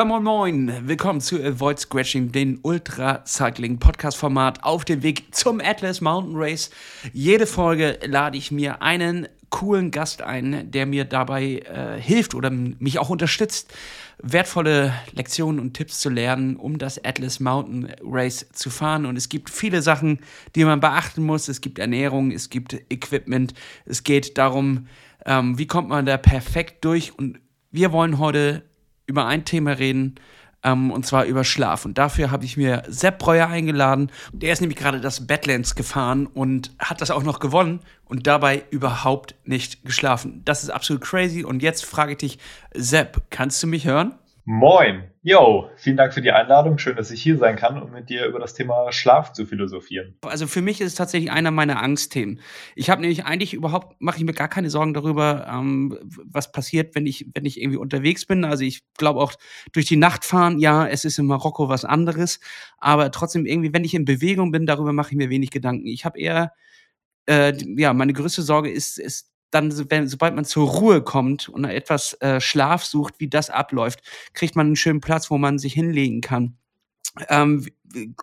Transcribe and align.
Ja, 0.00 0.06
moin 0.06 0.24
moin. 0.24 0.72
Willkommen 0.84 1.20
zu 1.20 1.44
Avoid 1.44 1.78
Scratching, 1.78 2.32
den 2.32 2.58
Ultra 2.62 3.22
Cycling 3.26 3.78
Podcast 3.78 4.16
Format 4.16 4.64
auf 4.64 4.86
dem 4.86 5.02
Weg 5.02 5.34
zum 5.34 5.60
Atlas 5.60 6.00
Mountain 6.00 6.36
Race. 6.36 6.70
Jede 7.12 7.46
Folge 7.46 7.98
lade 8.06 8.38
ich 8.38 8.50
mir 8.50 8.80
einen 8.80 9.28
coolen 9.50 9.90
Gast 9.90 10.22
ein, 10.22 10.70
der 10.70 10.86
mir 10.86 11.04
dabei 11.04 11.58
äh, 11.58 12.00
hilft 12.00 12.34
oder 12.34 12.48
mich 12.48 12.98
auch 12.98 13.10
unterstützt, 13.10 13.74
wertvolle 14.22 14.94
Lektionen 15.12 15.60
und 15.60 15.74
Tipps 15.74 16.00
zu 16.00 16.08
lernen, 16.08 16.56
um 16.56 16.78
das 16.78 17.04
Atlas 17.04 17.38
Mountain 17.38 17.92
Race 18.02 18.46
zu 18.54 18.70
fahren. 18.70 19.04
Und 19.04 19.16
es 19.16 19.28
gibt 19.28 19.50
viele 19.50 19.82
Sachen, 19.82 20.20
die 20.54 20.64
man 20.64 20.80
beachten 20.80 21.22
muss. 21.22 21.46
Es 21.48 21.60
gibt 21.60 21.78
Ernährung, 21.78 22.30
es 22.30 22.48
gibt 22.48 22.72
Equipment. 22.88 23.52
Es 23.84 24.02
geht 24.02 24.38
darum, 24.38 24.86
ähm, 25.26 25.58
wie 25.58 25.66
kommt 25.66 25.90
man 25.90 26.06
da 26.06 26.16
perfekt 26.16 26.86
durch. 26.86 27.18
Und 27.18 27.38
wir 27.70 27.92
wollen 27.92 28.18
heute 28.18 28.62
über 29.10 29.26
ein 29.26 29.44
Thema 29.44 29.72
reden, 29.72 30.14
ähm, 30.62 30.90
und 30.90 31.04
zwar 31.04 31.24
über 31.24 31.44
Schlaf. 31.44 31.84
Und 31.84 31.98
dafür 31.98 32.30
habe 32.30 32.44
ich 32.44 32.56
mir 32.56 32.82
Sepp 32.88 33.18
Breuer 33.18 33.48
eingeladen. 33.48 34.10
Der 34.32 34.52
ist 34.52 34.60
nämlich 34.60 34.78
gerade 34.78 35.00
das 35.00 35.26
Badlands 35.26 35.74
gefahren 35.74 36.26
und 36.26 36.70
hat 36.78 37.00
das 37.00 37.10
auch 37.10 37.22
noch 37.22 37.40
gewonnen 37.40 37.80
und 38.04 38.26
dabei 38.26 38.64
überhaupt 38.70 39.34
nicht 39.44 39.84
geschlafen. 39.84 40.42
Das 40.44 40.62
ist 40.62 40.70
absolut 40.70 41.02
crazy. 41.02 41.44
Und 41.44 41.62
jetzt 41.62 41.84
frage 41.84 42.12
ich 42.12 42.18
dich, 42.18 42.38
Sepp, 42.74 43.22
kannst 43.30 43.62
du 43.62 43.66
mich 43.66 43.86
hören? 43.86 44.14
Moin. 44.52 45.04
Yo, 45.22 45.70
vielen 45.76 45.96
Dank 45.96 46.12
für 46.12 46.22
die 46.22 46.32
Einladung. 46.32 46.76
Schön, 46.76 46.96
dass 46.96 47.12
ich 47.12 47.22
hier 47.22 47.38
sein 47.38 47.54
kann, 47.54 47.80
um 47.80 47.92
mit 47.92 48.10
dir 48.10 48.26
über 48.26 48.40
das 48.40 48.52
Thema 48.52 48.90
Schlaf 48.90 49.32
zu 49.32 49.46
philosophieren. 49.46 50.16
Also 50.22 50.48
für 50.48 50.60
mich 50.60 50.80
ist 50.80 50.88
es 50.88 50.94
tatsächlich 50.96 51.30
einer 51.30 51.52
meiner 51.52 51.80
Angstthemen. 51.80 52.40
Ich 52.74 52.90
habe 52.90 53.00
nämlich 53.00 53.24
eigentlich 53.24 53.54
überhaupt, 53.54 53.94
mache 54.00 54.18
ich 54.18 54.24
mir 54.24 54.32
gar 54.32 54.48
keine 54.48 54.68
Sorgen 54.68 54.92
darüber, 54.92 55.46
ähm, 55.48 55.96
was 56.02 56.50
passiert, 56.50 56.96
wenn 56.96 57.06
ich, 57.06 57.28
wenn 57.32 57.44
ich 57.44 57.60
irgendwie 57.60 57.78
unterwegs 57.78 58.26
bin. 58.26 58.44
Also 58.44 58.64
ich 58.64 58.82
glaube 58.98 59.20
auch 59.20 59.34
durch 59.70 59.86
die 59.86 59.94
Nacht 59.94 60.24
fahren, 60.24 60.58
ja, 60.58 60.84
es 60.84 61.04
ist 61.04 61.20
in 61.20 61.26
Marokko 61.26 61.68
was 61.68 61.84
anderes. 61.84 62.40
Aber 62.78 63.12
trotzdem 63.12 63.46
irgendwie, 63.46 63.72
wenn 63.72 63.84
ich 63.84 63.94
in 63.94 64.04
Bewegung 64.04 64.50
bin, 64.50 64.66
darüber 64.66 64.92
mache 64.92 65.12
ich 65.12 65.16
mir 65.16 65.30
wenig 65.30 65.52
Gedanken. 65.52 65.86
Ich 65.86 66.04
habe 66.04 66.18
eher, 66.18 66.54
äh, 67.26 67.52
ja, 67.76 67.94
meine 67.94 68.14
größte 68.14 68.42
Sorge 68.42 68.68
ist, 68.68 68.98
ist 68.98 69.30
dann, 69.50 69.90
wenn, 69.90 70.08
sobald 70.08 70.34
man 70.34 70.44
zur 70.44 70.68
Ruhe 70.68 71.02
kommt 71.02 71.48
und 71.48 71.64
etwas 71.64 72.14
äh, 72.20 72.40
Schlaf 72.40 72.84
sucht, 72.84 73.14
wie 73.18 73.28
das 73.28 73.50
abläuft, 73.50 74.00
kriegt 74.32 74.56
man 74.56 74.66
einen 74.66 74.76
schönen 74.76 75.00
Platz, 75.00 75.30
wo 75.30 75.38
man 75.38 75.58
sich 75.58 75.72
hinlegen 75.72 76.20
kann. 76.20 76.56
Ähm, 77.28 77.66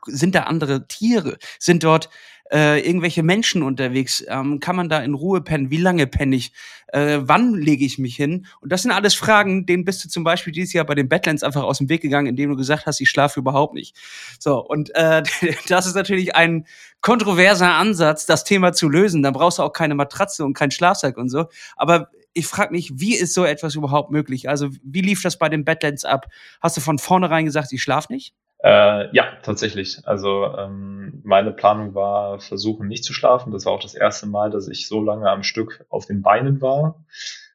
sind 0.05 0.35
da 0.35 0.43
andere 0.43 0.87
Tiere? 0.87 1.37
Sind 1.59 1.83
dort 1.83 2.09
äh, 2.51 2.79
irgendwelche 2.79 3.23
Menschen 3.23 3.63
unterwegs? 3.63 4.23
Ähm, 4.27 4.59
kann 4.59 4.75
man 4.75 4.89
da 4.89 4.99
in 4.99 5.13
Ruhe 5.13 5.41
pennen? 5.41 5.69
Wie 5.69 5.77
lange 5.77 6.07
penne 6.07 6.35
ich? 6.35 6.51
Äh, 6.87 7.19
wann 7.21 7.53
lege 7.55 7.85
ich 7.85 7.97
mich 7.97 8.15
hin? 8.15 8.45
Und 8.61 8.71
das 8.71 8.83
sind 8.83 8.91
alles 8.91 9.15
Fragen, 9.15 9.65
denen 9.65 9.85
bist 9.85 10.03
du 10.03 10.09
zum 10.09 10.23
Beispiel 10.23 10.53
dieses 10.53 10.73
Jahr 10.73 10.85
bei 10.85 10.95
den 10.95 11.09
Badlands 11.09 11.43
einfach 11.43 11.63
aus 11.63 11.79
dem 11.79 11.89
Weg 11.89 12.01
gegangen, 12.01 12.27
indem 12.27 12.49
du 12.49 12.55
gesagt 12.55 12.85
hast, 12.85 13.01
ich 13.01 13.09
schlafe 13.09 13.39
überhaupt 13.39 13.73
nicht. 13.73 13.95
So, 14.39 14.63
und 14.65 14.93
äh, 14.95 15.23
das 15.67 15.85
ist 15.85 15.95
natürlich 15.95 16.35
ein 16.35 16.65
kontroverser 17.01 17.73
Ansatz, 17.73 18.25
das 18.25 18.43
Thema 18.43 18.73
zu 18.73 18.89
lösen. 18.89 19.23
Da 19.23 19.31
brauchst 19.31 19.59
du 19.59 19.63
auch 19.63 19.73
keine 19.73 19.95
Matratze 19.95 20.45
und 20.45 20.53
keinen 20.53 20.71
Schlafsack 20.71 21.17
und 21.17 21.29
so. 21.29 21.45
Aber 21.75 22.09
ich 22.33 22.47
frage 22.47 22.71
mich, 22.71 22.91
wie 22.95 23.15
ist 23.15 23.33
so 23.33 23.45
etwas 23.45 23.75
überhaupt 23.75 24.11
möglich? 24.11 24.47
Also, 24.47 24.69
wie 24.83 25.01
lief 25.01 25.21
das 25.23 25.39
bei 25.39 25.49
den 25.49 25.65
Badlands 25.65 26.05
ab? 26.05 26.27
Hast 26.61 26.77
du 26.77 26.81
von 26.81 26.99
vornherein 26.99 27.45
gesagt, 27.45 27.73
ich 27.73 27.81
schlafe 27.81 28.13
nicht? 28.13 28.33
Äh, 28.63 29.15
ja, 29.15 29.37
tatsächlich. 29.43 29.99
Also 30.05 30.45
ähm, 30.57 31.21
meine 31.23 31.51
Planung 31.51 31.93
war, 31.93 32.39
versuchen 32.39 32.87
nicht 32.87 33.03
zu 33.03 33.13
schlafen. 33.13 33.51
Das 33.51 33.65
war 33.65 33.73
auch 33.73 33.81
das 33.81 33.93
erste 33.95 34.27
Mal, 34.27 34.49
dass 34.49 34.67
ich 34.67 34.87
so 34.87 35.01
lange 35.01 35.29
am 35.29 35.43
Stück 35.43 35.85
auf 35.89 36.05
den 36.05 36.21
Beinen 36.21 36.61
war. 36.61 37.05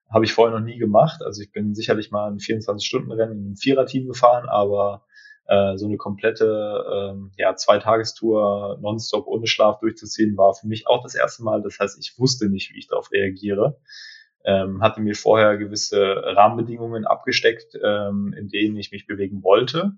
Habe 0.08 0.24
ich 0.24 0.32
vorher 0.32 0.56
noch 0.56 0.64
nie 0.64 0.78
gemacht. 0.78 1.22
Also 1.24 1.42
ich 1.42 1.50
bin 1.50 1.74
sicherlich 1.74 2.10
mal 2.10 2.30
ein 2.30 2.38
24-Stunden-Rennen 2.38 3.32
in 3.32 3.46
einem 3.46 3.56
Viererteam 3.56 4.06
gefahren, 4.06 4.48
aber 4.48 5.04
äh, 5.46 5.76
so 5.76 5.86
eine 5.86 5.96
komplette 5.96 6.84
ähm, 6.94 7.32
ja, 7.36 7.56
Zweitagestour 7.56 8.78
nonstop 8.80 9.26
ohne 9.26 9.48
Schlaf 9.48 9.80
durchzuziehen, 9.80 10.36
war 10.36 10.54
für 10.54 10.68
mich 10.68 10.86
auch 10.86 11.02
das 11.02 11.16
erste 11.16 11.42
Mal. 11.42 11.62
Das 11.62 11.80
heißt, 11.80 11.98
ich 11.98 12.16
wusste 12.18 12.48
nicht, 12.48 12.72
wie 12.72 12.78
ich 12.78 12.86
darauf 12.86 13.10
reagiere. 13.10 13.80
Ähm, 14.44 14.82
hatte 14.82 15.00
mir 15.00 15.14
vorher 15.14 15.56
gewisse 15.56 15.98
Rahmenbedingungen 16.04 17.06
abgesteckt, 17.06 17.76
ähm, 17.82 18.34
in 18.36 18.48
denen 18.48 18.76
ich 18.76 18.92
mich 18.92 19.06
bewegen 19.06 19.42
wollte 19.42 19.96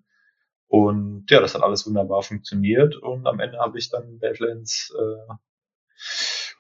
und 0.75 1.31
ja, 1.31 1.41
das 1.41 1.55
hat 1.55 1.63
alles 1.63 1.87
wunderbar 1.87 2.23
funktioniert 2.23 2.97
und 2.97 3.29
am 3.29 3.39
Ende 3.39 3.59
habe 3.61 3.79
ich 3.79 3.91
dann 3.91 4.19
Badlands 4.19 4.93
äh, 4.99 5.35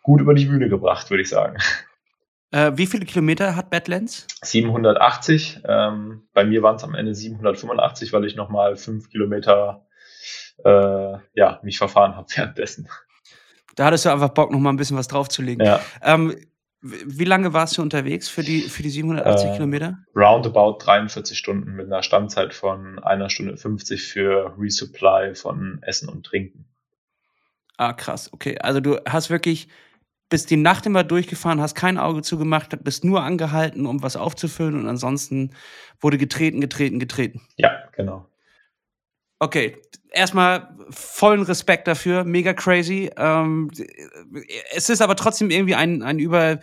gut 0.05 0.21
über 0.21 0.35
die 0.35 0.45
Bühne 0.45 0.69
gebracht, 0.69 1.11
würde 1.11 1.23
ich 1.23 1.29
sagen. 1.29 1.59
Äh, 2.53 2.71
wie 2.77 2.87
viele 2.87 3.07
Kilometer 3.07 3.57
hat 3.57 3.71
Badlands? 3.71 4.29
780. 4.43 5.63
Ähm, 5.67 6.29
bei 6.33 6.45
mir 6.45 6.63
waren 6.63 6.77
es 6.77 6.85
am 6.85 6.95
Ende 6.95 7.13
785, 7.13 8.13
weil 8.13 8.25
ich 8.25 8.37
nochmal 8.37 8.77
fünf 8.77 9.11
Kilometer 9.11 9.85
äh, 10.65 11.19
ja, 11.35 11.59
mich 11.65 11.79
verfahren 11.79 12.15
habe 12.15 12.29
währenddessen. 12.37 12.89
Da 13.75 13.87
hattest 13.87 14.05
du 14.05 14.11
einfach 14.11 14.29
Bock, 14.29 14.53
noch 14.53 14.61
mal 14.61 14.71
ein 14.71 14.77
bisschen 14.77 14.97
was 14.97 15.09
draufzulegen. 15.09 15.67
Ja. 15.67 15.81
Ähm, 16.03 16.37
wie 16.85 17.25
lange 17.25 17.55
warst 17.55 17.79
du 17.79 17.83
unterwegs 17.83 18.29
für 18.29 18.43
die, 18.43 18.61
für 18.61 18.83
die 18.83 18.91
780 18.91 19.49
äh, 19.49 19.53
Kilometer? 19.55 19.99
Roundabout 20.15 20.79
43 20.85 21.39
Stunden 21.39 21.73
mit 21.73 21.87
einer 21.87 22.03
Standzeit 22.03 22.53
von 22.53 22.99
einer 22.99 23.31
Stunde 23.31 23.57
50 23.57 24.03
für 24.03 24.55
Resupply 24.59 25.35
von 25.35 25.79
Essen 25.83 26.11
und 26.11 26.27
Trinken. 26.27 26.67
Ah, 27.79 27.95
krass. 27.95 28.31
Okay. 28.33 28.59
Also 28.59 28.81
du 28.81 28.99
hast 29.07 29.31
wirklich 29.31 29.69
bist 30.29 30.51
die 30.51 30.57
Nacht 30.57 30.85
immer 30.85 31.05
durchgefahren, 31.05 31.61
hast 31.61 31.75
kein 31.75 31.97
Auge 31.97 32.23
zugemacht, 32.23 32.77
bist 32.83 33.05
nur 33.05 33.23
angehalten, 33.23 33.87
um 33.87 34.03
was 34.03 34.17
aufzufüllen 34.17 34.75
und 34.75 34.89
ansonsten 34.89 35.51
wurde 36.01 36.19
getreten, 36.19 36.61
getreten, 36.61 36.99
getreten. 36.99 37.43
Ja, 37.57 37.71
genau. 37.93 38.27
Okay, 39.39 39.77
erstmal 40.11 40.75
vollen 40.91 41.43
Respekt 41.43 41.89
dafür, 41.89 42.25
mega 42.25 42.53
crazy. 42.53 43.11
Ähm, 43.17 43.71
es 44.75 44.89
ist 44.89 45.03
aber 45.03 45.17
trotzdem 45.17 45.51
irgendwie 45.51 45.75
ein, 45.75 46.03
ein 46.03 46.19
über, 46.19 46.61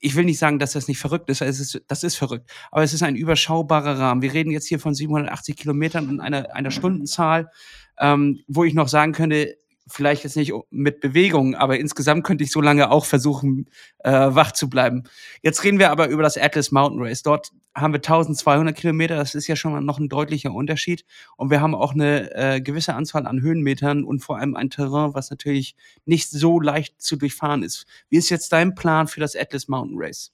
ich 0.00 0.14
will 0.14 0.24
nicht 0.24 0.38
sagen, 0.38 0.58
dass 0.58 0.72
das 0.72 0.88
nicht 0.88 0.98
verrückt 0.98 1.28
ist, 1.30 1.42
es 1.42 1.60
ist, 1.60 1.82
das 1.86 2.02
ist 2.02 2.16
verrückt, 2.16 2.50
aber 2.70 2.82
es 2.82 2.94
ist 2.94 3.02
ein 3.02 3.16
überschaubarer 3.16 3.98
Rahmen. 3.98 4.22
Wir 4.22 4.32
reden 4.32 4.50
jetzt 4.50 4.66
hier 4.66 4.80
von 4.80 4.94
780 4.94 5.56
Kilometern 5.56 6.08
und 6.08 6.20
einer, 6.20 6.54
einer 6.54 6.70
Stundenzahl, 6.70 7.50
ähm, 7.98 8.40
wo 8.48 8.64
ich 8.64 8.74
noch 8.74 8.88
sagen 8.88 9.12
könnte, 9.12 9.56
vielleicht 9.86 10.24
jetzt 10.24 10.36
nicht 10.36 10.52
mit 10.70 11.00
Bewegung, 11.00 11.54
aber 11.54 11.78
insgesamt 11.78 12.24
könnte 12.24 12.44
ich 12.44 12.50
so 12.50 12.60
lange 12.60 12.90
auch 12.90 13.04
versuchen, 13.04 13.68
äh, 13.98 14.10
wach 14.10 14.52
zu 14.52 14.70
bleiben. 14.70 15.04
Jetzt 15.42 15.62
reden 15.62 15.78
wir 15.78 15.90
aber 15.90 16.08
über 16.08 16.22
das 16.22 16.38
Atlas 16.38 16.72
Mountain 16.72 17.02
Race. 17.02 17.22
Dort 17.22 17.50
haben 17.74 17.92
wir 17.92 17.98
1200 17.98 18.74
Kilometer, 18.74 19.16
das 19.16 19.34
ist 19.34 19.46
ja 19.46 19.56
schon 19.56 19.72
mal 19.72 19.80
noch 19.80 19.98
ein 19.98 20.08
deutlicher 20.08 20.52
Unterschied. 20.52 21.04
Und 21.36 21.50
wir 21.50 21.60
haben 21.60 21.74
auch 21.74 21.92
eine 21.92 22.34
äh, 22.34 22.60
gewisse 22.60 22.94
Anzahl 22.94 23.26
an 23.26 23.42
Höhenmetern 23.42 24.04
und 24.04 24.20
vor 24.20 24.38
allem 24.38 24.56
ein 24.56 24.70
Terrain, 24.70 25.12
was 25.14 25.30
natürlich 25.30 25.76
nicht 26.06 26.30
so 26.30 26.60
leicht 26.60 27.00
zu 27.02 27.16
durchfahren 27.16 27.62
ist. 27.62 27.86
Wie 28.08 28.16
ist 28.16 28.30
jetzt 28.30 28.52
dein 28.52 28.74
Plan 28.74 29.06
für 29.06 29.20
das 29.20 29.36
Atlas 29.36 29.68
Mountain 29.68 29.98
Race? 29.98 30.32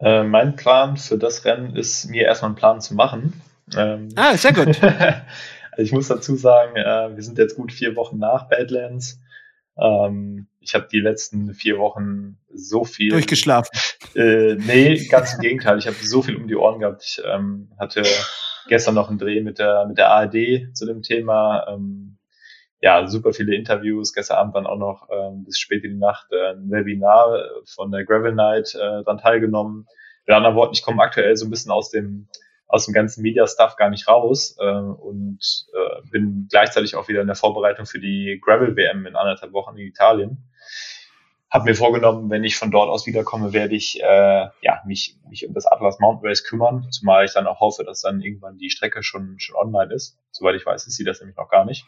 Äh, 0.00 0.24
mein 0.24 0.56
Plan 0.56 0.96
für 0.96 1.18
das 1.18 1.44
Rennen 1.44 1.76
ist, 1.76 2.06
mir 2.06 2.24
erstmal 2.24 2.50
einen 2.50 2.56
Plan 2.56 2.80
zu 2.80 2.94
machen. 2.94 3.40
Ähm, 3.76 4.08
ah, 4.16 4.36
sehr 4.36 4.52
gut. 4.52 4.78
Ich 5.76 5.92
muss 5.92 6.08
dazu 6.08 6.36
sagen, 6.36 6.76
äh, 6.76 7.14
wir 7.14 7.22
sind 7.22 7.38
jetzt 7.38 7.56
gut 7.56 7.72
vier 7.72 7.96
Wochen 7.96 8.18
nach 8.18 8.48
Badlands. 8.48 9.20
Ähm, 9.76 10.46
ich 10.60 10.74
habe 10.74 10.86
die 10.90 11.00
letzten 11.00 11.52
vier 11.54 11.78
Wochen 11.78 12.38
so 12.52 12.84
viel. 12.84 13.10
Durchgeschlafen. 13.10 13.70
Äh, 14.14 14.54
nee, 14.54 15.06
ganz 15.08 15.34
im 15.34 15.40
Gegenteil. 15.40 15.78
Ich 15.78 15.86
habe 15.86 15.96
so 16.00 16.22
viel 16.22 16.36
um 16.36 16.46
die 16.46 16.56
Ohren 16.56 16.80
gehabt. 16.80 17.02
Ich 17.04 17.22
ähm, 17.24 17.72
hatte 17.78 18.02
gestern 18.68 18.94
noch 18.94 19.08
einen 19.08 19.18
Dreh 19.18 19.40
mit 19.40 19.58
der, 19.58 19.86
mit 19.86 19.98
der 19.98 20.10
ARD 20.10 20.74
zu 20.74 20.86
dem 20.86 21.02
Thema. 21.02 21.66
Ähm, 21.68 22.18
ja, 22.80 23.06
super 23.06 23.32
viele 23.32 23.54
Interviews. 23.54 24.12
Gestern 24.12 24.38
Abend 24.38 24.56
dann 24.56 24.66
auch 24.66 24.78
noch 24.78 25.08
ähm, 25.10 25.44
bis 25.44 25.58
spät 25.58 25.84
in 25.84 25.92
die 25.92 25.98
Nacht 25.98 26.26
äh, 26.30 26.52
ein 26.52 26.70
Webinar 26.70 27.44
von 27.64 27.90
der 27.90 28.04
Gravel 28.04 28.34
Night 28.34 28.74
äh, 28.74 29.02
dran 29.02 29.18
teilgenommen. 29.18 29.86
Mit 30.26 30.36
anderen 30.36 30.56
Worten, 30.56 30.74
ich 30.74 30.82
komme 30.82 31.02
aktuell 31.02 31.36
so 31.36 31.46
ein 31.46 31.50
bisschen 31.50 31.72
aus 31.72 31.90
dem 31.90 32.28
aus 32.66 32.86
dem 32.86 32.94
ganzen 32.94 33.22
Media-Stuff 33.22 33.76
gar 33.76 33.90
nicht 33.90 34.08
raus 34.08 34.56
äh, 34.58 34.64
und 34.64 35.66
äh, 35.72 36.08
bin 36.10 36.48
gleichzeitig 36.50 36.96
auch 36.96 37.08
wieder 37.08 37.20
in 37.20 37.26
der 37.26 37.36
Vorbereitung 37.36 37.86
für 37.86 38.00
die 38.00 38.40
Gravel-WM 38.42 39.06
in 39.06 39.16
anderthalb 39.16 39.52
Wochen 39.52 39.76
in 39.76 39.86
Italien. 39.86 40.50
Hab 41.50 41.64
mir 41.64 41.76
vorgenommen, 41.76 42.30
wenn 42.30 42.42
ich 42.42 42.56
von 42.56 42.72
dort 42.72 42.90
aus 42.90 43.06
wiederkomme, 43.06 43.52
werde 43.52 43.76
ich 43.76 44.02
äh, 44.02 44.48
ja, 44.60 44.82
mich, 44.86 45.16
mich 45.28 45.46
um 45.46 45.54
das 45.54 45.66
Atlas 45.66 46.00
Mountain 46.00 46.28
Race 46.28 46.42
kümmern, 46.42 46.90
zumal 46.90 47.24
ich 47.24 47.32
dann 47.32 47.46
auch 47.46 47.60
hoffe, 47.60 47.84
dass 47.84 48.00
dann 48.00 48.20
irgendwann 48.20 48.58
die 48.58 48.70
Strecke 48.70 49.04
schon, 49.04 49.36
schon 49.38 49.54
online 49.54 49.94
ist. 49.94 50.18
Soweit 50.32 50.56
ich 50.56 50.66
weiß, 50.66 50.86
ist 50.86 50.96
sie 50.96 51.04
das 51.04 51.20
nämlich 51.20 51.36
noch 51.36 51.48
gar 51.48 51.64
nicht. 51.64 51.86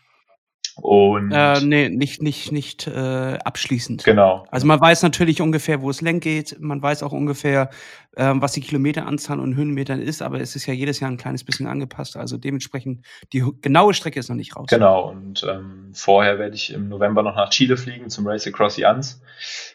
Und 0.82 1.32
äh, 1.32 1.60
nee, 1.60 1.88
nicht, 1.88 2.22
nicht, 2.22 2.52
nicht 2.52 2.86
äh, 2.86 3.38
abschließend. 3.44 4.04
Genau. 4.04 4.44
Also 4.50 4.66
man 4.66 4.78
weiß 4.78 5.02
natürlich 5.02 5.40
ungefähr, 5.40 5.80
wo 5.80 5.88
es 5.88 6.02
lang 6.02 6.20
geht. 6.20 6.60
Man 6.60 6.82
weiß 6.82 7.02
auch 7.02 7.12
ungefähr, 7.12 7.70
ähm, 8.16 8.42
was 8.42 8.52
die 8.52 8.60
Kilometeranzahl 8.60 9.40
und 9.40 9.56
Höhenmetern 9.56 10.00
ist, 10.00 10.20
aber 10.20 10.40
es 10.40 10.54
ist 10.54 10.66
ja 10.66 10.74
jedes 10.74 11.00
Jahr 11.00 11.10
ein 11.10 11.16
kleines 11.16 11.44
bisschen 11.44 11.66
angepasst. 11.66 12.16
Also 12.16 12.36
dementsprechend, 12.36 13.06
die 13.32 13.42
genaue 13.62 13.94
Strecke 13.94 14.20
ist 14.20 14.28
noch 14.28 14.36
nicht 14.36 14.54
raus. 14.54 14.66
Genau, 14.68 15.10
und 15.10 15.46
ähm, 15.48 15.92
vorher 15.94 16.38
werde 16.38 16.54
ich 16.54 16.72
im 16.72 16.88
November 16.88 17.22
noch 17.22 17.36
nach 17.36 17.50
Chile 17.50 17.78
fliegen 17.78 18.10
zum 18.10 18.26
Race 18.26 18.46
Across 18.46 18.74
the 18.74 18.84
Andes. 18.84 19.22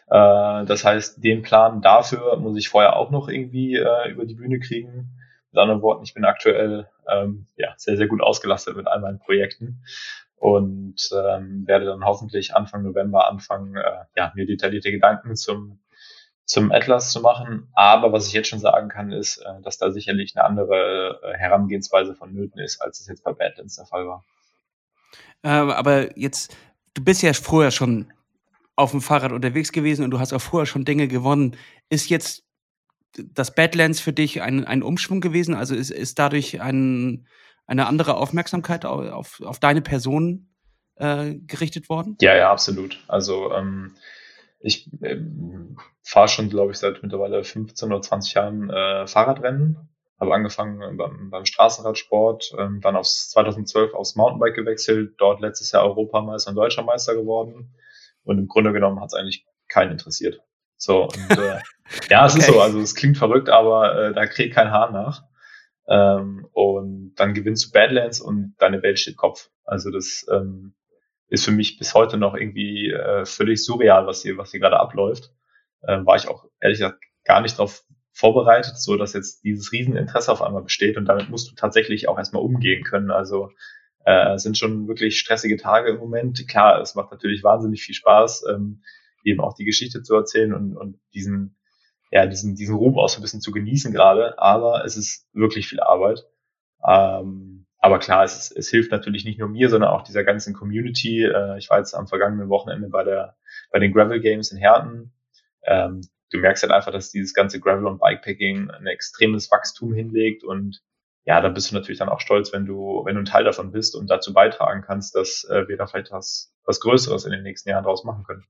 Äh, 0.08 0.64
das 0.66 0.84
heißt, 0.84 1.22
den 1.22 1.42
Plan 1.42 1.82
dafür 1.82 2.36
muss 2.36 2.56
ich 2.56 2.68
vorher 2.68 2.96
auch 2.96 3.10
noch 3.10 3.28
irgendwie 3.28 3.74
äh, 3.74 4.10
über 4.10 4.24
die 4.24 4.34
Bühne 4.34 4.60
kriegen 4.60 5.10
Mit 5.50 5.60
anderen 5.60 5.82
Worten, 5.82 6.04
ich 6.04 6.14
bin 6.14 6.24
aktuell 6.24 6.88
ähm, 7.08 7.46
ja, 7.56 7.74
sehr, 7.76 7.96
sehr 7.96 8.06
gut 8.06 8.20
ausgelastet 8.20 8.76
mit 8.76 8.86
all 8.86 9.00
meinen 9.00 9.18
Projekten 9.18 9.82
und 10.42 11.08
ähm, 11.12 11.68
werde 11.68 11.84
dann 11.84 12.04
hoffentlich 12.04 12.56
Anfang 12.56 12.82
November 12.82 13.28
anfangen, 13.28 13.76
äh, 13.76 14.04
ja, 14.16 14.32
mir 14.34 14.44
detaillierte 14.44 14.90
Gedanken 14.90 15.36
zum 15.36 15.78
zum 16.44 16.72
Atlas 16.72 17.12
zu 17.12 17.20
machen. 17.20 17.68
Aber 17.74 18.12
was 18.12 18.26
ich 18.26 18.32
jetzt 18.32 18.48
schon 18.48 18.58
sagen 18.58 18.88
kann, 18.88 19.12
ist, 19.12 19.36
äh, 19.38 19.62
dass 19.62 19.78
da 19.78 19.92
sicherlich 19.92 20.36
eine 20.36 20.44
andere 20.44 21.20
äh, 21.22 21.38
Herangehensweise 21.38 22.16
vonnöten 22.16 22.60
ist, 22.60 22.82
als 22.82 22.98
es 22.98 23.06
jetzt 23.06 23.22
bei 23.22 23.32
Badlands 23.32 23.76
der 23.76 23.86
Fall 23.86 24.08
war. 24.08 24.24
Äh, 25.44 25.48
aber 25.48 26.18
jetzt, 26.18 26.56
du 26.94 27.04
bist 27.04 27.22
ja 27.22 27.32
vorher 27.34 27.70
schon 27.70 28.12
auf 28.74 28.90
dem 28.90 29.00
Fahrrad 29.00 29.30
unterwegs 29.30 29.70
gewesen 29.70 30.04
und 30.04 30.10
du 30.10 30.18
hast 30.18 30.32
auch 30.32 30.40
vorher 30.40 30.66
schon 30.66 30.84
Dinge 30.84 31.06
gewonnen. 31.06 31.56
Ist 31.88 32.10
jetzt 32.10 32.44
das 33.16 33.54
Badlands 33.54 34.00
für 34.00 34.12
dich 34.12 34.42
ein, 34.42 34.64
ein 34.64 34.82
Umschwung 34.82 35.20
gewesen? 35.20 35.54
Also 35.54 35.76
ist, 35.76 35.90
ist 35.90 36.18
dadurch 36.18 36.60
ein, 36.60 37.28
eine 37.72 37.86
andere 37.86 38.16
Aufmerksamkeit 38.16 38.84
auf, 38.84 39.40
auf 39.40 39.58
deine 39.58 39.80
Person 39.80 40.48
äh, 40.96 41.34
gerichtet 41.34 41.88
worden? 41.88 42.16
Ja, 42.20 42.36
ja, 42.36 42.50
absolut. 42.50 43.02
Also 43.08 43.50
ähm, 43.52 43.96
ich 44.60 44.90
ähm, 45.02 45.78
fahre 46.02 46.28
schon, 46.28 46.50
glaube 46.50 46.72
ich, 46.72 46.78
seit 46.78 47.02
mittlerweile 47.02 47.42
15 47.42 47.90
oder 47.90 48.02
20 48.02 48.34
Jahren 48.34 48.70
äh, 48.70 49.06
Fahrradrennen. 49.06 49.88
Habe 50.20 50.34
angefangen 50.34 50.96
beim, 50.98 51.30
beim 51.30 51.46
Straßenradsport, 51.46 52.54
ähm, 52.58 52.80
dann 52.80 52.94
aufs 52.94 53.30
2012 53.30 53.94
aufs 53.94 54.14
Mountainbike 54.14 54.54
gewechselt, 54.54 55.14
dort 55.18 55.40
letztes 55.40 55.72
Jahr 55.72 55.82
Europameister 55.84 56.50
und 56.50 56.56
Deutscher 56.56 56.84
Meister 56.84 57.14
geworden. 57.14 57.74
Und 58.22 58.38
im 58.38 58.46
Grunde 58.46 58.72
genommen 58.72 59.00
hat 59.00 59.08
es 59.08 59.14
eigentlich 59.14 59.46
keinen 59.68 59.92
interessiert. 59.92 60.40
So, 60.76 61.04
und 61.04 61.38
äh, 61.38 61.58
ja, 62.10 62.26
es 62.26 62.34
okay. 62.34 62.40
ist 62.40 62.46
so, 62.48 62.60
also 62.60 62.78
es 62.80 62.94
klingt 62.94 63.16
verrückt, 63.16 63.48
aber 63.48 63.98
äh, 63.98 64.12
da 64.12 64.26
kriegt 64.26 64.54
kein 64.54 64.70
Hahn 64.70 64.92
nach. 64.92 65.24
Ähm, 65.88 66.46
und 66.52 67.14
dann 67.16 67.34
gewinnst 67.34 67.66
du 67.66 67.72
Badlands 67.72 68.20
und 68.20 68.54
deine 68.58 68.82
Welt 68.82 68.98
steht 68.98 69.16
Kopf. 69.16 69.50
Also 69.64 69.90
das 69.90 70.26
ähm, 70.30 70.74
ist 71.28 71.44
für 71.44 71.50
mich 71.50 71.78
bis 71.78 71.94
heute 71.94 72.18
noch 72.18 72.34
irgendwie 72.34 72.90
äh, 72.90 73.24
völlig 73.24 73.64
surreal, 73.64 74.06
was 74.06 74.22
hier, 74.22 74.36
was 74.36 74.50
hier 74.50 74.60
gerade 74.60 74.78
abläuft. 74.78 75.30
Ähm, 75.86 76.06
war 76.06 76.16
ich 76.16 76.28
auch 76.28 76.44
ehrlich 76.60 76.78
gesagt 76.78 77.02
gar 77.24 77.40
nicht 77.40 77.58
darauf 77.58 77.84
vorbereitet, 78.12 78.76
so 78.76 78.96
dass 78.96 79.14
jetzt 79.14 79.42
dieses 79.42 79.72
Rieseninteresse 79.72 80.30
auf 80.30 80.42
einmal 80.42 80.62
besteht 80.62 80.96
und 80.96 81.06
damit 81.06 81.30
musst 81.30 81.50
du 81.50 81.54
tatsächlich 81.54 82.08
auch 82.08 82.18
erstmal 82.18 82.42
umgehen 82.42 82.84
können. 82.84 83.10
Also 83.10 83.50
äh, 84.04 84.36
sind 84.38 84.58
schon 84.58 84.88
wirklich 84.88 85.18
stressige 85.18 85.56
Tage 85.56 85.90
im 85.90 85.98
Moment. 85.98 86.46
Klar, 86.48 86.80
es 86.80 86.94
macht 86.94 87.10
natürlich 87.10 87.42
wahnsinnig 87.42 87.82
viel 87.82 87.94
Spaß, 87.94 88.44
ähm, 88.50 88.82
eben 89.24 89.40
auch 89.40 89.54
die 89.54 89.64
Geschichte 89.64 90.02
zu 90.02 90.14
erzählen 90.14 90.52
und, 90.52 90.76
und 90.76 91.00
diesen 91.14 91.56
ja, 92.12 92.26
diesen, 92.26 92.54
diesen 92.54 92.76
Ruhm 92.76 92.98
auch 92.98 93.08
so 93.08 93.18
ein 93.18 93.22
bisschen 93.22 93.40
zu 93.40 93.50
genießen 93.50 93.90
gerade, 93.90 94.38
aber 94.38 94.84
es 94.84 94.96
ist 94.98 95.26
wirklich 95.32 95.66
viel 95.66 95.80
Arbeit. 95.80 96.24
Ähm, 96.86 97.66
aber 97.78 97.98
klar, 97.98 98.22
es, 98.22 98.52
es 98.52 98.68
hilft 98.68 98.92
natürlich 98.92 99.24
nicht 99.24 99.38
nur 99.38 99.48
mir, 99.48 99.70
sondern 99.70 99.90
auch 99.90 100.02
dieser 100.02 100.22
ganzen 100.22 100.54
Community. 100.54 101.24
Äh, 101.24 101.58
ich 101.58 101.70
war 101.70 101.78
jetzt 101.78 101.94
am 101.94 102.06
vergangenen 102.06 102.50
Wochenende 102.50 102.88
bei 102.88 103.02
der 103.02 103.36
bei 103.72 103.78
den 103.78 103.92
Gravel 103.92 104.20
Games 104.20 104.52
in 104.52 104.58
Herten. 104.58 105.14
Ähm, 105.64 106.02
du 106.30 106.38
merkst 106.38 106.62
halt 106.62 106.72
einfach, 106.72 106.92
dass 106.92 107.10
dieses 107.10 107.32
ganze 107.32 107.60
Gravel 107.60 107.86
und 107.86 107.98
Bikepacking 107.98 108.70
ein 108.70 108.86
extremes 108.86 109.50
Wachstum 109.50 109.94
hinlegt 109.94 110.44
und 110.44 110.82
ja, 111.24 111.40
da 111.40 111.48
bist 111.48 111.70
du 111.70 111.74
natürlich 111.74 112.00
dann 112.00 112.08
auch 112.08 112.20
stolz, 112.20 112.52
wenn 112.52 112.66
du, 112.66 113.02
wenn 113.04 113.14
du 113.14 113.22
ein 113.22 113.26
Teil 113.26 113.44
davon 113.44 113.70
bist 113.70 113.94
und 113.94 114.10
dazu 114.10 114.34
beitragen 114.34 114.82
kannst, 114.82 115.14
dass 115.14 115.44
äh, 115.44 115.66
wir 115.68 115.76
da 115.76 115.86
vielleicht 115.86 116.10
was, 116.10 116.52
was 116.64 116.80
Größeres 116.80 117.24
in 117.24 117.30
den 117.30 117.44
nächsten 117.44 117.70
Jahren 117.70 117.84
draus 117.84 118.04
machen 118.04 118.24
können. 118.24 118.44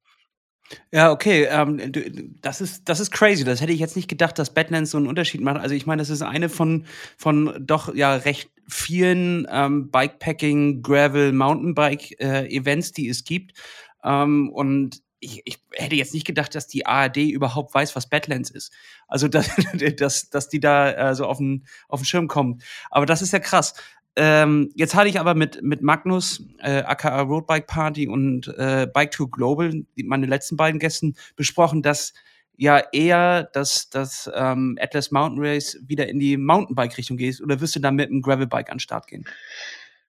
Ja, 0.92 1.10
okay. 1.10 1.46
Ähm, 1.50 1.92
das, 2.40 2.60
ist, 2.60 2.88
das 2.88 3.00
ist 3.00 3.10
crazy. 3.10 3.44
Das 3.44 3.60
hätte 3.60 3.72
ich 3.72 3.80
jetzt 3.80 3.96
nicht 3.96 4.08
gedacht, 4.08 4.38
dass 4.38 4.54
Badlands 4.54 4.90
so 4.90 4.98
einen 4.98 5.06
Unterschied 5.06 5.40
macht. 5.40 5.58
Also 5.58 5.74
ich 5.74 5.86
meine, 5.86 6.02
das 6.02 6.10
ist 6.10 6.22
eine 6.22 6.48
von, 6.48 6.86
von 7.16 7.54
doch 7.60 7.94
ja 7.94 8.14
recht 8.14 8.50
vielen 8.68 9.46
ähm, 9.50 9.90
Bikepacking, 9.90 10.82
Gravel, 10.82 11.32
Mountainbike-Events, 11.32 12.90
äh, 12.90 12.92
die 12.94 13.08
es 13.08 13.24
gibt. 13.24 13.58
Ähm, 14.04 14.50
und 14.50 15.02
ich, 15.20 15.42
ich 15.44 15.58
hätte 15.72 15.94
jetzt 15.94 16.14
nicht 16.14 16.26
gedacht, 16.26 16.54
dass 16.54 16.66
die 16.66 16.84
ARD 16.84 17.18
überhaupt 17.18 17.72
weiß, 17.74 17.94
was 17.94 18.08
Badlands 18.08 18.50
ist. 18.50 18.72
Also, 19.06 19.28
dass, 19.28 19.50
dass, 19.96 20.30
dass 20.30 20.48
die 20.48 20.60
da 20.60 21.10
äh, 21.10 21.14
so 21.14 21.26
auf 21.26 21.38
den, 21.38 21.66
auf 21.88 22.00
den 22.00 22.06
Schirm 22.06 22.28
kommen. 22.28 22.60
Aber 22.90 23.06
das 23.06 23.22
ist 23.22 23.32
ja 23.32 23.38
krass. 23.38 23.74
Ähm, 24.14 24.70
jetzt 24.74 24.94
hatte 24.94 25.08
ich 25.08 25.18
aber 25.18 25.34
mit, 25.34 25.62
mit 25.62 25.82
Magnus, 25.82 26.44
äh, 26.58 26.82
aka 26.82 27.22
Roadbike 27.22 27.66
Party 27.66 28.08
und 28.08 28.48
äh, 28.58 28.86
Bike 28.92 29.10
to 29.10 29.26
Global, 29.26 29.72
meine 29.96 30.26
letzten 30.26 30.56
beiden 30.56 30.78
Gästen, 30.78 31.14
besprochen, 31.34 31.82
dass 31.82 32.12
ja 32.56 32.82
eher 32.92 33.44
dass 33.44 33.88
das 33.88 34.30
ähm, 34.34 34.78
Atlas 34.80 35.10
Mountain 35.10 35.42
Race 35.42 35.78
wieder 35.86 36.08
in 36.08 36.18
die 36.18 36.36
Mountainbike-Richtung 36.36 37.16
geht. 37.16 37.40
Oder 37.40 37.60
wirst 37.60 37.74
du 37.74 37.80
da 37.80 37.90
mit 37.90 38.10
einem 38.10 38.20
Gravelbike 38.20 38.70
an 38.70 38.76
den 38.76 38.80
Start 38.80 39.06
gehen? 39.06 39.24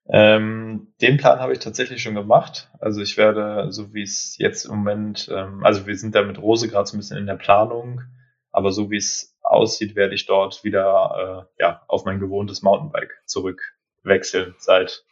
Ähm, 0.09 0.93
den 1.01 1.15
Plan 1.15 1.39
habe 1.39 1.53
ich 1.53 1.59
tatsächlich 1.59 2.03
schon 2.03 2.15
gemacht. 2.15 2.69
Also 2.79 3.01
ich 3.01 3.15
werde, 3.15 3.71
so 3.71 3.93
wie 3.93 4.03
es 4.03 4.37
jetzt 4.37 4.65
im 4.65 4.75
Moment, 4.75 5.29
ähm, 5.33 5.63
also 5.63 5.87
wir 5.87 5.95
sind 5.95 6.13
da 6.13 6.23
mit 6.23 6.41
Rose 6.41 6.67
gerade 6.67 6.87
so 6.87 6.97
ein 6.97 6.99
bisschen 6.99 7.17
in 7.17 7.25
der 7.25 7.37
Planung, 7.37 8.01
aber 8.51 8.73
so 8.73 8.91
wie 8.91 8.97
es 8.97 9.37
aussieht, 9.41 9.95
werde 9.95 10.13
ich 10.13 10.25
dort 10.25 10.65
wieder 10.65 11.47
äh, 11.57 11.63
ja, 11.63 11.81
auf 11.87 12.03
mein 12.03 12.19
gewohntes 12.19 12.61
Mountainbike 12.61 13.13
zurück 13.25 13.61
wechseln 14.03 14.55
seit, 14.57 15.05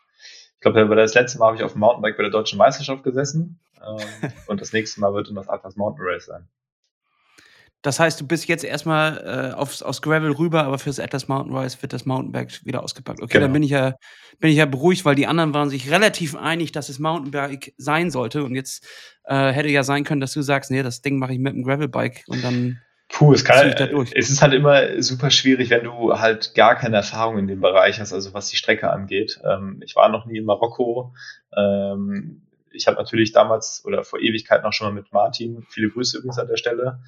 ich 0.56 0.60
glaube, 0.62 0.96
das 0.96 1.14
letzte 1.14 1.40
Mal 1.40 1.48
habe 1.48 1.58
ich 1.58 1.64
auf 1.64 1.74
dem 1.74 1.80
Mountainbike 1.80 2.18
bei 2.18 2.24
der 2.24 2.32
Deutschen 2.32 2.58
Meisterschaft 2.58 3.04
gesessen 3.04 3.60
ähm, 3.86 4.32
und 4.48 4.62
das 4.62 4.74
nächste 4.74 5.02
Mal 5.02 5.14
wird 5.14 5.28
dann 5.28 5.36
das 5.36 5.50
Atlas 5.50 5.76
Mountain 5.76 6.06
Race 6.06 6.26
sein. 6.26 6.48
Das 7.84 8.00
heißt, 8.00 8.22
du 8.22 8.28
bist 8.28 8.48
jetzt 8.48 8.64
erstmal 8.64 9.54
äh, 9.54 9.56
aufs, 9.56 9.82
aufs 9.82 10.04
Gravel 10.04 10.32
rüber, 10.32 10.66
aber 10.66 10.78
fürs 10.78 11.00
Atlas 11.00 11.28
Mountain 11.28 11.56
Race 11.56 11.82
wird 11.82 11.94
das 11.94 12.06
Mountainbike 12.06 12.64
wieder 12.64 12.84
ausgepackt. 12.84 13.22
Okay, 13.22 13.34
genau. 13.34 13.46
dann 13.46 13.54
bin 13.54 13.64
ich 13.64 13.72
ja 13.72 13.96
bin 14.40 14.52
ich 14.52 14.58
ja 14.58 14.68
beruhigt, 14.68 15.04
weil 15.04 15.16
die 15.16 15.26
anderen 15.26 15.56
waren 15.56 15.70
sich 15.70 15.90
relativ 15.90 16.36
einig, 16.36 16.72
dass 16.72 16.90
es 16.90 17.00
Mountainbike 17.00 17.74
sein 17.78 18.12
sollte. 18.12 18.44
Und 18.44 18.54
jetzt 18.54 18.88
äh, 19.24 19.52
hätte 19.52 19.70
ja 19.70 19.82
sein 19.82 20.04
können, 20.04 20.22
dass 20.22 20.34
du 20.34 20.44
sagst, 20.44 20.70
nee, 20.70 20.84
das 20.84 21.02
Ding 21.02 21.18
mache 21.18 21.34
ich 21.34 21.40
mit 21.40 21.54
dem 21.54 21.64
Gravelbike 21.64 22.24
und 22.28 22.44
dann 22.44 22.82
Puh, 23.12 23.34
es, 23.34 23.44
kann, 23.44 23.68
es 24.16 24.30
ist 24.30 24.42
halt 24.42 24.54
immer 24.54 25.02
super 25.02 25.30
schwierig, 25.30 25.70
wenn 25.70 25.84
du 25.84 26.18
halt 26.18 26.56
gar 26.56 26.76
keine 26.76 26.98
Erfahrung 26.98 27.38
in 27.38 27.48
dem 27.48 27.62
Bereich 27.62 28.00
hast, 28.00 28.14
also 28.14 28.34
was 28.34 28.50
die 28.50 28.56
Strecke 28.56 28.90
angeht. 28.90 29.40
Ähm, 29.44 29.82
ich 29.86 29.96
war 29.96 30.10
noch 30.10 30.26
nie 30.26 30.38
in 30.38 30.46
Marokko. 30.46 31.14
Ähm, 31.56 32.48
ich 32.72 32.88
habe 32.88 32.98
natürlich 32.98 33.32
damals 33.34 33.84
oder 33.86 34.04
vor 34.04 34.20
Ewigkeit 34.20 34.64
noch 34.64 34.74
schon 34.74 34.88
mal 34.88 34.94
mit 34.94 35.12
Martin, 35.12 35.66
viele 35.70 35.90
Grüße 35.90 36.18
übrigens 36.18 36.40
an 36.40 36.48
der 36.48 36.58
Stelle, 36.58 37.00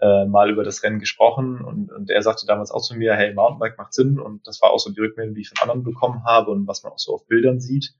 äh, 0.00 0.26
mal 0.26 0.50
über 0.50 0.62
das 0.62 0.82
Rennen 0.82 1.00
gesprochen 1.00 1.60
und, 1.60 1.90
und 1.90 2.08
er 2.08 2.22
sagte 2.22 2.46
damals 2.46 2.70
auch 2.70 2.82
zu 2.82 2.94
mir, 2.94 3.14
hey, 3.16 3.34
Mountainbike 3.34 3.78
macht 3.78 3.94
Sinn 3.94 4.20
und 4.20 4.46
das 4.46 4.62
war 4.62 4.70
auch 4.70 4.78
so 4.78 4.92
die 4.92 5.00
Rückmeldung, 5.00 5.34
die 5.34 5.40
ich 5.40 5.48
von 5.48 5.58
anderen 5.62 5.82
bekommen 5.82 6.24
habe 6.24 6.50
und 6.52 6.68
was 6.68 6.84
man 6.84 6.92
auch 6.92 6.98
so 6.98 7.14
auf 7.14 7.26
Bildern 7.26 7.60
sieht. 7.60 7.94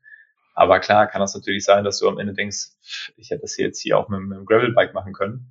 Aber 0.55 0.81
klar 0.81 1.07
kann 1.07 1.21
das 1.21 1.35
natürlich 1.35 1.65
sein, 1.65 1.85
dass 1.85 1.99
du 1.99 2.09
am 2.09 2.19
Ende 2.19 2.35
denkst, 2.35 2.69
ich 3.17 3.31
hätte 3.31 3.43
das 3.43 3.55
hier 3.55 3.67
jetzt 3.67 3.81
hier 3.81 3.99
auch 3.99 4.09
mit, 4.09 4.21
mit 4.21 4.37
einem 4.37 4.47
Gravelbike 4.47 4.95
machen 4.95 5.13
können. 5.13 5.51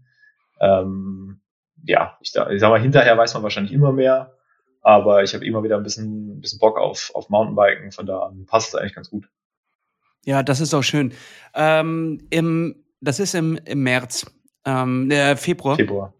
Ähm, 0.60 1.42
ja, 1.84 2.18
ich, 2.22 2.34
ich 2.36 2.60
sag 2.60 2.70
mal, 2.70 2.82
hinterher 2.82 3.18
weiß 3.18 3.34
man 3.34 3.44
wahrscheinlich 3.44 3.74
immer 3.74 3.92
mehr, 3.92 4.34
aber 4.82 5.24
ich 5.24 5.34
habe 5.34 5.46
immer 5.46 5.64
wieder 5.64 5.78
ein 5.78 5.84
bisschen, 5.84 6.38
ein 6.38 6.42
bisschen 6.42 6.60
Bock 6.60 6.78
auf, 6.78 7.12
auf 7.14 7.30
Mountainbiken, 7.30 7.92
von 7.92 8.06
da 8.06 8.20
an 8.20 8.46
passt 8.46 8.70
es 8.70 8.76
eigentlich 8.76 8.96
ganz 8.96 9.10
gut. 9.10 9.30
Ja, 10.26 10.44
das 10.44 10.60
ist 10.60 10.74
auch 10.74 10.84
schön. 10.84 11.14
Ähm, 11.54 12.28
im, 12.30 12.84
das 13.00 13.20
ist 13.20 13.34
im, 13.36 13.58
im 13.66 13.84
März, 13.84 14.26
ähm, 14.66 15.10
äh, 15.10 15.36
Februar. 15.36 15.76
Februar. 15.76 16.14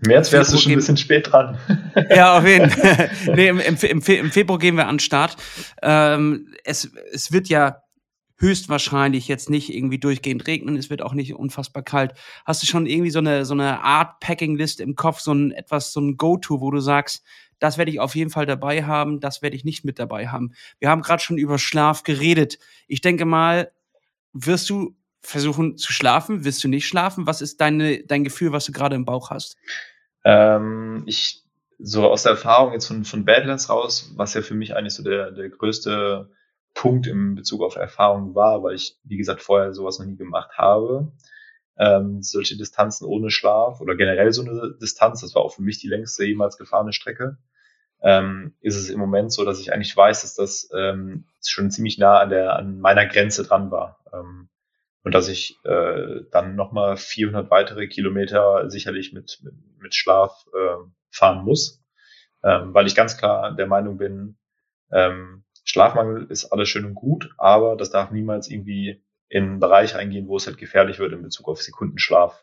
Im 0.00 0.08
März 0.08 0.30
wärst 0.30 0.52
du 0.52 0.58
schon 0.58 0.72
ein 0.72 0.76
bisschen 0.76 0.96
spät 0.96 1.32
dran. 1.32 1.58
ja, 2.10 2.38
auf 2.38 2.46
jeden 2.46 2.70
Fall. 2.70 3.10
nee, 3.34 3.48
im, 3.48 3.58
im, 3.58 3.76
im, 3.76 4.00
im 4.00 4.30
Februar 4.30 4.58
gehen 4.58 4.76
wir 4.76 4.86
an 4.86 4.94
den 4.94 5.00
Start. 5.00 5.36
Ähm, 5.82 6.54
es, 6.64 6.88
es 7.12 7.32
wird 7.32 7.48
ja 7.48 7.82
höchstwahrscheinlich 8.38 9.28
jetzt 9.28 9.50
nicht 9.50 9.74
irgendwie 9.74 9.98
durchgehend 9.98 10.46
regnen, 10.46 10.76
es 10.76 10.90
wird 10.90 11.02
auch 11.02 11.14
nicht 11.14 11.34
unfassbar 11.34 11.82
kalt. 11.82 12.14
Hast 12.44 12.62
du 12.62 12.66
schon 12.66 12.86
irgendwie 12.86 13.10
so 13.10 13.18
eine, 13.18 13.44
so 13.44 13.54
eine 13.54 13.82
Art 13.82 14.20
Packing-List 14.20 14.80
im 14.80 14.94
Kopf, 14.94 15.20
so 15.20 15.32
ein 15.32 15.52
etwas, 15.52 15.92
so 15.92 16.00
ein 16.00 16.16
Go-To, 16.16 16.60
wo 16.60 16.70
du 16.70 16.80
sagst, 16.80 17.24
das 17.58 17.76
werde 17.78 17.90
ich 17.90 17.98
auf 17.98 18.14
jeden 18.14 18.30
Fall 18.30 18.46
dabei 18.46 18.84
haben, 18.84 19.18
das 19.20 19.42
werde 19.42 19.56
ich 19.56 19.64
nicht 19.64 19.84
mit 19.84 19.98
dabei 19.98 20.28
haben. 20.28 20.52
Wir 20.78 20.88
haben 20.88 21.02
gerade 21.02 21.22
schon 21.22 21.38
über 21.38 21.58
Schlaf 21.58 22.04
geredet. 22.04 22.58
Ich 22.86 23.00
denke 23.00 23.24
mal, 23.24 23.72
wirst 24.32 24.70
du 24.70 24.94
versuchen 25.20 25.76
zu 25.76 25.92
schlafen? 25.92 26.44
Wirst 26.44 26.62
du 26.62 26.68
nicht 26.68 26.86
schlafen? 26.86 27.26
Was 27.26 27.42
ist 27.42 27.60
deine, 27.60 28.04
dein 28.04 28.22
Gefühl, 28.22 28.52
was 28.52 28.64
du 28.66 28.72
gerade 28.72 28.94
im 28.94 29.04
Bauch 29.04 29.30
hast? 29.30 29.56
Ähm, 30.24 31.02
ich, 31.06 31.42
so 31.80 32.08
aus 32.08 32.22
der 32.22 32.32
Erfahrung 32.32 32.72
jetzt 32.72 32.86
von, 32.86 33.04
von 33.04 33.24
Badlands 33.24 33.68
raus, 33.68 34.12
was 34.14 34.34
ja 34.34 34.42
für 34.42 34.54
mich 34.54 34.76
eigentlich 34.76 34.94
so 34.94 35.02
der, 35.02 35.32
der 35.32 35.48
größte 35.48 36.30
Punkt 36.78 37.08
im 37.08 37.34
Bezug 37.34 37.62
auf 37.62 37.74
Erfahrung 37.74 38.36
war, 38.36 38.62
weil 38.62 38.76
ich, 38.76 38.96
wie 39.02 39.16
gesagt, 39.16 39.42
vorher 39.42 39.72
sowas 39.72 39.98
noch 39.98 40.06
nie 40.06 40.16
gemacht 40.16 40.52
habe. 40.56 41.10
Ähm, 41.76 42.22
solche 42.22 42.56
Distanzen 42.56 43.04
ohne 43.04 43.30
Schlaf 43.30 43.80
oder 43.80 43.96
generell 43.96 44.32
so 44.32 44.42
eine 44.42 44.76
Distanz, 44.80 45.20
das 45.20 45.34
war 45.34 45.42
auch 45.42 45.54
für 45.54 45.62
mich 45.62 45.80
die 45.80 45.88
längste 45.88 46.24
jemals 46.24 46.56
gefahrene 46.56 46.92
Strecke, 46.92 47.38
ähm, 48.00 48.54
ist 48.60 48.76
es 48.76 48.90
im 48.90 49.00
Moment 49.00 49.32
so, 49.32 49.44
dass 49.44 49.60
ich 49.60 49.72
eigentlich 49.72 49.96
weiß, 49.96 50.22
dass 50.22 50.34
das 50.34 50.70
ähm, 50.72 51.26
schon 51.44 51.70
ziemlich 51.72 51.98
nah 51.98 52.20
an 52.20 52.30
der 52.30 52.56
an 52.56 52.78
meiner 52.78 53.06
Grenze 53.06 53.42
dran 53.42 53.72
war 53.72 53.98
ähm, 54.12 54.48
und 55.02 55.14
dass 55.14 55.28
ich 55.28 55.58
äh, 55.64 56.22
dann 56.30 56.54
nochmal 56.54 56.96
400 56.96 57.50
weitere 57.50 57.88
Kilometer 57.88 58.70
sicherlich 58.70 59.12
mit 59.12 59.40
mit, 59.42 59.54
mit 59.80 59.94
Schlaf 59.96 60.46
äh, 60.54 60.76
fahren 61.10 61.44
muss 61.44 61.82
ähm, 62.44 62.72
weil 62.72 62.86
ich 62.86 62.94
ganz 62.94 63.16
klar 63.16 63.54
der 63.54 63.66
Meinung 63.66 63.98
bin, 63.98 64.36
ähm, 64.92 65.44
Schlafmangel 65.70 66.26
ist 66.30 66.46
alles 66.46 66.70
schön 66.70 66.86
und 66.86 66.94
gut, 66.94 67.30
aber 67.36 67.76
das 67.76 67.90
darf 67.90 68.10
niemals 68.10 68.48
irgendwie 68.48 69.02
in 69.28 69.44
einen 69.44 69.60
Bereich 69.60 69.94
reingehen, 69.94 70.26
wo 70.26 70.38
es 70.38 70.46
halt 70.46 70.56
gefährlich 70.56 70.98
wird 70.98 71.12
in 71.12 71.22
Bezug 71.22 71.46
auf 71.46 71.60
Sekundenschlaf. 71.60 72.42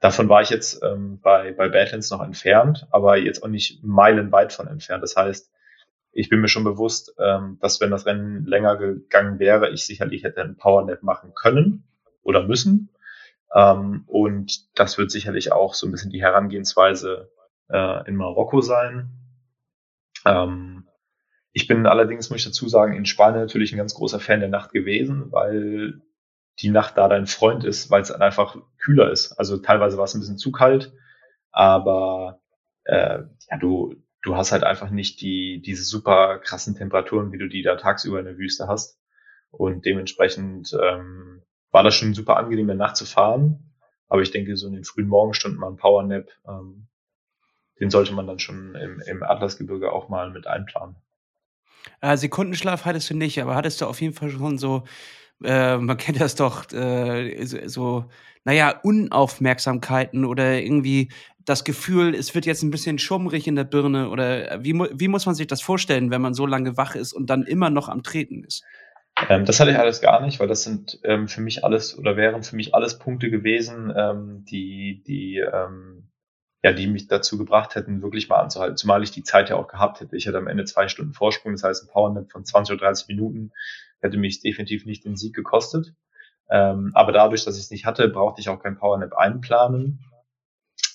Davon 0.00 0.28
war 0.28 0.42
ich 0.42 0.50
jetzt 0.50 0.82
ähm, 0.82 1.18
bei, 1.22 1.52
bei 1.52 1.70
Badlands 1.70 2.10
noch 2.10 2.22
entfernt, 2.22 2.86
aber 2.90 3.16
jetzt 3.16 3.42
auch 3.42 3.48
nicht 3.48 3.82
meilenweit 3.82 4.52
von 4.52 4.66
entfernt. 4.66 5.02
Das 5.02 5.16
heißt, 5.16 5.50
ich 6.10 6.28
bin 6.28 6.40
mir 6.40 6.48
schon 6.48 6.64
bewusst, 6.64 7.14
ähm, 7.18 7.56
dass 7.62 7.80
wenn 7.80 7.90
das 7.90 8.04
Rennen 8.04 8.44
länger 8.44 8.76
gegangen 8.76 9.38
wäre, 9.38 9.70
ich 9.70 9.86
sicherlich 9.86 10.24
hätte 10.24 10.42
einen 10.42 10.58
Powernap 10.58 11.02
machen 11.02 11.32
können 11.34 11.84
oder 12.22 12.46
müssen. 12.46 12.90
Ähm, 13.54 14.04
und 14.06 14.78
das 14.78 14.98
wird 14.98 15.10
sicherlich 15.10 15.52
auch 15.52 15.72
so 15.72 15.86
ein 15.86 15.92
bisschen 15.92 16.10
die 16.10 16.20
Herangehensweise 16.20 17.30
äh, 17.70 18.06
in 18.06 18.16
Marokko 18.16 18.60
sein. 18.60 19.08
Ähm, 20.26 20.71
ich 21.52 21.66
bin 21.66 21.86
allerdings, 21.86 22.30
muss 22.30 22.38
ich 22.38 22.44
dazu 22.44 22.68
sagen, 22.68 22.94
in 22.94 23.04
Spanien 23.04 23.42
natürlich 23.42 23.72
ein 23.72 23.78
ganz 23.78 23.94
großer 23.94 24.20
Fan 24.20 24.40
der 24.40 24.48
Nacht 24.48 24.72
gewesen, 24.72 25.30
weil 25.30 26.00
die 26.60 26.70
Nacht 26.70 26.96
da 26.96 27.08
dein 27.08 27.26
Freund 27.26 27.64
ist, 27.64 27.90
weil 27.90 28.02
es 28.02 28.10
einfach 28.10 28.56
kühler 28.78 29.10
ist. 29.10 29.32
Also 29.32 29.58
teilweise 29.58 29.96
war 29.96 30.04
es 30.04 30.14
ein 30.14 30.20
bisschen 30.20 30.38
zu 30.38 30.52
kalt, 30.52 30.92
aber 31.50 32.40
äh, 32.84 33.20
ja, 33.50 33.58
du, 33.58 33.94
du 34.22 34.36
hast 34.36 34.52
halt 34.52 34.64
einfach 34.64 34.90
nicht 34.90 35.20
die, 35.20 35.60
diese 35.64 35.84
super 35.84 36.38
krassen 36.38 36.74
Temperaturen, 36.74 37.32
wie 37.32 37.38
du 37.38 37.48
die 37.48 37.62
da 37.62 37.76
tagsüber 37.76 38.18
in 38.18 38.26
der 38.26 38.38
Wüste 38.38 38.66
hast. 38.68 38.98
Und 39.50 39.84
dementsprechend 39.84 40.74
ähm, 40.80 41.42
war 41.70 41.82
das 41.82 41.94
schon 41.94 42.14
super 42.14 42.36
angenehm, 42.36 42.70
in 42.70 42.78
der 42.78 42.86
Nacht 42.86 42.96
zu 42.96 43.04
fahren. 43.04 43.74
Aber 44.08 44.22
ich 44.22 44.30
denke, 44.30 44.56
so 44.56 44.66
in 44.66 44.74
den 44.74 44.84
frühen 44.84 45.08
Morgenstunden 45.08 45.60
mal 45.60 45.68
ein 45.68 45.76
Powernap, 45.76 46.28
ähm, 46.46 46.88
den 47.80 47.90
sollte 47.90 48.14
man 48.14 48.26
dann 48.26 48.38
schon 48.38 48.74
im, 48.74 49.00
im 49.00 49.22
Atlasgebirge 49.22 49.92
auch 49.92 50.08
mal 50.08 50.30
mit 50.30 50.46
einplanen. 50.46 50.96
Äh, 52.00 52.16
Sekundenschlaf 52.16 52.84
hattest 52.84 53.10
du 53.10 53.14
nicht, 53.14 53.40
aber 53.40 53.54
hattest 53.54 53.80
du 53.80 53.86
auf 53.86 54.00
jeden 54.00 54.14
Fall 54.14 54.30
schon 54.30 54.58
so, 54.58 54.84
äh, 55.44 55.76
man 55.76 55.96
kennt 55.96 56.20
das 56.20 56.34
doch, 56.34 56.70
äh, 56.72 57.44
so, 57.44 58.06
naja, 58.44 58.80
Unaufmerksamkeiten 58.82 60.24
oder 60.24 60.60
irgendwie 60.60 61.10
das 61.44 61.64
Gefühl, 61.64 62.14
es 62.14 62.34
wird 62.34 62.46
jetzt 62.46 62.62
ein 62.62 62.70
bisschen 62.70 62.98
schummrig 62.98 63.46
in 63.46 63.56
der 63.56 63.64
Birne 63.64 64.08
oder 64.10 64.62
wie, 64.62 64.74
wie 64.74 65.08
muss 65.08 65.26
man 65.26 65.34
sich 65.34 65.46
das 65.46 65.60
vorstellen, 65.60 66.10
wenn 66.10 66.22
man 66.22 66.34
so 66.34 66.46
lange 66.46 66.76
wach 66.76 66.94
ist 66.94 67.12
und 67.12 67.30
dann 67.30 67.44
immer 67.44 67.70
noch 67.70 67.88
am 67.88 68.02
Treten 68.02 68.44
ist? 68.44 68.62
Ähm, 69.28 69.44
das 69.44 69.60
hatte 69.60 69.72
ich 69.72 69.78
alles 69.78 70.00
gar 70.00 70.24
nicht, 70.24 70.40
weil 70.40 70.48
das 70.48 70.62
sind 70.62 71.00
ähm, 71.04 71.28
für 71.28 71.40
mich 71.40 71.64
alles 71.64 71.98
oder 71.98 72.16
wären 72.16 72.42
für 72.42 72.56
mich 72.56 72.74
alles 72.74 72.98
Punkte 72.98 73.30
gewesen, 73.30 73.92
ähm, 73.96 74.44
die, 74.48 75.02
die, 75.06 75.38
ähm, 75.38 76.08
ja, 76.62 76.72
die 76.72 76.86
mich 76.86 77.08
dazu 77.08 77.38
gebracht 77.38 77.74
hätten, 77.74 78.02
wirklich 78.02 78.28
mal 78.28 78.40
anzuhalten. 78.40 78.76
Zumal 78.76 79.02
ich 79.02 79.10
die 79.10 79.24
Zeit 79.24 79.50
ja 79.50 79.56
auch 79.56 79.68
gehabt 79.68 80.00
hätte. 80.00 80.16
Ich 80.16 80.28
hatte 80.28 80.38
am 80.38 80.46
Ende 80.46 80.64
zwei 80.64 80.88
Stunden 80.88 81.12
Vorsprung, 81.12 81.52
das 81.52 81.64
heißt 81.64 81.84
ein 81.84 81.92
Powernap 81.92 82.30
von 82.30 82.44
20 82.44 82.74
oder 82.74 82.86
30 82.86 83.08
Minuten 83.08 83.52
hätte 84.02 84.18
mich 84.18 84.40
definitiv 84.40 84.84
nicht 84.84 85.04
den 85.04 85.16
Sieg 85.16 85.34
gekostet. 85.34 85.94
Ähm, 86.50 86.90
aber 86.94 87.12
dadurch, 87.12 87.44
dass 87.44 87.56
ich 87.56 87.62
es 87.62 87.70
nicht 87.70 87.86
hatte, 87.86 88.08
brauchte 88.08 88.40
ich 88.40 88.48
auch 88.48 88.62
kein 88.62 88.76
Powernap 88.76 89.14
einplanen. 89.14 90.00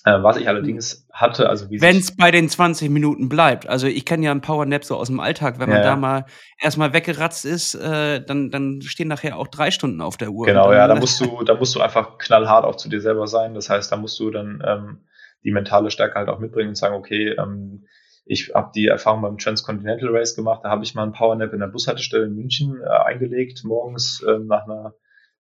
Äh, 0.04 0.22
was 0.22 0.36
ich 0.36 0.46
allerdings 0.46 1.06
hatte, 1.12 1.48
also 1.48 1.68
wie 1.70 1.80
Wenn 1.80 1.96
es 1.96 2.14
bei 2.14 2.30
den 2.30 2.48
20 2.48 2.90
Minuten 2.90 3.28
bleibt. 3.28 3.66
Also 3.66 3.88
ich 3.88 4.04
kenne 4.04 4.26
ja 4.26 4.30
einen 4.30 4.40
Powernap 4.40 4.84
so 4.84 4.96
aus 4.96 5.08
dem 5.08 5.18
Alltag. 5.18 5.58
Wenn 5.58 5.68
man 5.68 5.78
ja, 5.78 5.84
da 5.84 5.96
mal 5.96 6.26
erstmal 6.60 6.92
weggeratzt 6.92 7.44
ist, 7.44 7.74
äh, 7.74 8.24
dann, 8.24 8.50
dann 8.50 8.80
stehen 8.82 9.08
nachher 9.08 9.36
auch 9.36 9.48
drei 9.48 9.70
Stunden 9.70 10.00
auf 10.00 10.16
der 10.16 10.30
Uhr. 10.30 10.46
Genau, 10.46 10.72
ja, 10.72 10.86
da 10.86 10.94
musst 10.94 11.20
du, 11.20 11.42
da 11.42 11.54
musst 11.54 11.74
du 11.74 11.80
einfach 11.80 12.18
knallhart 12.18 12.64
auch 12.64 12.76
zu 12.76 12.88
dir 12.88 13.00
selber 13.00 13.26
sein. 13.26 13.54
Das 13.54 13.68
heißt, 13.68 13.90
da 13.90 13.96
musst 13.96 14.20
du 14.20 14.30
dann 14.30 14.62
ähm, 14.64 14.98
die 15.44 15.52
mentale 15.52 15.90
Stärke 15.90 16.16
halt 16.16 16.28
auch 16.28 16.38
mitbringen 16.38 16.70
und 16.70 16.76
sagen, 16.76 16.94
okay, 16.94 17.30
ähm, 17.30 17.86
ich 18.24 18.52
habe 18.54 18.70
die 18.74 18.86
Erfahrung 18.86 19.22
beim 19.22 19.38
Transcontinental 19.38 20.10
Race 20.14 20.36
gemacht, 20.36 20.60
da 20.62 20.70
habe 20.70 20.84
ich 20.84 20.94
mal 20.94 21.02
einen 21.02 21.12
Powernap 21.12 21.52
in 21.52 21.60
der 21.60 21.68
Bushaltestelle 21.68 22.24
in 22.24 22.34
München 22.34 22.80
äh, 22.82 22.88
eingelegt, 22.88 23.62
morgens 23.64 24.22
äh, 24.22 24.38
nach 24.38 24.64
einer 24.64 24.94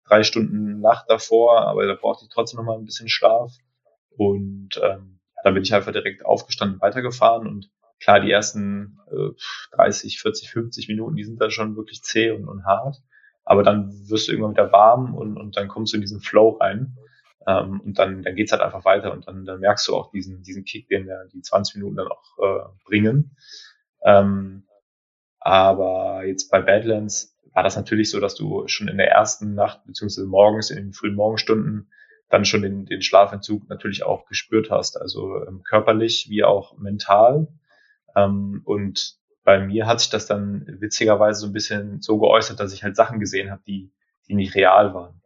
drei 0.08 0.24
Stunden 0.24 0.80
Nacht 0.80 1.06
davor, 1.10 1.68
aber 1.68 1.86
da 1.86 1.96
brauchte 1.96 2.26
ich 2.26 2.34
trotzdem 2.34 2.60
noch 2.60 2.66
mal 2.66 2.78
ein 2.78 2.86
bisschen 2.86 3.10
Schlaf. 3.10 3.52
Und 4.16 4.80
ähm, 4.82 5.20
dann 5.44 5.54
bin 5.54 5.64
ich 5.64 5.74
einfach 5.74 5.92
direkt 5.92 6.26
aufgestanden, 6.26 6.82
weitergefahren 6.82 7.48
und 7.48 7.70
klar, 8.00 8.20
die 8.20 8.32
ersten 8.32 9.00
äh, 9.12 9.32
30, 9.76 10.20
40, 10.20 10.50
50 10.50 10.88
Minuten, 10.88 11.16
die 11.16 11.24
sind 11.24 11.42
dann 11.42 11.52
schon 11.52 11.76
wirklich 11.76 12.02
zäh 12.04 12.32
und, 12.32 12.48
und 12.48 12.66
hart. 12.66 12.98
Aber 13.44 13.64
dann 13.64 13.92
wirst 14.10 14.28
du 14.28 14.32
irgendwann 14.32 14.54
wieder 14.54 14.72
warm 14.72 15.16
und, 15.16 15.38
und 15.38 15.56
dann 15.56 15.68
kommst 15.68 15.94
du 15.94 15.98
in 15.98 16.02
diesen 16.02 16.20
Flow 16.20 16.58
rein. 16.60 16.98
Ähm, 17.48 17.80
und 17.82 17.98
dann, 17.98 18.24
dann 18.24 18.36
geht's 18.36 18.52
halt 18.52 18.62
einfach 18.62 18.86
weiter 18.86 19.14
und 19.14 19.28
dann, 19.28 19.46
dann 19.46 19.62
merkst 19.62 19.88
du 19.88 19.96
auch 19.96 20.12
diesen, 20.12 20.44
diesen 20.44 20.66
Kick, 20.66 20.90
den 20.90 21.06
der, 21.06 21.26
die 21.26 21.42
20 21.42 21.76
Minuten 21.76 21.96
dann 21.96 22.10
auch 22.10 22.38
äh, 22.40 22.68
bringen. 22.86 23.38
Ähm, 24.04 24.64
aber 25.40 26.26
jetzt 26.26 26.52
bei 26.52 26.62
Badlands 26.62 27.36
war 27.54 27.64
das 27.64 27.78
natürlich 27.78 28.12
so, 28.12 28.20
dass 28.20 28.36
du 28.36 28.68
schon 28.68 28.90
in 28.90 28.98
der 28.98 29.10
ersten 29.10 29.56
Nacht 29.56 29.86
beziehungsweise 29.86 30.28
morgens 30.28 30.70
in 30.70 30.78
den 30.78 30.94
frühen 30.94 31.16
Morgenstunden 31.16 31.90
dann 32.30 32.44
schon 32.44 32.62
den, 32.62 32.86
den 32.86 33.02
Schlafentzug 33.02 33.70
natürlich 33.70 34.04
auch 34.04 34.26
gespürt 34.26 34.70
hast, 34.70 35.00
also 35.00 35.46
ähm, 35.46 35.64
körperlich 35.64 36.28
wie 36.30 36.44
auch 36.44 36.78
mental. 36.78 37.48
Ähm, 38.16 38.62
und 38.66 39.16
bei 39.46 39.60
mir 39.60 39.88
hat 39.88 40.02
sich 40.02 40.10
das 40.10 40.26
dann 40.26 40.66
witzigerweise 40.82 41.40
so 41.40 41.48
ein 41.48 41.54
bisschen 41.54 42.02
so 42.02 42.20
geäußert, 42.20 42.60
dass 42.60 42.74
ich 42.74 42.84
halt 42.84 42.98
Sachen 42.98 43.22
gesehen 43.22 43.50
habe, 43.50 43.62
die, 43.66 43.94
die 44.28 44.36
nicht 44.36 44.56
real 44.56 44.94
waren. 44.94 45.22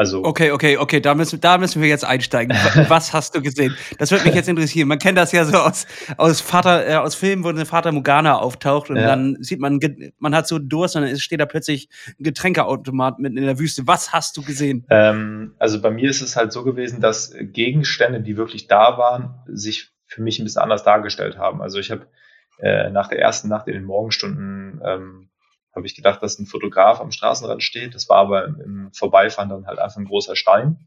Also 0.00 0.24
okay, 0.24 0.50
okay, 0.50 0.78
okay, 0.78 0.98
da 0.98 1.14
müssen, 1.14 1.42
da 1.42 1.58
müssen 1.58 1.82
wir 1.82 1.88
jetzt 1.90 2.06
einsteigen. 2.06 2.56
Was 2.88 3.12
hast 3.12 3.36
du 3.36 3.42
gesehen? 3.42 3.76
Das 3.98 4.10
würde 4.10 4.24
mich 4.24 4.34
jetzt 4.34 4.48
interessieren. 4.48 4.88
Man 4.88 4.98
kennt 4.98 5.18
das 5.18 5.30
ja 5.30 5.44
so 5.44 5.58
aus, 5.58 5.86
aus 6.16 6.40
Vater, 6.40 6.88
äh, 6.88 6.94
aus 6.94 7.14
Filmen, 7.14 7.44
wo 7.44 7.48
eine 7.48 7.66
Vater 7.66 7.92
Morgana 7.92 8.38
auftaucht 8.38 8.88
und 8.88 8.96
ja. 8.96 9.02
dann 9.02 9.36
sieht 9.40 9.60
man, 9.60 9.78
man 10.18 10.34
hat 10.34 10.48
so 10.48 10.58
Durst 10.58 10.96
und 10.96 11.02
dann 11.02 11.18
steht 11.18 11.38
da 11.38 11.44
plötzlich 11.44 11.90
ein 12.18 12.24
Getränkeautomat 12.24 13.18
mitten 13.18 13.36
in 13.36 13.44
der 13.44 13.58
Wüste. 13.58 13.86
Was 13.86 14.10
hast 14.10 14.38
du 14.38 14.42
gesehen? 14.42 14.86
Ähm, 14.88 15.52
also 15.58 15.82
bei 15.82 15.90
mir 15.90 16.08
ist 16.08 16.22
es 16.22 16.34
halt 16.34 16.54
so 16.54 16.64
gewesen, 16.64 17.02
dass 17.02 17.34
Gegenstände, 17.38 18.22
die 18.22 18.38
wirklich 18.38 18.68
da 18.68 18.96
waren, 18.96 19.34
sich 19.48 19.90
für 20.06 20.22
mich 20.22 20.38
ein 20.38 20.44
bisschen 20.44 20.62
anders 20.62 20.82
dargestellt 20.82 21.36
haben. 21.36 21.60
Also 21.60 21.78
ich 21.78 21.90
habe 21.90 22.06
äh, 22.60 22.88
nach 22.88 23.08
der 23.08 23.18
ersten 23.18 23.50
Nacht 23.50 23.68
in 23.68 23.74
den 23.74 23.84
Morgenstunden 23.84 24.80
ähm, 24.82 25.29
habe 25.74 25.86
ich 25.86 25.94
gedacht, 25.94 26.22
dass 26.22 26.38
ein 26.38 26.46
Fotograf 26.46 27.00
am 27.00 27.12
Straßenrand 27.12 27.62
steht. 27.62 27.94
Das 27.94 28.08
war 28.08 28.18
aber 28.18 28.46
im 28.46 28.90
Vorbeifahren 28.92 29.48
dann 29.48 29.66
halt 29.66 29.78
einfach 29.78 29.98
ein 29.98 30.06
großer 30.06 30.36
Stein. 30.36 30.86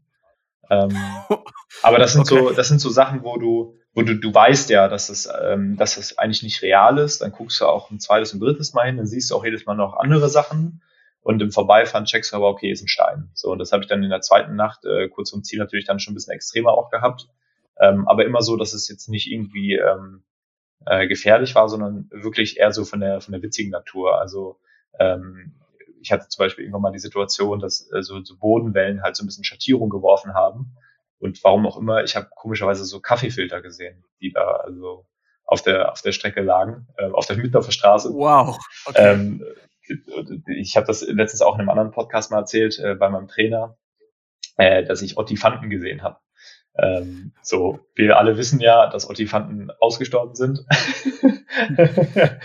Ähm, 0.70 0.96
aber 1.82 1.98
das 1.98 2.12
sind 2.12 2.22
okay. 2.22 2.38
so, 2.38 2.50
das 2.50 2.68
sind 2.68 2.80
so 2.80 2.90
Sachen, 2.90 3.22
wo 3.22 3.38
du, 3.38 3.76
wo 3.94 4.02
du, 4.02 4.14
du 4.16 4.34
weißt 4.34 4.70
ja, 4.70 4.88
dass 4.88 5.08
es, 5.08 5.28
ähm, 5.42 5.76
dass 5.76 5.96
es 5.96 6.18
eigentlich 6.18 6.42
nicht 6.42 6.62
real 6.62 6.98
ist. 6.98 7.22
Dann 7.22 7.32
guckst 7.32 7.60
du 7.60 7.66
auch 7.66 7.90
ein 7.90 8.00
zweites 8.00 8.34
und 8.34 8.40
drittes 8.40 8.74
Mal 8.74 8.86
hin, 8.86 8.96
dann 8.96 9.06
siehst 9.06 9.30
du 9.30 9.36
auch 9.36 9.44
jedes 9.44 9.66
Mal 9.66 9.74
noch 9.74 9.96
andere 9.96 10.28
Sachen. 10.28 10.82
Und 11.22 11.40
im 11.40 11.50
Vorbeifahren 11.50 12.04
checkst 12.04 12.32
du 12.32 12.36
aber, 12.36 12.48
okay, 12.48 12.70
ist 12.70 12.82
ein 12.82 12.88
Stein. 12.88 13.30
So, 13.32 13.50
und 13.50 13.58
das 13.58 13.72
habe 13.72 13.82
ich 13.82 13.88
dann 13.88 14.02
in 14.02 14.10
der 14.10 14.20
zweiten 14.20 14.56
Nacht 14.56 14.84
äh, 14.84 15.08
kurz 15.08 15.30
vom 15.30 15.42
Ziel 15.42 15.58
natürlich 15.58 15.86
dann 15.86 15.98
schon 15.98 16.12
ein 16.12 16.14
bisschen 16.14 16.34
extremer 16.34 16.72
auch 16.72 16.90
gehabt. 16.90 17.28
Ähm, 17.80 18.06
aber 18.06 18.26
immer 18.26 18.42
so, 18.42 18.56
dass 18.56 18.74
es 18.74 18.88
jetzt 18.88 19.08
nicht 19.08 19.32
irgendwie 19.32 19.74
ähm, 19.74 20.22
äh, 20.84 21.06
gefährlich 21.06 21.54
war, 21.54 21.70
sondern 21.70 22.10
wirklich 22.10 22.58
eher 22.58 22.72
so 22.72 22.84
von 22.84 23.00
der, 23.00 23.22
von 23.22 23.32
der 23.32 23.42
witzigen 23.42 23.70
Natur. 23.70 24.20
Also 24.20 24.58
ähm, 24.98 25.54
ich 26.04 26.12
hatte 26.12 26.28
zum 26.28 26.44
Beispiel 26.44 26.64
irgendwann 26.64 26.82
mal 26.82 26.92
die 26.92 26.98
Situation, 26.98 27.60
dass 27.60 27.90
äh, 27.92 28.02
so, 28.02 28.22
so 28.22 28.36
Bodenwellen 28.36 29.02
halt 29.02 29.16
so 29.16 29.24
ein 29.24 29.26
bisschen 29.26 29.44
Schattierung 29.44 29.88
geworfen 29.88 30.34
haben. 30.34 30.76
Und 31.18 31.42
warum 31.42 31.66
auch 31.66 31.78
immer, 31.78 32.04
ich 32.04 32.16
habe 32.16 32.28
komischerweise 32.34 32.84
so 32.84 33.00
Kaffeefilter 33.00 33.62
gesehen, 33.62 34.04
die 34.20 34.32
da 34.32 34.44
also 34.56 35.06
auf 35.46 35.62
der 35.62 35.92
auf 35.92 36.02
der 36.02 36.12
Strecke 36.12 36.42
lagen, 36.42 36.88
äh, 36.98 37.10
auf 37.10 37.26
der 37.26 37.36
Mittendorfer 37.36 37.72
Straße. 37.72 38.12
Wow. 38.12 38.58
Okay. 38.84 39.12
Ähm, 39.12 39.44
ich 40.46 40.76
habe 40.76 40.86
das 40.86 41.02
letztens 41.02 41.42
auch 41.42 41.54
in 41.54 41.60
einem 41.60 41.70
anderen 41.70 41.90
Podcast 41.90 42.30
mal 42.30 42.38
erzählt 42.38 42.78
äh, 42.78 42.94
bei 42.94 43.08
meinem 43.08 43.28
Trainer, 43.28 43.76
äh, 44.56 44.84
dass 44.84 45.02
ich 45.02 45.16
Ottifanten 45.16 45.70
gesehen 45.70 46.02
habe. 46.02 46.18
Ähm, 46.76 47.32
so, 47.42 47.80
wir 47.94 48.18
alle 48.18 48.36
wissen 48.36 48.60
ja, 48.60 48.88
dass 48.88 49.08
Ottifanten 49.08 49.70
ausgestorben 49.80 50.34
sind. 50.34 50.64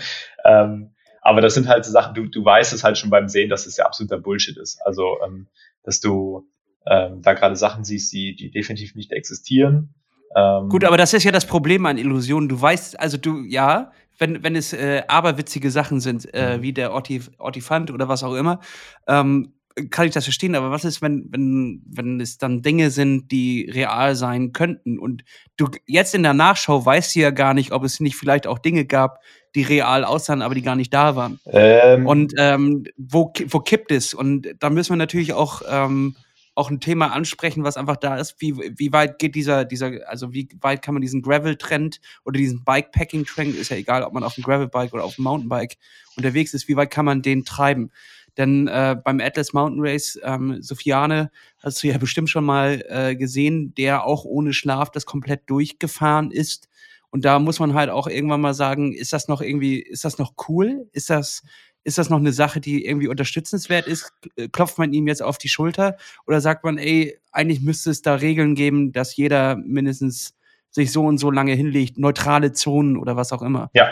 ähm, 0.44 0.94
aber 1.22 1.40
das 1.40 1.54
sind 1.54 1.68
halt 1.68 1.84
so 1.84 1.92
Sachen, 1.92 2.14
du, 2.14 2.26
du 2.26 2.44
weißt 2.44 2.72
es 2.72 2.84
halt 2.84 2.98
schon 2.98 3.10
beim 3.10 3.28
Sehen, 3.28 3.50
dass 3.50 3.66
es 3.66 3.76
ja 3.76 3.86
absoluter 3.86 4.18
Bullshit 4.18 4.56
ist. 4.56 4.80
Also, 4.84 5.18
ähm, 5.24 5.46
dass 5.82 6.00
du 6.00 6.48
ähm, 6.86 7.22
da 7.22 7.34
gerade 7.34 7.56
Sachen 7.56 7.84
siehst, 7.84 8.12
die, 8.12 8.34
die 8.34 8.50
definitiv 8.50 8.94
nicht 8.94 9.12
existieren. 9.12 9.94
Ähm, 10.34 10.68
Gut, 10.68 10.84
aber 10.84 10.96
das 10.96 11.12
ist 11.12 11.24
ja 11.24 11.32
das 11.32 11.46
Problem 11.46 11.86
an 11.86 11.98
Illusionen. 11.98 12.48
Du 12.48 12.60
weißt, 12.60 12.98
also 12.98 13.16
du, 13.16 13.42
ja, 13.42 13.92
wenn, 14.18 14.42
wenn 14.42 14.54
es 14.54 14.72
äh, 14.72 15.02
aberwitzige 15.08 15.70
Sachen 15.70 16.00
sind, 16.00 16.32
äh, 16.34 16.58
mhm. 16.58 16.62
wie 16.62 16.72
der 16.72 16.92
Ortif 16.92 17.30
Ortifant 17.38 17.90
oder 17.90 18.08
was 18.08 18.22
auch 18.22 18.34
immer, 18.34 18.60
ähm, 19.06 19.52
kann 19.90 20.06
ich 20.06 20.12
das 20.12 20.24
verstehen, 20.24 20.54
aber 20.54 20.70
was 20.70 20.84
ist, 20.84 21.00
wenn, 21.00 21.26
wenn, 21.30 21.82
wenn 21.86 22.20
es 22.20 22.38
dann 22.38 22.62
Dinge 22.62 22.90
sind, 22.90 23.30
die 23.30 23.70
real 23.72 24.14
sein 24.16 24.52
könnten? 24.52 24.98
Und 24.98 25.24
du 25.56 25.68
jetzt 25.86 26.14
in 26.14 26.22
der 26.22 26.34
Nachschau 26.34 26.84
weißt 26.84 27.14
du 27.14 27.20
ja 27.20 27.30
gar 27.30 27.54
nicht, 27.54 27.72
ob 27.72 27.84
es 27.84 28.00
nicht 28.00 28.16
vielleicht 28.16 28.46
auch 28.46 28.58
Dinge 28.58 28.84
gab, 28.84 29.20
die 29.54 29.62
real 29.62 30.04
aussahen, 30.04 30.42
aber 30.42 30.54
die 30.54 30.62
gar 30.62 30.76
nicht 30.76 30.92
da 30.92 31.16
waren. 31.16 31.40
Ähm. 31.46 32.06
Und 32.06 32.34
ähm, 32.38 32.84
wo, 32.96 33.32
wo 33.48 33.60
kippt 33.60 33.92
es? 33.92 34.14
Und 34.14 34.48
da 34.58 34.70
müssen 34.70 34.90
wir 34.90 34.96
natürlich 34.96 35.32
auch 35.32 35.62
ähm, 35.68 36.16
auch 36.54 36.70
ein 36.70 36.80
Thema 36.80 37.12
ansprechen, 37.12 37.64
was 37.64 37.76
einfach 37.76 37.96
da 37.96 38.16
ist. 38.16 38.40
Wie, 38.40 38.54
wie 38.54 38.92
weit 38.92 39.18
geht 39.18 39.34
dieser, 39.34 39.64
dieser, 39.64 39.92
also 40.06 40.32
wie 40.34 40.48
weit 40.60 40.82
kann 40.82 40.94
man 40.94 41.00
diesen 41.00 41.22
Gravel-Trend 41.22 42.00
oder 42.24 42.38
diesen 42.38 42.64
Bikepacking-Trend, 42.64 43.56
ist 43.56 43.70
ja 43.70 43.76
egal, 43.76 44.02
ob 44.02 44.12
man 44.12 44.24
auf 44.24 44.34
dem 44.34 44.44
Gravel-Bike 44.44 44.92
oder 44.92 45.04
auf 45.04 45.14
dem 45.14 45.24
Mountainbike 45.24 45.76
unterwegs 46.16 46.52
ist, 46.52 46.68
wie 46.68 46.76
weit 46.76 46.90
kann 46.90 47.04
man 47.04 47.22
den 47.22 47.44
treiben? 47.44 47.90
Denn 48.36 48.68
äh, 48.68 48.96
beim 49.02 49.20
Atlas 49.20 49.52
Mountain 49.52 49.82
Race, 49.82 50.18
ähm, 50.22 50.62
Sofiane, 50.62 51.30
hast 51.58 51.82
du 51.82 51.88
ja 51.88 51.98
bestimmt 51.98 52.30
schon 52.30 52.44
mal 52.44 52.84
äh, 52.88 53.16
gesehen, 53.16 53.74
der 53.74 54.04
auch 54.04 54.24
ohne 54.24 54.52
Schlaf 54.52 54.90
das 54.90 55.06
komplett 55.06 55.48
durchgefahren 55.48 56.30
ist. 56.30 56.68
Und 57.10 57.24
da 57.24 57.38
muss 57.38 57.58
man 57.58 57.74
halt 57.74 57.90
auch 57.90 58.06
irgendwann 58.06 58.40
mal 58.40 58.54
sagen, 58.54 58.92
ist 58.92 59.12
das 59.12 59.28
noch 59.28 59.40
irgendwie, 59.40 59.80
ist 59.80 60.04
das 60.04 60.18
noch 60.18 60.34
cool? 60.48 60.88
Ist 60.92 61.10
das, 61.10 61.42
ist 61.82 61.98
das 61.98 62.08
noch 62.08 62.18
eine 62.18 62.32
Sache, 62.32 62.60
die 62.60 62.84
irgendwie 62.84 63.08
unterstützenswert 63.08 63.86
ist? 63.86 64.12
Klopft 64.52 64.78
man 64.78 64.92
ihm 64.92 65.08
jetzt 65.08 65.22
auf 65.22 65.38
die 65.38 65.48
Schulter? 65.48 65.96
Oder 66.26 66.40
sagt 66.40 66.62
man, 66.64 66.78
ey, 66.78 67.18
eigentlich 67.32 67.60
müsste 67.60 67.90
es 67.90 68.02
da 68.02 68.14
Regeln 68.14 68.54
geben, 68.54 68.92
dass 68.92 69.16
jeder 69.16 69.56
mindestens 69.56 70.34
sich 70.70 70.92
so 70.92 71.04
und 71.04 71.18
so 71.18 71.32
lange 71.32 71.52
hinlegt, 71.52 71.98
neutrale 71.98 72.52
Zonen 72.52 72.96
oder 72.96 73.16
was 73.16 73.32
auch 73.32 73.42
immer? 73.42 73.70
Ja, 73.74 73.88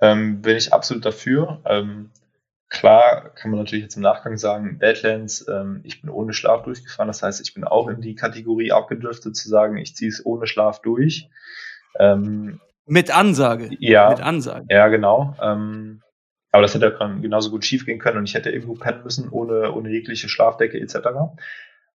ähm, 0.00 0.42
bin 0.42 0.56
ich 0.56 0.72
absolut 0.72 1.04
dafür. 1.04 1.62
Ähm, 1.64 2.10
klar 2.70 3.30
kann 3.34 3.50
man 3.50 3.58
natürlich 3.60 3.82
jetzt 3.82 3.96
im 3.96 4.02
Nachgang 4.02 4.36
sagen, 4.36 4.78
Badlands, 4.78 5.46
ähm, 5.48 5.80
ich 5.84 6.00
bin 6.00 6.08
ohne 6.08 6.32
Schlaf 6.32 6.62
durchgefahren. 6.62 7.08
Das 7.08 7.22
heißt, 7.22 7.40
ich 7.40 7.52
bin 7.52 7.64
auch 7.64 7.88
in 7.88 8.00
die 8.00 8.14
Kategorie 8.14 8.72
abgedriftet 8.72 9.36
zu 9.36 9.48
sagen, 9.48 9.76
ich 9.76 9.94
ziehe 9.94 10.08
es 10.08 10.24
ohne 10.24 10.46
Schlaf 10.46 10.80
durch. 10.80 11.28
Ähm, 11.98 12.60
mit 12.86 13.14
Ansage. 13.14 13.68
Ja. 13.78 14.10
Mit 14.10 14.20
Ansage. 14.20 14.66
Ja, 14.70 14.88
genau. 14.88 15.36
Ähm, 15.42 16.02
aber 16.52 16.62
das 16.62 16.74
hätte 16.74 16.96
genauso 17.20 17.50
gut 17.50 17.64
schief 17.64 17.86
gehen 17.86 17.98
können 17.98 18.18
und 18.18 18.24
ich 18.24 18.34
hätte 18.34 18.50
irgendwo 18.50 18.74
pennen 18.74 19.04
müssen 19.04 19.28
ohne, 19.28 19.72
ohne 19.72 19.90
jegliche 19.90 20.28
Schlafdecke 20.28 20.80
etc. 20.80 20.96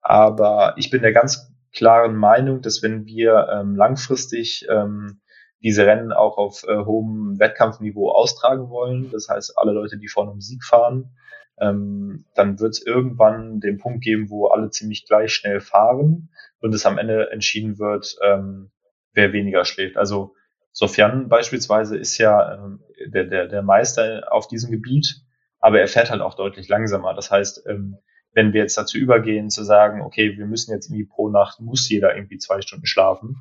Aber 0.01 0.75
ich 0.77 0.91
bin 0.91 1.03
der 1.03 1.13
ganz 1.13 1.53
klaren 1.73 2.15
Meinung, 2.15 2.63
dass 2.63 2.83
wenn 2.83 3.07
wir 3.07 3.49
ähm, 3.53 3.75
langfristig 3.75 4.67
ähm, 4.69 5.21
diese 5.65 5.87
Rennen 5.87 6.13
auch 6.13 6.37
auf 6.37 6.65
äh, 6.69 6.85
hohem 6.85 7.41
Wettkampfniveau 7.41 8.13
austragen 8.13 8.69
wollen, 8.69 9.11
das 9.11 9.29
heißt 9.29 9.55
alle 9.57 9.73
Leute, 9.73 9.97
die 9.97 10.09
vorne 10.09 10.31
um 10.31 10.43
Sieg 10.43 10.63
fahren, 10.63 11.17
ähm, 11.59 12.27
dann 12.35 12.61
wird 12.61 12.75
es 12.75 12.87
irgendwann 12.87 13.61
den 13.61 13.79
Punkt 13.79 14.05
geben, 14.05 14.29
wo 14.29 14.49
alle 14.49 14.69
ziemlich 14.69 15.07
gleich 15.07 15.33
schnell 15.33 15.61
fahren 15.61 16.29
und 16.61 16.75
es 16.75 16.85
am 16.85 16.99
Ende 16.99 17.31
entschieden 17.31 17.79
wird, 17.79 18.15
ähm, 18.23 18.73
wer 19.15 19.33
weniger 19.33 19.65
schläft. 19.65 19.97
Also 19.97 20.35
Sofian 20.73 21.29
beispielsweise 21.29 21.97
ist 21.97 22.19
ja 22.19 22.57
ähm, 22.57 22.81
der, 23.07 23.25
der, 23.25 23.47
der 23.47 23.63
Meister 23.63 24.31
auf 24.31 24.49
diesem 24.49 24.71
Gebiet, 24.71 25.23
aber 25.61 25.81
er 25.81 25.89
fährt 25.89 26.11
halt 26.11 26.21
auch 26.21 26.35
deutlich 26.35 26.69
langsamer. 26.69 27.15
Das 27.15 27.31
heißt, 27.31 27.67
ähm, 27.69 27.97
wenn 28.35 28.53
wir 28.53 28.61
jetzt 28.61 28.77
dazu 28.77 28.99
übergehen 28.99 29.49
zu 29.49 29.65
sagen, 29.65 30.03
okay, 30.03 30.37
wir 30.37 30.45
müssen 30.45 30.73
jetzt 30.73 30.89
irgendwie 30.89 31.07
pro 31.07 31.31
Nacht, 31.31 31.61
muss 31.61 31.89
jeder 31.89 32.15
irgendwie 32.15 32.37
zwei 32.37 32.61
Stunden 32.61 32.85
schlafen, 32.85 33.37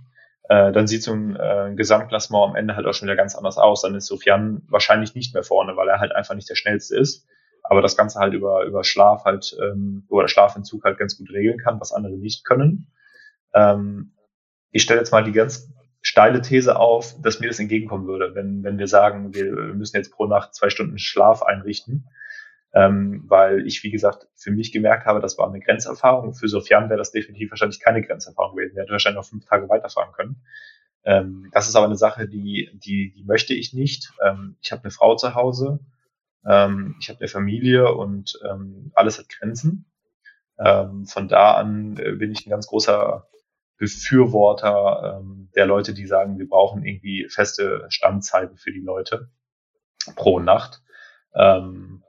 äh, 0.49 0.71
dann 0.71 0.87
sieht 0.87 1.03
so 1.03 1.13
ein 1.13 1.35
äh, 1.35 1.73
Gesamtklassement 1.75 2.49
am 2.49 2.55
Ende 2.55 2.75
halt 2.75 2.85
auch 2.85 2.93
schon 2.93 3.07
wieder 3.07 3.15
ganz 3.15 3.35
anders 3.35 3.57
aus. 3.57 3.81
Dann 3.81 3.95
ist 3.95 4.07
Sofian 4.07 4.61
wahrscheinlich 4.67 5.15
nicht 5.15 5.33
mehr 5.33 5.43
vorne, 5.43 5.75
weil 5.77 5.87
er 5.87 5.99
halt 5.99 6.13
einfach 6.13 6.35
nicht 6.35 6.49
der 6.49 6.55
schnellste 6.55 6.97
ist. 6.97 7.27
Aber 7.63 7.81
das 7.81 7.95
Ganze 7.95 8.19
halt 8.19 8.33
über, 8.33 8.65
über 8.65 8.83
Schlaf 8.83 9.23
halt, 9.23 9.55
ähm, 9.61 10.05
oder 10.09 10.27
Schlafentzug 10.27 10.83
halt 10.83 10.97
ganz 10.97 11.17
gut 11.17 11.31
regeln 11.31 11.57
kann, 11.59 11.79
was 11.79 11.93
andere 11.93 12.17
nicht 12.17 12.43
können. 12.43 12.87
Ähm, 13.53 14.11
ich 14.71 14.83
stelle 14.83 14.99
jetzt 14.99 15.11
mal 15.11 15.23
die 15.23 15.31
ganz 15.31 15.71
steile 16.01 16.41
These 16.41 16.75
auf, 16.75 17.15
dass 17.21 17.39
mir 17.39 17.47
das 17.47 17.59
entgegenkommen 17.59 18.07
würde, 18.07 18.35
wenn, 18.35 18.63
wenn 18.63 18.77
wir 18.77 18.87
sagen, 18.87 19.33
wir 19.33 19.53
müssen 19.73 19.95
jetzt 19.95 20.11
pro 20.11 20.25
Nacht 20.25 20.53
zwei 20.53 20.69
Stunden 20.69 20.99
Schlaf 20.99 21.41
einrichten. 21.41 22.09
Ähm, 22.75 23.23
weil 23.27 23.67
ich, 23.67 23.83
wie 23.83 23.91
gesagt, 23.91 24.27
für 24.35 24.51
mich 24.51 24.71
gemerkt 24.71 25.05
habe, 25.05 25.19
das 25.19 25.37
war 25.37 25.47
eine 25.47 25.59
Grenzerfahrung. 25.59 26.33
Für 26.33 26.47
Sofian 26.47 26.89
wäre 26.89 26.97
das 26.97 27.11
definitiv 27.11 27.51
wahrscheinlich 27.51 27.79
keine 27.79 28.01
Grenzerfahrung 28.01 28.55
gewesen. 28.55 28.77
Er 28.77 28.83
hätte 28.83 28.91
wahrscheinlich 28.91 29.21
noch 29.21 29.29
fünf 29.29 29.45
Tage 29.45 29.69
weiterfahren 29.69 30.11
können. 30.13 30.43
Ähm, 31.05 31.49
das 31.51 31.67
ist 31.67 31.75
aber 31.75 31.85
eine 31.85 31.97
Sache, 31.97 32.27
die, 32.27 32.71
die, 32.73 33.11
die 33.11 33.23
möchte 33.25 33.53
ich 33.53 33.73
nicht. 33.73 34.11
Ähm, 34.25 34.57
ich 34.61 34.71
habe 34.71 34.83
eine 34.83 34.91
Frau 34.91 35.15
zu 35.15 35.35
Hause, 35.35 35.79
ähm, 36.45 36.95
ich 36.99 37.09
habe 37.09 37.19
eine 37.19 37.27
Familie 37.27 37.93
und 37.93 38.39
ähm, 38.49 38.91
alles 38.95 39.19
hat 39.19 39.29
Grenzen. 39.29 39.85
Ähm, 40.59 41.05
von 41.05 41.27
da 41.27 41.55
an 41.55 41.97
äh, 41.97 42.13
bin 42.13 42.31
ich 42.31 42.45
ein 42.45 42.49
ganz 42.49 42.67
großer 42.67 43.27
Befürworter 43.77 45.19
ähm, 45.19 45.49
der 45.55 45.65
Leute, 45.65 45.93
die 45.93 46.05
sagen, 46.05 46.37
wir 46.37 46.47
brauchen 46.47 46.85
irgendwie 46.85 47.27
feste 47.29 47.85
Standzeiten 47.89 48.57
für 48.57 48.71
die 48.71 48.81
Leute 48.81 49.29
pro 50.15 50.39
Nacht. 50.39 50.81
Ähm, 51.35 52.03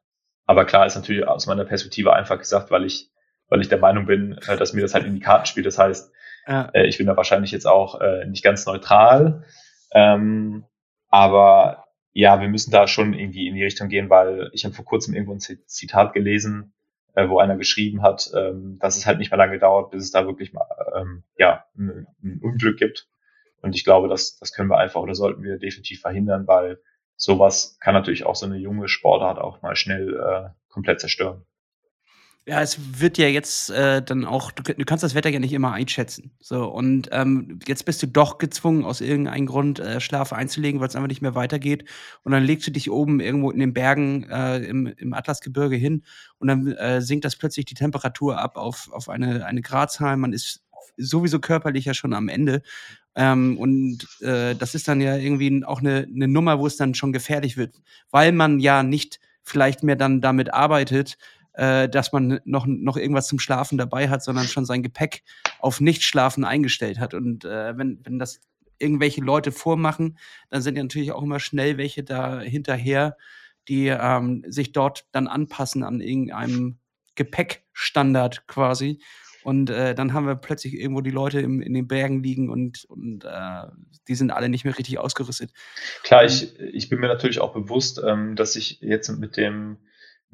aber 0.46 0.64
klar 0.64 0.86
ist 0.86 0.94
natürlich 0.94 1.26
aus 1.26 1.46
meiner 1.46 1.64
Perspektive 1.64 2.12
einfach 2.12 2.38
gesagt, 2.38 2.70
weil 2.70 2.84
ich, 2.84 3.10
weil 3.48 3.60
ich 3.60 3.68
der 3.68 3.78
Meinung 3.78 4.06
bin, 4.06 4.38
äh, 4.46 4.56
dass 4.56 4.72
mir 4.72 4.82
das 4.82 4.94
halt 4.94 5.06
in 5.06 5.14
die 5.14 5.20
Karten 5.20 5.46
spielt. 5.46 5.66
Das 5.66 5.78
heißt, 5.78 6.12
ja. 6.46 6.70
äh, 6.72 6.86
ich 6.86 6.98
bin 6.98 7.06
da 7.06 7.16
wahrscheinlich 7.16 7.50
jetzt 7.50 7.66
auch 7.66 8.00
äh, 8.00 8.26
nicht 8.26 8.44
ganz 8.44 8.66
neutral. 8.66 9.44
Ähm, 9.92 10.64
aber 11.08 11.84
ja, 12.12 12.40
wir 12.40 12.48
müssen 12.48 12.70
da 12.70 12.86
schon 12.86 13.14
irgendwie 13.14 13.48
in 13.48 13.54
die 13.54 13.64
Richtung 13.64 13.88
gehen, 13.88 14.10
weil 14.10 14.50
ich 14.52 14.64
habe 14.64 14.74
vor 14.74 14.84
kurzem 14.84 15.14
irgendwo 15.14 15.34
ein 15.34 15.40
Zitat 15.40 16.12
gelesen, 16.12 16.72
wo 17.16 17.38
einer 17.38 17.56
geschrieben 17.56 18.02
hat, 18.02 18.30
ähm, 18.34 18.76
dass 18.80 18.96
es 18.96 19.06
halt 19.06 19.18
nicht 19.18 19.30
mehr 19.30 19.38
lange 19.38 19.58
dauert, 19.60 19.92
bis 19.92 20.02
es 20.02 20.10
da 20.10 20.26
wirklich 20.26 20.52
mal 20.52 20.66
ähm, 20.96 21.22
ja, 21.38 21.64
ein, 21.76 22.08
ein 22.22 22.40
Unglück 22.42 22.76
gibt. 22.76 23.06
Und 23.62 23.76
ich 23.76 23.84
glaube, 23.84 24.08
das, 24.08 24.36
das 24.38 24.52
können 24.52 24.68
wir 24.68 24.78
einfach 24.78 25.00
oder 25.00 25.14
sollten 25.14 25.42
wir 25.42 25.58
definitiv 25.58 26.00
verhindern, 26.00 26.46
weil 26.48 26.80
sowas 27.16 27.76
kann 27.80 27.94
natürlich 27.94 28.26
auch 28.26 28.36
so 28.36 28.46
eine 28.46 28.56
junge 28.56 28.88
Sportart 28.88 29.38
auch 29.38 29.62
mal 29.62 29.76
schnell 29.76 30.14
äh, 30.14 30.50
komplett 30.68 31.00
zerstören. 31.00 31.44
Ja, 32.46 32.60
es 32.60 33.00
wird 33.00 33.16
ja 33.16 33.26
jetzt 33.26 33.70
äh, 33.70 34.02
dann 34.02 34.26
auch, 34.26 34.50
du, 34.50 34.62
du, 34.62 34.84
kannst 34.84 35.02
das 35.02 35.14
Wetter 35.14 35.30
ja 35.30 35.38
nicht 35.38 35.54
immer 35.54 35.72
einschätzen. 35.72 36.36
So, 36.40 36.66
und 36.66 37.08
ähm, 37.10 37.58
jetzt 37.66 37.86
bist 37.86 38.02
du 38.02 38.06
doch 38.06 38.36
gezwungen, 38.36 38.84
aus 38.84 39.00
irgendeinem 39.00 39.46
Grund 39.46 39.78
äh, 39.78 39.98
Schlaf 39.98 40.34
einzulegen, 40.34 40.78
weil 40.78 40.88
es 40.88 40.94
einfach 40.94 41.08
nicht 41.08 41.22
mehr 41.22 41.34
weitergeht. 41.34 41.88
Und 42.22 42.32
dann 42.32 42.44
legst 42.44 42.66
du 42.66 42.70
dich 42.70 42.90
oben 42.90 43.20
irgendwo 43.20 43.50
in 43.50 43.60
den 43.60 43.72
Bergen 43.72 44.28
äh, 44.28 44.58
im, 44.58 44.86
im 44.86 45.14
Atlasgebirge 45.14 45.76
hin 45.76 46.04
und 46.36 46.48
dann 46.48 46.66
äh, 46.66 47.00
sinkt 47.00 47.24
das 47.24 47.36
plötzlich 47.36 47.64
die 47.64 47.74
Temperatur 47.74 48.38
ab 48.38 48.58
auf, 48.58 48.90
auf 48.92 49.08
eine, 49.08 49.46
eine 49.46 49.62
Gradzahl. 49.62 50.18
Man 50.18 50.34
ist 50.34 50.62
sowieso 50.98 51.40
körperlich 51.40 51.86
ja 51.86 51.94
schon 51.94 52.12
am 52.12 52.28
Ende. 52.28 52.60
Ähm, 53.16 53.58
und 53.58 54.06
äh, 54.20 54.54
das 54.54 54.74
ist 54.74 54.88
dann 54.88 55.00
ja 55.00 55.16
irgendwie 55.16 55.64
auch 55.64 55.80
eine, 55.80 56.06
eine 56.12 56.28
Nummer, 56.28 56.58
wo 56.58 56.66
es 56.66 56.76
dann 56.76 56.94
schon 56.94 57.12
gefährlich 57.12 57.56
wird, 57.56 57.80
weil 58.10 58.32
man 58.32 58.58
ja 58.58 58.82
nicht 58.82 59.20
vielleicht 59.42 59.82
mehr 59.82 59.96
dann 59.96 60.20
damit 60.20 60.52
arbeitet, 60.52 61.16
äh, 61.52 61.88
dass 61.88 62.12
man 62.12 62.40
noch, 62.44 62.66
noch 62.66 62.96
irgendwas 62.96 63.28
zum 63.28 63.38
Schlafen 63.38 63.78
dabei 63.78 64.08
hat, 64.08 64.22
sondern 64.24 64.46
schon 64.46 64.64
sein 64.64 64.82
Gepäck 64.82 65.22
auf 65.60 65.80
Nichtschlafen 65.80 66.44
eingestellt 66.44 66.98
hat. 66.98 67.14
Und 67.14 67.44
äh, 67.44 67.76
wenn, 67.78 68.00
wenn 68.04 68.18
das 68.18 68.40
irgendwelche 68.78 69.20
Leute 69.20 69.52
vormachen, 69.52 70.18
dann 70.50 70.62
sind 70.62 70.76
ja 70.76 70.82
natürlich 70.82 71.12
auch 71.12 71.22
immer 71.22 71.38
schnell 71.40 71.78
welche 71.78 72.02
da 72.02 72.40
hinterher, 72.40 73.16
die 73.68 73.86
ähm, 73.86 74.44
sich 74.48 74.72
dort 74.72 75.06
dann 75.12 75.26
anpassen 75.26 75.84
an 75.84 76.00
irgendeinem 76.00 76.78
Gepäckstandard 77.14 78.46
quasi. 78.46 79.00
Und 79.44 79.70
äh, 79.70 79.94
dann 79.94 80.14
haben 80.14 80.26
wir 80.26 80.36
plötzlich 80.36 80.74
irgendwo 80.74 81.02
die 81.02 81.10
Leute 81.10 81.40
im, 81.40 81.60
in 81.60 81.74
den 81.74 81.86
Bergen 81.86 82.22
liegen 82.22 82.50
und, 82.50 82.84
und 82.86 83.24
äh, 83.24 83.66
die 84.08 84.14
sind 84.14 84.30
alle 84.30 84.48
nicht 84.48 84.64
mehr 84.64 84.76
richtig 84.76 84.98
ausgerüstet. 84.98 85.50
Klar, 86.02 86.24
ich, 86.24 86.58
ich 86.58 86.88
bin 86.88 86.98
mir 86.98 87.08
natürlich 87.08 87.40
auch 87.40 87.52
bewusst, 87.52 88.02
ähm, 88.04 88.36
dass 88.36 88.56
ich 88.56 88.80
jetzt 88.80 89.10
mit 89.10 89.36
dem 89.36 89.78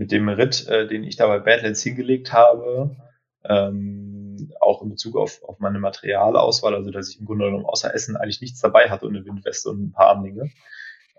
mit 0.00 0.12
dem 0.12 0.30
Ritt, 0.30 0.66
äh, 0.66 0.88
den 0.88 1.04
ich 1.04 1.16
da 1.16 1.26
bei 1.26 1.40
Badlands 1.40 1.82
hingelegt 1.82 2.32
habe, 2.32 2.96
ähm, 3.44 4.50
auch 4.58 4.82
in 4.82 4.88
Bezug 4.88 5.14
auf, 5.14 5.42
auf 5.44 5.58
meine 5.58 5.78
Materialauswahl, 5.78 6.74
also 6.74 6.90
dass 6.90 7.10
ich 7.10 7.20
im 7.20 7.26
Grunde 7.26 7.44
genommen 7.44 7.66
außer 7.66 7.94
Essen 7.94 8.16
eigentlich 8.16 8.40
nichts 8.40 8.60
dabei 8.60 8.88
hatte 8.88 9.04
und 9.04 9.14
eine 9.14 9.26
Windweste 9.26 9.68
und 9.68 9.82
ein 9.82 9.92
paar 9.92 10.08
Armlinge, 10.08 10.50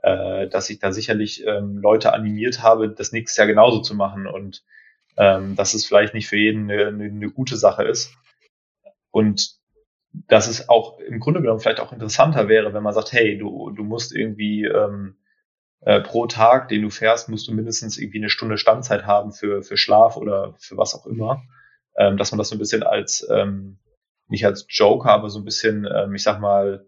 äh, 0.02 0.48
dass 0.48 0.72
ich 0.72 0.80
da 0.80 0.92
sicherlich 0.92 1.46
ähm, 1.46 1.78
Leute 1.78 2.12
animiert 2.12 2.64
habe, 2.64 2.90
das 2.90 3.12
nächstes 3.12 3.38
Jahr 3.38 3.46
genauso 3.46 3.82
zu 3.82 3.94
machen 3.94 4.26
und 4.26 4.64
ähm, 5.18 5.56
dass 5.56 5.74
es 5.74 5.86
vielleicht 5.86 6.14
nicht 6.14 6.28
für 6.28 6.38
jeden 6.38 6.70
eine, 6.70 6.88
eine, 6.88 7.30
gute 7.30 7.58
Sache 7.58 7.84
ist. 7.84 8.14
Und 9.12 9.56
dass 10.14 10.48
es 10.48 10.70
auch 10.70 11.00
im 11.00 11.20
Grunde 11.20 11.42
genommen 11.42 11.60
vielleicht 11.60 11.80
auch 11.80 11.94
interessanter 11.94 12.48
wäre, 12.48 12.74
wenn 12.74 12.84
man 12.84 12.94
sagt, 12.94 13.14
hey, 13.14 13.38
du, 13.38 13.72
du 13.72 13.84
musst 13.84 14.16
irgendwie 14.16 14.66
ähm, 14.66 15.18
äh, 15.82 16.02
pro 16.02 16.28
Tag, 16.28 16.70
den 16.70 16.82
du 16.82 16.90
fährst, 16.90 17.30
musst 17.30 17.48
du 17.48 17.54
mindestens 17.54 17.98
irgendwie 17.98 18.20
eine 18.20 18.30
Stunde 18.30 18.58
Standzeit 18.58 19.06
haben 19.06 19.32
für, 19.32 19.64
für 19.64 19.78
Schlaf 19.78 20.18
oder 20.18 20.56
für 20.60 20.78
was 20.78 20.96
auch 20.96 21.06
immer. 21.06 21.44
Ähm, 21.98 22.18
dass 22.18 22.32
man 22.32 22.38
das 22.38 22.50
so 22.50 22.56
ein 22.56 22.60
bisschen 22.60 22.84
als, 22.84 23.28
ähm, 23.30 23.80
nicht 24.28 24.46
als 24.46 24.66
Joke, 24.70 25.10
aber 25.10 25.30
so 25.30 25.40
ein 25.40 25.46
bisschen, 25.46 25.86
ähm, 25.94 26.16
ich 26.16 26.24
sag 26.24 26.40
mal, 26.40 26.88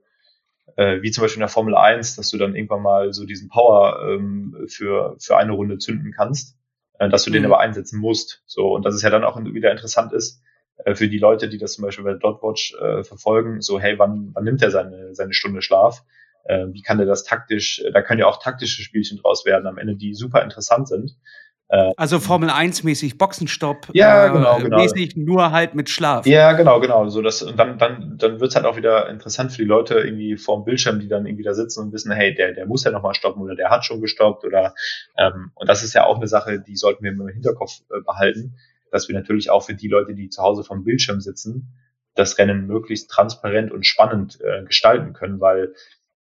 äh, 0.77 1.01
wie 1.01 1.11
zum 1.11 1.23
Beispiel 1.23 1.39
in 1.39 1.45
der 1.45 1.49
Formel 1.49 1.75
1, 1.75 2.15
dass 2.15 2.29
du 2.29 2.37
dann 2.37 2.55
irgendwann 2.55 2.81
mal 2.81 3.13
so 3.13 3.25
diesen 3.25 3.49
Power 3.49 3.99
ähm, 4.07 4.65
für, 4.67 5.15
für 5.19 5.37
eine 5.37 5.51
Runde 5.51 5.77
zünden 5.77 6.13
kannst, 6.13 6.57
dass 7.09 7.23
du 7.23 7.29
mhm. 7.29 7.33
den 7.33 7.45
aber 7.45 7.59
einsetzen 7.59 7.99
musst. 7.99 8.43
So, 8.45 8.73
und 8.73 8.85
dass 8.85 8.95
es 8.95 9.01
ja 9.01 9.09
dann 9.09 9.23
auch 9.23 9.37
wieder 9.43 9.71
interessant 9.71 10.13
ist, 10.13 10.41
äh, 10.85 10.95
für 10.95 11.07
die 11.07 11.19
Leute, 11.19 11.49
die 11.49 11.57
das 11.57 11.73
zum 11.73 11.83
Beispiel 11.83 12.05
bei 12.05 12.13
Dotwatch 12.13 12.75
äh, 12.75 13.03
verfolgen, 13.03 13.61
so, 13.61 13.79
hey, 13.79 13.97
wann, 13.99 14.31
wann 14.33 14.43
nimmt 14.43 14.61
er 14.61 14.71
seine, 14.71 15.13
seine 15.15 15.33
Stunde 15.33 15.61
Schlaf? 15.61 16.03
äh, 16.45 16.67
wie 16.71 16.81
kann 16.81 16.97
der 16.97 17.07
das 17.07 17.23
taktisch, 17.23 17.83
da 17.93 18.01
können 18.01 18.19
ja 18.19 18.27
auch 18.27 18.41
taktische 18.41 18.81
Spielchen 18.81 19.17
draus 19.17 19.45
werden 19.45 19.67
am 19.67 19.77
Ende, 19.77 19.95
die 19.95 20.13
super 20.13 20.43
interessant 20.43 20.87
sind. 20.87 21.15
Äh, 21.73 21.91
also 21.97 22.19
Formel 22.19 22.51
1 22.51 22.83
mäßig 22.83 23.17
Boxenstopp. 23.17 23.87
Ja, 23.93 24.27
äh, 24.27 24.31
genau, 24.31 24.59
genau. 24.59 24.77
Mäßig 24.77 25.17
nur 25.17 25.51
halt 25.51 25.73
mit 25.73 25.89
Schlaf. 25.89 26.27
Ja, 26.27 26.53
genau, 26.53 26.79
genau. 26.79 27.09
So 27.09 27.23
das, 27.23 27.41
und 27.41 27.57
dann, 27.57 27.79
dann, 27.79 28.15
dann 28.19 28.39
wird's 28.39 28.55
halt 28.55 28.67
auch 28.67 28.77
wieder 28.77 29.09
interessant 29.09 29.51
für 29.51 29.63
die 29.63 29.67
Leute 29.67 29.95
irgendwie 29.95 30.37
vorm 30.37 30.65
Bildschirm, 30.65 30.99
die 30.99 31.07
dann 31.07 31.25
irgendwie 31.25 31.43
da 31.43 31.55
sitzen 31.55 31.81
und 31.81 31.91
wissen, 31.91 32.11
hey, 32.11 32.35
der, 32.35 32.53
der 32.53 32.67
muss 32.67 32.83
ja 32.83 32.91
nochmal 32.91 33.15
stoppen 33.15 33.41
oder 33.41 33.55
der 33.55 33.71
hat 33.71 33.85
schon 33.85 34.01
gestoppt 34.01 34.45
oder 34.45 34.75
ähm, 35.17 35.51
und 35.55 35.67
das 35.67 35.83
ist 35.83 35.95
ja 35.95 36.05
auch 36.05 36.17
eine 36.17 36.27
Sache, 36.27 36.59
die 36.59 36.75
sollten 36.75 37.03
wir 37.03 37.11
im 37.11 37.27
Hinterkopf 37.27 37.79
äh, 37.89 38.01
behalten, 38.05 38.55
dass 38.91 39.07
wir 39.07 39.15
natürlich 39.15 39.49
auch 39.49 39.63
für 39.63 39.73
die 39.73 39.87
Leute, 39.87 40.13
die 40.13 40.29
zu 40.29 40.43
Hause 40.43 40.63
vom 40.63 40.83
Bildschirm 40.83 41.21
sitzen, 41.21 41.73
das 42.13 42.37
Rennen 42.37 42.67
möglichst 42.67 43.09
transparent 43.09 43.71
und 43.71 43.87
spannend 43.87 44.39
äh, 44.41 44.63
gestalten 44.63 45.13
können, 45.13 45.41
weil 45.41 45.73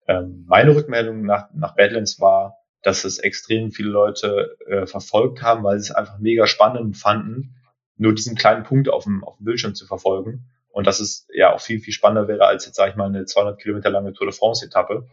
ähm, 0.09 0.43
meine 0.45 0.75
Rückmeldung 0.75 1.21
nach, 1.21 1.47
nach 1.53 1.73
Badlands 1.75 2.19
war, 2.19 2.56
dass 2.81 3.03
es 3.03 3.19
extrem 3.19 3.71
viele 3.71 3.89
Leute 3.89 4.57
äh, 4.67 4.85
verfolgt 4.85 5.41
haben, 5.41 5.63
weil 5.63 5.79
sie 5.79 5.89
es 5.89 5.95
einfach 5.95 6.19
mega 6.19 6.47
spannend 6.47 6.97
fanden, 6.97 7.55
nur 7.97 8.13
diesen 8.13 8.35
kleinen 8.35 8.63
Punkt 8.63 8.89
auf 8.89 9.03
dem, 9.03 9.23
auf 9.23 9.37
dem 9.37 9.45
Bildschirm 9.45 9.75
zu 9.75 9.85
verfolgen. 9.85 10.45
Und 10.69 10.85
dass 10.85 10.99
es 10.99 11.27
ja 11.33 11.53
auch 11.53 11.61
viel, 11.61 11.79
viel 11.79 11.93
spannender 11.93 12.27
wäre 12.27 12.45
als 12.45 12.65
jetzt, 12.65 12.75
sage 12.75 12.91
ich 12.91 12.97
mal, 12.97 13.07
eine 13.07 13.25
200 13.25 13.59
Kilometer 13.59 13.89
lange 13.89 14.13
Tour 14.13 14.27
de 14.27 14.35
France-Etappe. 14.35 15.07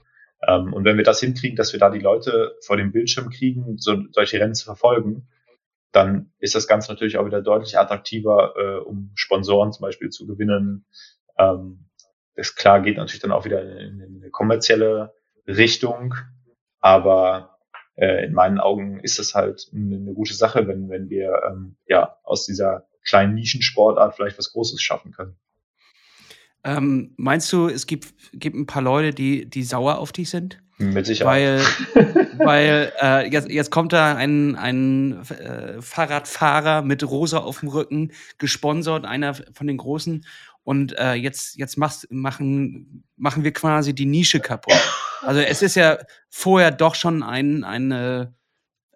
Ähm, 0.47 0.75
und 0.75 0.85
wenn 0.85 0.99
wir 0.99 1.05
das 1.05 1.21
hinkriegen, 1.21 1.57
dass 1.57 1.73
wir 1.73 1.81
da 1.81 1.91
die 1.91 2.01
Leute 2.01 2.57
vor 2.61 2.77
dem 2.77 2.93
Bildschirm 2.93 3.31
kriegen, 3.31 3.79
so, 3.79 3.97
solche 4.13 4.39
Rennen 4.39 4.55
zu 4.55 4.67
verfolgen, 4.67 5.27
dann 5.91 6.33
ist 6.39 6.55
das 6.55 6.67
Ganze 6.67 6.93
natürlich 6.93 7.19
auch 7.19 7.25
wieder 7.25 7.41
deutlich 7.41 7.79
attraktiver, 7.79 8.55
äh, 8.57 8.79
um 8.79 9.13
Sponsoren 9.15 9.73
zum 9.73 9.83
Beispiel 9.83 10.11
zu 10.11 10.27
gewinnen. 10.27 10.85
Ähm, 11.39 11.89
das 12.35 12.57
klar 12.57 12.83
geht 12.83 12.97
natürlich 12.97 13.23
dann 13.23 13.33
auch 13.33 13.45
wieder 13.45 13.63
in, 13.63 14.01
in 14.01 14.17
eine 14.21 14.31
kommerzielle 14.31 15.15
Richtung, 15.47 16.15
aber 16.81 17.54
äh, 17.97 18.25
in 18.25 18.33
meinen 18.33 18.59
Augen 18.59 19.01
ist 19.01 19.19
das 19.19 19.35
halt 19.35 19.71
eine, 19.73 20.13
gute 20.15 20.35
Sache, 20.35 20.67
wenn, 20.67 20.89
wenn 20.89 21.11
wir 21.11 21.43
ähm, 21.49 21.77
ja 21.87 22.17
aus 22.25 22.47
dieser 22.47 22.87
kleinen 23.05 23.35
Nischensportart 23.35 24.17
vielleicht 24.17 24.39
was 24.39 24.53
Großes 24.53 24.81
schaffen 24.81 25.13
können. 25.13 25.37
Ähm, 26.65 27.13
meinst 27.17 27.53
du, 27.53 27.69
es 27.69 27.87
gibt, 27.87 28.15
gibt 28.33 28.57
ein 28.57 28.67
paar 28.67 28.83
Leute, 28.83 29.13
die, 29.13 29.49
die 29.49 29.63
sauer 29.63 29.99
auf 29.99 30.13
dich 30.13 30.31
sind? 30.31 30.63
Mit 30.79 31.07
Sicherheit. 31.07 31.63
Weil, 31.95 32.39
weil 32.39 32.93
äh, 33.01 33.31
jetzt, 33.31 33.49
jetzt 33.49 33.71
kommt 33.71 33.93
da 33.93 34.17
ein, 34.17 34.57
ein 34.57 35.23
äh, 35.29 35.81
Fahrradfahrer 35.81 36.83
mit 36.83 37.09
Rosa 37.09 37.39
auf 37.39 37.61
dem 37.61 37.69
Rücken, 37.69 38.13
gesponsert, 38.39 39.05
einer 39.05 39.35
von 39.35 39.67
den 39.67 39.77
Großen. 39.77 40.25
Und 40.65 40.99
äh, 40.99 41.13
jetzt, 41.13 41.57
jetzt 41.57 41.77
machst, 41.77 42.11
machen, 42.11 43.05
machen 43.17 43.45
wir 43.45 43.53
quasi 43.53 43.95
die 43.95 44.07
Nische 44.07 44.41
kaputt. 44.41 44.81
Also 45.21 45.41
es 45.41 45.63
ist 45.63 45.77
ja 45.77 45.99
vorher 46.31 46.71
doch 46.71 46.95
schon 46.95 47.23
ein, 47.23 47.65
eine 47.65 48.35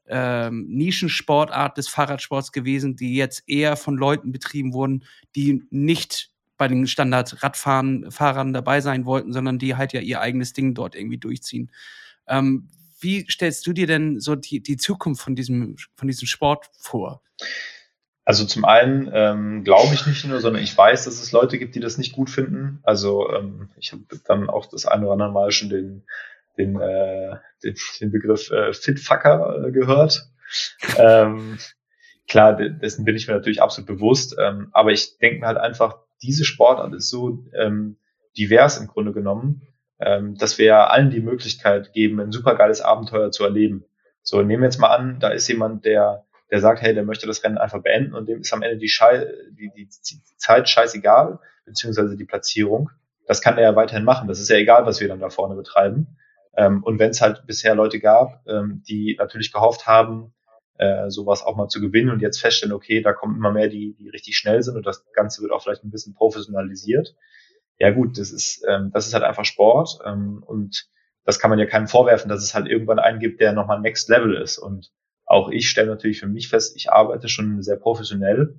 ähm, 0.06 0.66
Nischensportart 0.68 1.76
des 1.76 1.88
Fahrradsports 1.88 2.52
gewesen, 2.52 2.96
die 2.96 3.14
jetzt 3.14 3.44
eher 3.46 3.76
von 3.76 3.96
Leuten 3.96 4.32
betrieben 4.32 4.72
wurden, 4.72 5.04
die 5.36 5.62
nicht 5.70 6.30
bei 6.56 6.68
den 6.68 6.86
Standard-Radfahrern 6.86 8.52
dabei 8.52 8.80
sein 8.80 9.04
wollten, 9.04 9.32
sondern 9.32 9.58
die 9.58 9.76
halt 9.76 9.92
ja 9.92 10.00
ihr 10.00 10.20
eigenes 10.20 10.54
Ding 10.54 10.74
dort 10.74 10.96
irgendwie 10.96 11.18
durchziehen. 11.18 11.70
Ähm, 12.26 12.68
wie 13.00 13.26
stellst 13.30 13.66
du 13.66 13.72
dir 13.72 13.86
denn 13.86 14.18
so 14.18 14.34
die, 14.34 14.60
die 14.60 14.76
Zukunft 14.76 15.22
von 15.22 15.36
diesem, 15.36 15.76
von 15.94 16.08
diesem 16.08 16.26
Sport 16.26 16.68
vor? 16.78 17.22
Also 18.28 18.44
zum 18.44 18.66
einen 18.66 19.10
ähm, 19.10 19.64
glaube 19.64 19.94
ich 19.94 20.06
nicht 20.06 20.26
nur, 20.26 20.38
sondern 20.38 20.62
ich 20.62 20.76
weiß, 20.76 21.06
dass 21.06 21.14
es 21.14 21.32
Leute 21.32 21.58
gibt, 21.58 21.74
die 21.74 21.80
das 21.80 21.96
nicht 21.96 22.12
gut 22.12 22.28
finden. 22.28 22.78
Also 22.82 23.32
ähm, 23.32 23.70
ich 23.78 23.92
habe 23.92 24.02
dann 24.26 24.50
auch 24.50 24.66
das 24.66 24.84
eine 24.84 25.04
oder 25.04 25.14
andere 25.14 25.32
Mal 25.32 25.50
schon 25.50 25.70
den, 25.70 26.04
den, 26.58 26.78
äh, 26.78 27.36
den, 27.64 27.74
den 27.98 28.12
Begriff 28.12 28.50
äh, 28.50 28.74
Fitfucker 28.74 29.64
äh, 29.64 29.72
gehört. 29.72 30.28
ähm, 30.98 31.56
klar, 32.28 32.52
dessen 32.52 33.06
bin 33.06 33.16
ich 33.16 33.28
mir 33.28 33.32
natürlich 33.32 33.62
absolut 33.62 33.86
bewusst. 33.86 34.36
Ähm, 34.38 34.68
aber 34.72 34.92
ich 34.92 35.16
denke 35.16 35.40
mir 35.40 35.46
halt 35.46 35.56
einfach, 35.56 35.96
diese 36.20 36.44
Sportart 36.44 36.92
ist 36.92 37.08
so 37.08 37.46
ähm, 37.54 37.96
divers 38.36 38.76
im 38.76 38.88
Grunde 38.88 39.14
genommen, 39.14 39.62
ähm, 40.00 40.34
dass 40.34 40.58
wir 40.58 40.90
allen 40.90 41.08
die 41.08 41.22
Möglichkeit 41.22 41.94
geben, 41.94 42.20
ein 42.20 42.32
supergeiles 42.32 42.82
Abenteuer 42.82 43.30
zu 43.30 43.44
erleben. 43.44 43.86
So, 44.20 44.42
nehmen 44.42 44.64
wir 44.64 44.68
jetzt 44.68 44.80
mal 44.80 44.94
an, 44.94 45.18
da 45.18 45.30
ist 45.30 45.48
jemand, 45.48 45.86
der 45.86 46.26
der 46.50 46.60
sagt, 46.60 46.82
hey, 46.82 46.94
der 46.94 47.04
möchte 47.04 47.26
das 47.26 47.44
Rennen 47.44 47.58
einfach 47.58 47.82
beenden 47.82 48.14
und 48.14 48.28
dem 48.28 48.40
ist 48.40 48.52
am 48.52 48.62
Ende 48.62 48.78
die, 48.78 48.88
Schei 48.88 49.26
die, 49.50 49.70
die, 49.76 49.88
Zeit 50.36 50.68
scheißegal, 50.68 51.38
beziehungsweise 51.64 52.16
die 52.16 52.24
Platzierung. 52.24 52.90
Das 53.26 53.42
kann 53.42 53.58
er 53.58 53.64
ja 53.64 53.76
weiterhin 53.76 54.04
machen. 54.04 54.28
Das 54.28 54.40
ist 54.40 54.48
ja 54.48 54.56
egal, 54.56 54.86
was 54.86 55.00
wir 55.00 55.08
dann 55.08 55.20
da 55.20 55.28
vorne 55.28 55.54
betreiben. 55.54 56.16
Ähm, 56.56 56.82
und 56.82 56.98
wenn 56.98 57.10
es 57.10 57.20
halt 57.20 57.46
bisher 57.46 57.74
Leute 57.74 58.00
gab, 58.00 58.46
ähm, 58.48 58.82
die 58.88 59.16
natürlich 59.18 59.52
gehofft 59.52 59.86
haben, 59.86 60.32
äh, 60.78 61.10
sowas 61.10 61.42
auch 61.42 61.56
mal 61.56 61.68
zu 61.68 61.80
gewinnen 61.80 62.10
und 62.10 62.22
jetzt 62.22 62.40
feststellen, 62.40 62.74
okay, 62.74 63.02
da 63.02 63.12
kommen 63.12 63.36
immer 63.36 63.52
mehr, 63.52 63.68
die, 63.68 63.94
die 63.94 64.08
richtig 64.08 64.36
schnell 64.38 64.62
sind 64.62 64.76
und 64.76 64.86
das 64.86 65.04
Ganze 65.12 65.42
wird 65.42 65.52
auch 65.52 65.62
vielleicht 65.62 65.84
ein 65.84 65.90
bisschen 65.90 66.14
professionalisiert. 66.14 67.14
Ja 67.78 67.90
gut, 67.90 68.18
das 68.18 68.32
ist, 68.32 68.64
ähm, 68.68 68.90
das 68.92 69.06
ist 69.06 69.14
halt 69.14 69.24
einfach 69.24 69.44
Sport 69.44 69.98
ähm, 70.06 70.42
und 70.46 70.88
das 71.24 71.38
kann 71.38 71.50
man 71.50 71.58
ja 71.58 71.66
keinem 71.66 71.88
vorwerfen, 71.88 72.30
dass 72.30 72.42
es 72.42 72.54
halt 72.54 72.66
irgendwann 72.66 72.98
einen 72.98 73.18
gibt, 73.18 73.40
der 73.40 73.52
nochmal 73.52 73.80
Next 73.80 74.08
Level 74.08 74.34
ist. 74.34 74.56
Und 74.56 74.90
auch 75.28 75.50
ich 75.50 75.68
stelle 75.68 75.88
natürlich 75.88 76.20
für 76.20 76.26
mich 76.26 76.48
fest, 76.48 76.74
ich 76.76 76.90
arbeite 76.90 77.28
schon 77.28 77.62
sehr 77.62 77.76
professionell, 77.76 78.58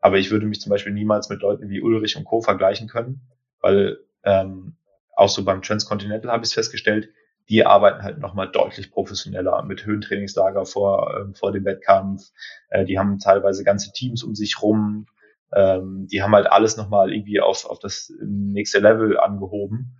aber 0.00 0.18
ich 0.18 0.30
würde 0.30 0.46
mich 0.46 0.60
zum 0.60 0.70
Beispiel 0.70 0.92
niemals 0.92 1.28
mit 1.28 1.42
Leuten 1.42 1.68
wie 1.68 1.82
Ulrich 1.82 2.16
und 2.16 2.24
Co. 2.24 2.40
vergleichen 2.40 2.88
können, 2.88 3.20
weil 3.60 3.98
ähm, 4.24 4.76
auch 5.14 5.28
so 5.28 5.44
beim 5.44 5.62
Transcontinental 5.62 6.32
habe 6.32 6.44
ich 6.44 6.50
es 6.50 6.54
festgestellt, 6.54 7.10
die 7.48 7.64
arbeiten 7.64 8.02
halt 8.02 8.18
nochmal 8.18 8.50
deutlich 8.50 8.90
professioneller 8.90 9.62
mit 9.62 9.86
Höhentrainingslager 9.86 10.64
vor, 10.64 11.16
ähm, 11.20 11.34
vor 11.34 11.52
dem 11.52 11.64
Wettkampf. 11.64 12.32
Äh, 12.70 12.84
die 12.84 12.98
haben 12.98 13.18
teilweise 13.18 13.62
ganze 13.62 13.92
Teams 13.92 14.24
um 14.24 14.34
sich 14.34 14.60
rum. 14.62 15.06
Ähm, 15.54 16.08
die 16.10 16.22
haben 16.22 16.34
halt 16.34 16.48
alles 16.48 16.76
nochmal 16.76 17.12
irgendwie 17.12 17.40
auf, 17.40 17.64
auf 17.66 17.78
das 17.78 18.12
nächste 18.20 18.80
Level 18.80 19.18
angehoben 19.18 19.96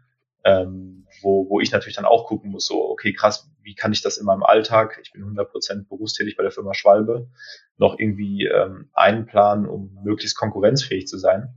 ähm, 0.46 1.04
wo, 1.22 1.50
wo 1.50 1.60
ich 1.60 1.72
natürlich 1.72 1.96
dann 1.96 2.04
auch 2.04 2.26
gucken 2.26 2.52
muss, 2.52 2.66
so, 2.66 2.88
okay, 2.88 3.12
krass, 3.12 3.50
wie 3.66 3.74
kann 3.74 3.92
ich 3.92 4.00
das 4.00 4.16
in 4.16 4.24
meinem 4.24 4.44
Alltag, 4.44 4.98
ich 5.02 5.12
bin 5.12 5.24
100% 5.24 5.88
berufstätig 5.88 6.36
bei 6.36 6.44
der 6.44 6.52
Firma 6.52 6.72
Schwalbe, 6.72 7.28
noch 7.76 7.98
irgendwie 7.98 8.46
ähm, 8.46 8.90
einplanen, 8.94 9.66
um 9.66 9.98
möglichst 10.04 10.36
konkurrenzfähig 10.36 11.08
zu 11.08 11.18
sein. 11.18 11.52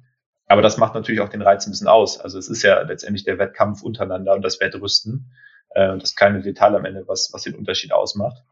Aber 0.47 0.63
das 0.63 0.77
macht 0.77 0.95
natürlich 0.95 1.21
auch 1.21 1.29
den 1.29 1.43
Reiz 1.43 1.67
ein 1.67 1.69
bisschen 1.69 1.87
aus. 1.87 2.19
Also 2.19 2.39
es 2.39 2.49
ist 2.49 2.63
ja 2.63 2.81
letztendlich 2.81 3.23
der 3.23 3.37
Wettkampf 3.37 3.83
untereinander 3.83 4.33
und 4.33 4.41
das 4.41 4.59
Wettrüsten, 4.59 5.31
äh, 5.69 5.99
das 5.99 6.15
kleine 6.15 6.41
Detail 6.41 6.75
am 6.75 6.85
Ende, 6.85 7.07
was, 7.07 7.29
was 7.31 7.43
den 7.43 7.53
Unterschied 7.53 7.93
ausmacht, 7.93 8.43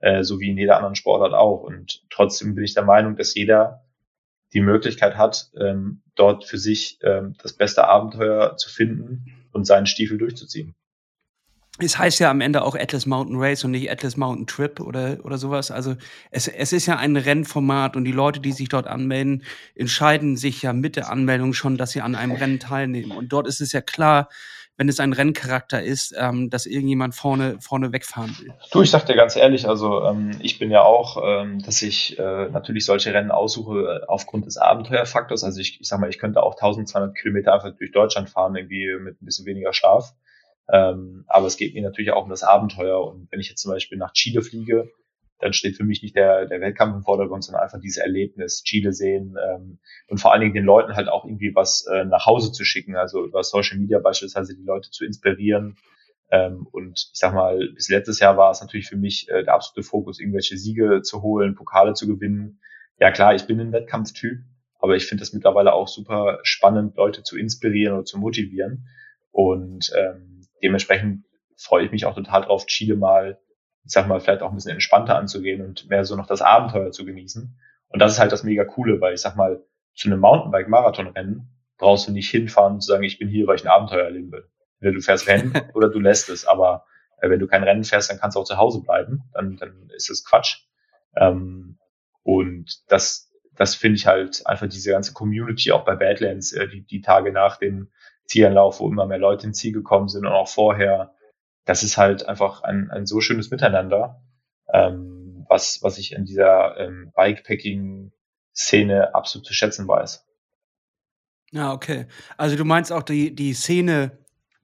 äh, 0.00 0.24
so 0.24 0.40
wie 0.40 0.50
in 0.50 0.58
jeder 0.58 0.76
anderen 0.76 0.96
Sportart 0.96 1.34
auch. 1.34 1.62
Und 1.62 2.02
trotzdem 2.10 2.56
bin 2.56 2.64
ich 2.64 2.74
der 2.74 2.84
Meinung, 2.84 3.14
dass 3.14 3.36
jeder 3.36 3.84
die 4.52 4.60
Möglichkeit 4.60 5.16
hat, 5.16 5.50
ähm, 5.56 6.02
dort 6.16 6.44
für 6.44 6.58
sich 6.58 6.98
ähm, 7.02 7.36
das 7.40 7.52
beste 7.52 7.84
Abenteuer 7.84 8.56
zu 8.56 8.68
finden 8.68 9.46
und 9.52 9.66
seinen 9.66 9.86
Stiefel 9.86 10.18
durchzuziehen. 10.18 10.74
Es 11.80 11.98
heißt 11.98 12.20
ja 12.20 12.30
am 12.30 12.40
Ende 12.40 12.62
auch 12.62 12.76
Atlas 12.76 13.04
Mountain 13.04 13.36
Race 13.36 13.64
und 13.64 13.72
nicht 13.72 13.90
Atlas 13.90 14.16
Mountain 14.16 14.46
Trip 14.46 14.78
oder, 14.78 15.18
oder 15.24 15.38
sowas. 15.38 15.72
Also 15.72 15.96
es, 16.30 16.46
es 16.46 16.72
ist 16.72 16.86
ja 16.86 16.96
ein 16.96 17.16
Rennformat 17.16 17.96
und 17.96 18.04
die 18.04 18.12
Leute, 18.12 18.38
die 18.38 18.52
sich 18.52 18.68
dort 18.68 18.86
anmelden, 18.86 19.42
entscheiden 19.74 20.36
sich 20.36 20.62
ja 20.62 20.72
mit 20.72 20.94
der 20.94 21.10
Anmeldung 21.10 21.52
schon, 21.52 21.76
dass 21.76 21.90
sie 21.90 22.00
an 22.00 22.14
einem 22.14 22.32
Rennen 22.32 22.60
teilnehmen. 22.60 23.10
Und 23.10 23.32
dort 23.32 23.48
ist 23.48 23.60
es 23.60 23.72
ja 23.72 23.80
klar, 23.80 24.28
wenn 24.76 24.88
es 24.88 25.00
ein 25.00 25.12
Renncharakter 25.12 25.82
ist, 25.82 26.14
ähm, 26.18 26.50
dass 26.50 26.66
irgendjemand 26.66 27.14
vorne, 27.14 27.56
vorne 27.60 27.92
wegfahren 27.92 28.36
will. 28.40 28.52
Du, 28.72 28.82
ich 28.82 28.90
sag 28.90 29.06
dir 29.06 29.14
ganz 29.14 29.36
ehrlich, 29.36 29.68
also 29.68 30.04
ähm, 30.04 30.32
ich 30.40 30.58
bin 30.58 30.70
ja 30.70 30.82
auch, 30.82 31.22
ähm, 31.24 31.62
dass 31.62 31.82
ich 31.82 32.18
äh, 32.18 32.48
natürlich 32.50 32.84
solche 32.84 33.14
Rennen 33.14 33.30
aussuche 33.30 34.02
äh, 34.02 34.06
aufgrund 34.06 34.46
des 34.46 34.56
Abenteuerfaktors. 34.56 35.44
Also 35.44 35.60
ich, 35.60 35.80
ich 35.80 35.88
sag 35.88 36.00
mal, 36.00 36.10
ich 36.10 36.18
könnte 36.18 36.42
auch 36.42 36.54
1200 36.54 37.14
Kilometer 37.16 37.52
einfach 37.52 37.70
durch 37.76 37.92
Deutschland 37.92 38.30
fahren, 38.30 38.56
irgendwie 38.56 38.92
mit 39.00 39.22
ein 39.22 39.24
bisschen 39.24 39.46
weniger 39.46 39.72
Schlaf. 39.72 40.12
Ähm, 40.72 41.24
aber 41.26 41.46
es 41.46 41.56
geht 41.56 41.74
mir 41.74 41.82
natürlich 41.82 42.12
auch 42.12 42.24
um 42.24 42.30
das 42.30 42.42
Abenteuer. 42.42 43.04
Und 43.06 43.30
wenn 43.30 43.40
ich 43.40 43.48
jetzt 43.48 43.62
zum 43.62 43.72
Beispiel 43.72 43.98
nach 43.98 44.12
Chile 44.12 44.42
fliege, 44.42 44.90
dann 45.40 45.52
steht 45.52 45.76
für 45.76 45.84
mich 45.84 46.02
nicht 46.02 46.16
der, 46.16 46.46
der 46.46 46.60
Wettkampf 46.60 46.94
im 46.94 47.02
Vordergrund, 47.02 47.44
sondern 47.44 47.62
einfach 47.62 47.80
dieses 47.80 47.98
Erlebnis, 47.98 48.62
Chile 48.62 48.92
sehen 48.92 49.36
ähm, 49.44 49.78
und 50.08 50.18
vor 50.18 50.32
allen 50.32 50.40
Dingen 50.40 50.54
den 50.54 50.64
Leuten 50.64 50.96
halt 50.96 51.08
auch 51.08 51.24
irgendwie 51.24 51.54
was 51.54 51.86
äh, 51.86 52.04
nach 52.04 52.24
Hause 52.24 52.52
zu 52.52 52.64
schicken, 52.64 52.96
also 52.96 53.24
über 53.24 53.42
Social 53.42 53.78
Media 53.78 53.98
beispielsweise 53.98 54.54
die 54.56 54.62
Leute 54.62 54.90
zu 54.90 55.04
inspirieren. 55.04 55.76
Ähm, 56.30 56.66
und 56.70 57.10
ich 57.12 57.18
sag 57.18 57.34
mal, 57.34 57.68
bis 57.74 57.88
letztes 57.88 58.20
Jahr 58.20 58.36
war 58.36 58.50
es 58.50 58.60
natürlich 58.60 58.88
für 58.88 58.96
mich 58.96 59.28
äh, 59.28 59.44
der 59.44 59.54
absolute 59.54 59.86
Fokus, 59.86 60.20
irgendwelche 60.20 60.56
Siege 60.56 61.02
zu 61.02 61.22
holen, 61.22 61.54
Pokale 61.54 61.94
zu 61.94 62.06
gewinnen. 62.06 62.60
Ja 62.98 63.10
klar, 63.10 63.34
ich 63.34 63.46
bin 63.46 63.60
ein 63.60 63.72
Wettkampftyp, 63.72 64.38
aber 64.80 64.96
ich 64.96 65.06
finde 65.06 65.24
es 65.24 65.32
mittlerweile 65.32 65.74
auch 65.74 65.88
super 65.88 66.38
spannend, 66.42 66.96
Leute 66.96 67.22
zu 67.22 67.36
inspirieren 67.36 67.94
oder 67.94 68.04
zu 68.04 68.18
motivieren. 68.18 68.88
Und 69.30 69.92
ähm, 69.96 70.33
dementsprechend 70.64 71.24
freue 71.56 71.84
ich 71.84 71.92
mich 71.92 72.06
auch 72.06 72.16
total 72.16 72.42
drauf, 72.42 72.66
Chile 72.66 72.96
mal 72.96 73.38
ich 73.84 73.92
sag 73.92 74.08
mal, 74.08 74.20
vielleicht 74.20 74.42
auch 74.42 74.50
ein 74.50 74.54
bisschen 74.54 74.72
entspannter 74.72 75.16
anzugehen 75.16 75.60
und 75.60 75.88
mehr 75.90 76.04
so 76.04 76.16
noch 76.16 76.26
das 76.26 76.42
Abenteuer 76.42 76.90
zu 76.90 77.04
genießen. 77.04 77.58
Und 77.88 77.98
das 77.98 78.12
ist 78.12 78.18
halt 78.18 78.32
das 78.32 78.42
mega 78.42 78.64
coole, 78.64 79.00
weil 79.00 79.14
ich 79.14 79.20
sag 79.20 79.36
mal, 79.36 79.62
zu 79.94 80.08
einem 80.08 80.20
Mountainbike-Marathon-Rennen 80.20 81.48
brauchst 81.76 82.08
du 82.08 82.12
nicht 82.12 82.30
hinfahren 82.30 82.74
und 82.74 82.80
zu 82.80 82.88
sagen, 82.88 83.04
ich 83.04 83.18
bin 83.18 83.28
hier, 83.28 83.46
weil 83.46 83.56
ich 83.56 83.64
ein 83.64 83.70
Abenteuer 83.70 84.04
erleben 84.04 84.32
will. 84.32 84.48
Entweder 84.78 84.94
du 84.94 85.00
fährst 85.00 85.28
Rennen 85.28 85.52
oder 85.74 85.88
du 85.88 86.00
lässt 86.00 86.30
es. 86.30 86.46
Aber 86.46 86.86
äh, 87.20 87.28
wenn 87.28 87.40
du 87.40 87.46
kein 87.46 87.62
Rennen 87.62 87.84
fährst, 87.84 88.10
dann 88.10 88.18
kannst 88.18 88.36
du 88.36 88.40
auch 88.40 88.44
zu 88.44 88.56
Hause 88.56 88.80
bleiben. 88.80 89.24
Dann, 89.34 89.56
dann 89.56 89.90
ist 89.94 90.10
es 90.10 90.24
Quatsch. 90.24 90.62
Ähm, 91.14 91.78
und 92.22 92.90
das, 92.90 93.30
das 93.54 93.74
finde 93.74 93.96
ich 93.96 94.06
halt 94.06 94.46
einfach 94.46 94.68
diese 94.68 94.90
ganze 94.90 95.12
Community 95.12 95.72
auch 95.72 95.84
bei 95.84 95.94
Badlands, 95.94 96.52
äh, 96.52 96.68
die, 96.68 96.80
die 96.86 97.02
Tage 97.02 97.32
nach 97.32 97.58
dem 97.58 97.90
Zielanlauf, 98.26 98.80
wo 98.80 98.88
immer 98.88 99.06
mehr 99.06 99.18
Leute 99.18 99.46
ins 99.46 99.58
Ziel 99.58 99.72
gekommen 99.72 100.08
sind 100.08 100.26
und 100.26 100.32
auch 100.32 100.48
vorher, 100.48 101.14
das 101.64 101.82
ist 101.82 101.96
halt 101.96 102.28
einfach 102.28 102.62
ein, 102.62 102.90
ein 102.90 103.06
so 103.06 103.20
schönes 103.20 103.50
Miteinander, 103.50 104.22
ähm, 104.72 105.46
was, 105.48 105.80
was 105.82 105.98
ich 105.98 106.12
in 106.12 106.24
dieser 106.24 106.78
ähm, 106.78 107.12
Bikepacking-Szene 107.14 109.14
absolut 109.14 109.46
zu 109.46 109.54
schätzen 109.54 109.86
weiß. 109.86 110.26
Ja, 111.52 111.72
okay. 111.72 112.06
Also 112.36 112.56
du 112.56 112.64
meinst 112.64 112.92
auch 112.92 113.02
die, 113.02 113.34
die 113.34 113.54
Szene, 113.54 114.18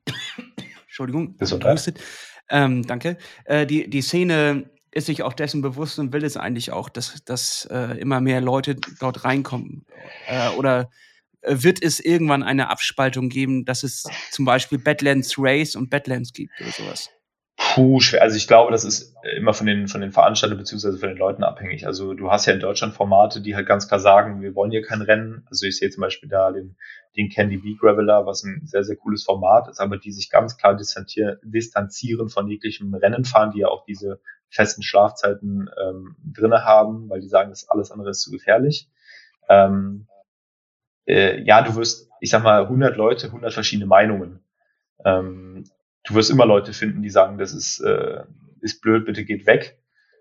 Entschuldigung, 0.82 1.36
ähm, 2.48 2.86
danke, 2.86 3.16
äh, 3.44 3.66
die, 3.66 3.88
die 3.88 4.02
Szene 4.02 4.70
ist 4.90 5.06
sich 5.06 5.22
auch 5.22 5.32
dessen 5.32 5.62
bewusst 5.62 5.98
und 5.98 6.12
will 6.12 6.24
es 6.24 6.36
eigentlich 6.36 6.72
auch, 6.72 6.88
dass, 6.88 7.22
dass 7.24 7.66
äh, 7.70 7.98
immer 7.98 8.20
mehr 8.20 8.40
Leute 8.40 8.76
dort 8.98 9.24
reinkommen. 9.24 9.86
Äh, 10.26 10.50
oder 10.56 10.90
wird 11.42 11.82
es 11.82 12.00
irgendwann 12.00 12.42
eine 12.42 12.68
Abspaltung 12.68 13.28
geben, 13.28 13.64
dass 13.64 13.82
es 13.82 14.04
zum 14.30 14.44
Beispiel 14.44 14.78
Badlands 14.78 15.36
Race 15.38 15.76
und 15.76 15.90
Badlands 15.90 16.32
gibt 16.32 16.52
oder 16.60 16.70
sowas? 16.70 17.10
Puh, 17.56 18.00
schwer. 18.00 18.22
Also 18.22 18.36
ich 18.36 18.48
glaube, 18.48 18.72
das 18.72 18.84
ist 18.84 19.14
immer 19.36 19.52
von 19.52 19.66
den, 19.66 19.86
von 19.86 20.00
den 20.00 20.12
Veranstaltern 20.12 20.58
beziehungsweise 20.58 20.98
von 20.98 21.10
den 21.10 21.18
Leuten 21.18 21.44
abhängig. 21.44 21.86
Also 21.86 22.14
du 22.14 22.30
hast 22.30 22.46
ja 22.46 22.54
in 22.54 22.60
Deutschland 22.60 22.94
Formate, 22.94 23.42
die 23.42 23.54
halt 23.54 23.68
ganz 23.68 23.86
klar 23.86 24.00
sagen, 24.00 24.40
wir 24.40 24.54
wollen 24.54 24.70
hier 24.70 24.82
kein 24.82 25.02
Rennen. 25.02 25.46
Also 25.50 25.66
ich 25.66 25.78
sehe 25.78 25.90
zum 25.90 26.00
Beispiel 26.00 26.28
da 26.28 26.52
den, 26.52 26.76
den 27.16 27.28
Candy 27.28 27.58
Bee 27.58 27.76
Graveler, 27.78 28.24
was 28.24 28.44
ein 28.44 28.62
sehr, 28.64 28.82
sehr 28.82 28.96
cooles 28.96 29.24
Format 29.24 29.68
ist, 29.68 29.78
aber 29.78 29.98
die 29.98 30.10
sich 30.10 30.30
ganz 30.30 30.56
klar 30.56 30.74
distanzieren 30.74 32.28
von 32.30 32.48
jeglichem 32.48 32.94
Rennenfahren, 32.94 33.52
die 33.52 33.60
ja 33.60 33.68
auch 33.68 33.84
diese 33.84 34.20
festen 34.48 34.82
Schlafzeiten 34.82 35.68
ähm, 35.80 36.16
drinne 36.24 36.64
haben, 36.64 37.08
weil 37.10 37.20
die 37.20 37.28
sagen, 37.28 37.50
das 37.50 37.68
alles 37.68 37.90
andere 37.90 38.10
ist 38.10 38.22
zu 38.22 38.30
gefährlich. 38.30 38.88
Ähm, 39.48 40.08
äh, 41.10 41.42
ja, 41.42 41.62
du 41.62 41.74
wirst, 41.76 42.08
ich 42.20 42.30
sag 42.30 42.42
mal, 42.42 42.62
100 42.62 42.96
Leute, 42.96 43.26
100 43.26 43.52
verschiedene 43.52 43.86
Meinungen. 43.86 44.44
Ähm, 45.04 45.64
du 46.04 46.14
wirst 46.14 46.30
immer 46.30 46.46
Leute 46.46 46.72
finden, 46.72 47.02
die 47.02 47.10
sagen, 47.10 47.38
das 47.38 47.52
ist, 47.52 47.80
äh, 47.80 48.22
ist 48.60 48.80
blöd, 48.80 49.04
bitte 49.04 49.24
geht 49.24 49.46
weg. 49.46 49.78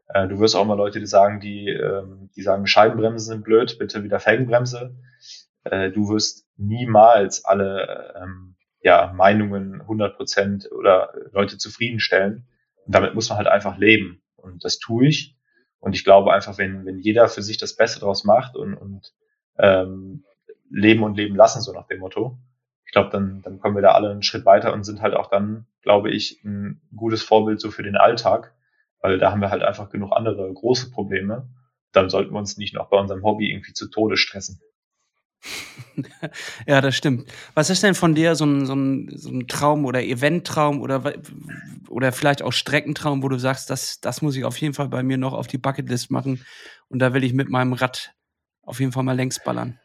Äh, 0.07 0.27
du 0.27 0.39
wirst 0.39 0.55
auch 0.55 0.63
immer 0.63 0.75
Leute, 0.75 0.99
die 0.99 1.05
sagen, 1.05 1.39
die, 1.39 1.69
äh, 1.69 2.03
die 2.35 2.41
sagen, 2.41 2.65
Scheibenbremsen 2.65 3.33
sind 3.33 3.43
blöd, 3.43 3.77
bitte 3.77 4.03
wieder 4.03 4.19
Felgenbremse. 4.19 4.95
Äh, 5.63 5.91
du 5.91 6.09
wirst 6.09 6.47
niemals 6.57 7.45
alle 7.45 8.13
ähm, 8.21 8.55
ja, 8.81 9.13
Meinungen 9.13 9.81
100 9.81 10.15
Prozent 10.15 10.71
oder 10.71 11.13
Leute 11.31 11.57
zufriedenstellen. 11.57 12.47
Und 12.85 12.95
damit 12.95 13.13
muss 13.13 13.29
man 13.29 13.37
halt 13.37 13.47
einfach 13.47 13.77
leben. 13.77 14.23
Und 14.35 14.63
das 14.63 14.79
tue 14.79 15.07
ich. 15.07 15.35
Und 15.79 15.93
ich 15.95 16.03
glaube 16.03 16.33
einfach, 16.33 16.57
wenn, 16.57 16.85
wenn 16.85 16.97
jeder 16.97 17.27
für 17.27 17.41
sich 17.41 17.57
das 17.57 17.75
Beste 17.75 17.99
draus 17.99 18.23
macht 18.23 18.55
und, 18.55 18.73
und 18.73 19.13
ähm, 19.57 20.23
leben 20.69 21.03
und 21.03 21.15
leben 21.15 21.35
lassen, 21.35 21.61
so 21.61 21.73
nach 21.73 21.87
dem 21.87 21.99
Motto, 21.99 22.37
ich 22.89 22.93
glaube, 22.93 23.11
dann, 23.11 23.43
dann 23.43 23.59
kommen 23.59 23.75
wir 23.75 23.83
da 23.83 23.91
alle 23.91 24.09
einen 24.09 24.23
Schritt 24.23 24.47
weiter 24.47 24.73
und 24.73 24.83
sind 24.83 24.99
halt 25.03 25.13
auch 25.13 25.29
dann, 25.29 25.67
glaube 25.83 26.09
ich, 26.09 26.43
ein 26.43 26.81
gutes 26.95 27.21
Vorbild 27.21 27.61
so 27.61 27.69
für 27.69 27.83
den 27.83 27.95
Alltag, 27.95 28.55
weil 28.99 29.19
da 29.19 29.31
haben 29.31 29.41
wir 29.41 29.51
halt 29.51 29.61
einfach 29.61 29.91
genug 29.91 30.11
andere 30.11 30.51
große 30.51 30.89
Probleme. 30.89 31.47
Dann 31.91 32.09
sollten 32.09 32.33
wir 32.33 32.39
uns 32.39 32.57
nicht 32.57 32.73
noch 32.73 32.89
bei 32.89 32.97
unserem 32.97 33.21
Hobby 33.21 33.51
irgendwie 33.51 33.73
zu 33.73 33.91
Tode 33.91 34.17
stressen. 34.17 34.59
ja, 36.67 36.81
das 36.81 36.95
stimmt. 36.95 37.31
Was 37.53 37.69
ist 37.69 37.83
denn 37.83 37.93
von 37.93 38.15
dir 38.15 38.33
so 38.33 38.47
ein, 38.47 38.65
so 38.65 38.73
ein, 38.73 39.07
so 39.15 39.29
ein 39.29 39.47
Traum 39.47 39.85
oder 39.85 40.01
Eventtraum 40.01 40.81
oder, 40.81 41.13
oder 41.89 42.11
vielleicht 42.11 42.41
auch 42.41 42.53
Streckentraum, 42.53 43.21
wo 43.21 43.29
du 43.29 43.37
sagst, 43.37 43.69
das, 43.69 43.99
das 44.01 44.23
muss 44.23 44.35
ich 44.35 44.45
auf 44.45 44.57
jeden 44.57 44.73
Fall 44.73 44.89
bei 44.89 45.03
mir 45.03 45.17
noch 45.17 45.33
auf 45.33 45.45
die 45.45 45.59
Bucketlist 45.59 46.09
machen 46.09 46.43
und 46.87 46.97
da 46.97 47.13
will 47.13 47.23
ich 47.23 47.33
mit 47.33 47.49
meinem 47.49 47.73
Rad 47.73 48.15
auf 48.63 48.79
jeden 48.79 48.93
Fall 48.93 49.03
mal 49.03 49.15
längs 49.15 49.43
ballern? 49.43 49.79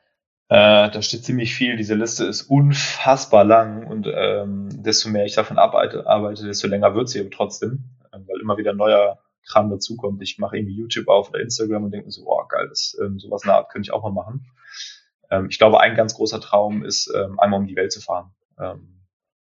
Äh, 0.49 0.91
da 0.91 1.03
steht 1.03 1.25
ziemlich 1.25 1.55
viel. 1.55 1.77
Diese 1.77 1.95
Liste 1.95 2.25
ist 2.25 2.43
unfassbar 2.43 3.45
lang 3.45 3.87
und 3.87 4.07
ähm, 4.13 4.69
desto 4.83 5.09
mehr 5.09 5.25
ich 5.25 5.35
davon 5.35 5.59
arbeite, 5.59 6.07
arbeite 6.07 6.45
desto 6.45 6.69
länger 6.69 6.95
wird 6.95 7.09
sie 7.09 7.21
aber 7.21 7.31
trotzdem, 7.31 7.85
äh, 8.13 8.19
weil 8.19 8.41
immer 8.41 8.59
wieder 8.59 8.75
neuer 8.75 9.19
Kram 9.47 9.71
dazukommt. 9.71 10.23
Ich 10.23 10.39
mache 10.39 10.57
irgendwie 10.57 10.77
YouTube 10.77 11.09
auf 11.09 11.31
oder 11.31 11.41
Instagram 11.41 11.85
und 11.85 11.91
denke 11.93 12.07
mir 12.07 12.13
so, 12.13 12.25
oh 12.27 12.45
geil, 12.47 12.69
das, 12.69 12.97
ähm, 13.01 13.19
sowas 13.19 13.45
in 13.45 13.49
der 13.49 13.57
Art 13.57 13.71
könnte 13.71 13.87
ich 13.87 13.93
auch 13.93 14.03
mal 14.03 14.11
machen. 14.11 14.47
Ähm, 15.31 15.49
ich 15.49 15.59
glaube, 15.59 15.81
ein 15.81 15.97
ganz 15.97 16.15
großer 16.15 16.41
Traum 16.41 16.85
ist, 16.85 17.13
ähm, 17.15 17.41
einmal 17.41 17.61
um 17.61 17.67
die 17.67 17.77
Welt 17.77 17.93
zu 17.93 18.01
fahren. 18.01 18.35
Ähm, 18.59 19.01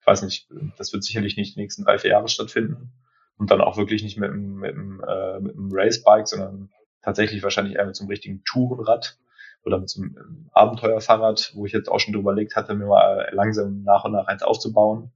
ich 0.00 0.07
weiß 0.07 0.22
nicht, 0.22 0.48
das 0.76 0.92
wird 0.92 1.05
sicherlich 1.05 1.37
nicht 1.37 1.55
die 1.55 1.61
nächsten 1.61 1.85
drei, 1.85 1.98
vier 1.98 2.11
Jahre 2.11 2.29
stattfinden 2.29 2.92
und 3.37 3.50
dann 3.50 3.61
auch 3.61 3.76
wirklich 3.76 4.03
nicht 4.03 4.18
mit 4.18 4.31
einem, 4.31 4.57
mit 4.57 4.74
einem, 4.74 5.05
äh, 5.07 5.40
mit 5.40 5.57
einem 5.57 5.70
Racebike, 5.72 6.26
sondern 6.26 6.70
tatsächlich 7.03 7.42
wahrscheinlich 7.42 7.76
eher 7.76 7.87
mit 7.87 7.94
so 7.94 8.03
einem 8.03 8.11
richtigen 8.11 8.42
Tourenrad 8.44 9.18
oder 9.64 9.79
mit 9.79 9.88
so 9.90 10.03
einem 10.03 10.16
ähm, 10.16 10.51
Abenteuerfahrrad, 10.53 11.53
wo 11.55 11.66
ich 11.66 11.73
jetzt 11.73 11.88
auch 11.88 12.01
schon 12.01 12.12
drüber 12.12 12.33
überlegt 12.33 12.57
hatte, 12.57 12.75
mir 12.75 12.87
mal 12.87 13.29
langsam 13.33 13.83
nach 13.83 14.05
und 14.05 14.12
nach 14.12 14.27
eins 14.27 14.42
aufzubauen. 14.42 15.12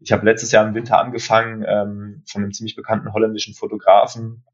Ich 0.00 0.12
habe 0.12 0.24
letztes 0.24 0.52
Jahr 0.52 0.66
im 0.66 0.74
Winter 0.74 0.98
angefangen, 0.98 1.64
ähm, 1.66 2.24
von 2.26 2.42
einem 2.42 2.52
ziemlich 2.52 2.76
bekannten 2.76 3.12
holländischen 3.12 3.54
Fotografen 3.54 4.44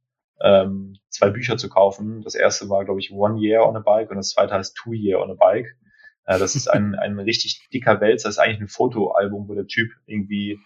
ähm, 0.40 0.96
zwei 1.08 1.30
Bücher 1.30 1.56
zu 1.56 1.68
kaufen. 1.68 2.22
Das 2.22 2.34
erste 2.34 2.68
war, 2.68 2.84
glaube 2.84 3.00
ich, 3.00 3.12
One 3.12 3.40
Year 3.40 3.66
on 3.66 3.76
a 3.76 3.80
Bike 3.80 4.10
und 4.10 4.16
das 4.16 4.30
zweite 4.30 4.54
heißt 4.54 4.76
Two 4.76 4.92
Year 4.92 5.20
on 5.20 5.30
a 5.30 5.34
Bike. 5.34 5.76
Äh, 6.24 6.38
das 6.38 6.54
ist 6.54 6.68
ein, 6.68 6.94
ein 6.98 7.18
richtig 7.18 7.68
dicker 7.72 8.00
Wälzer, 8.00 8.28
das 8.28 8.36
ist 8.36 8.42
eigentlich 8.42 8.60
ein 8.60 8.68
Fotoalbum, 8.68 9.48
wo 9.48 9.54
der 9.54 9.66
Typ 9.66 9.90
irgendwie 10.06 10.60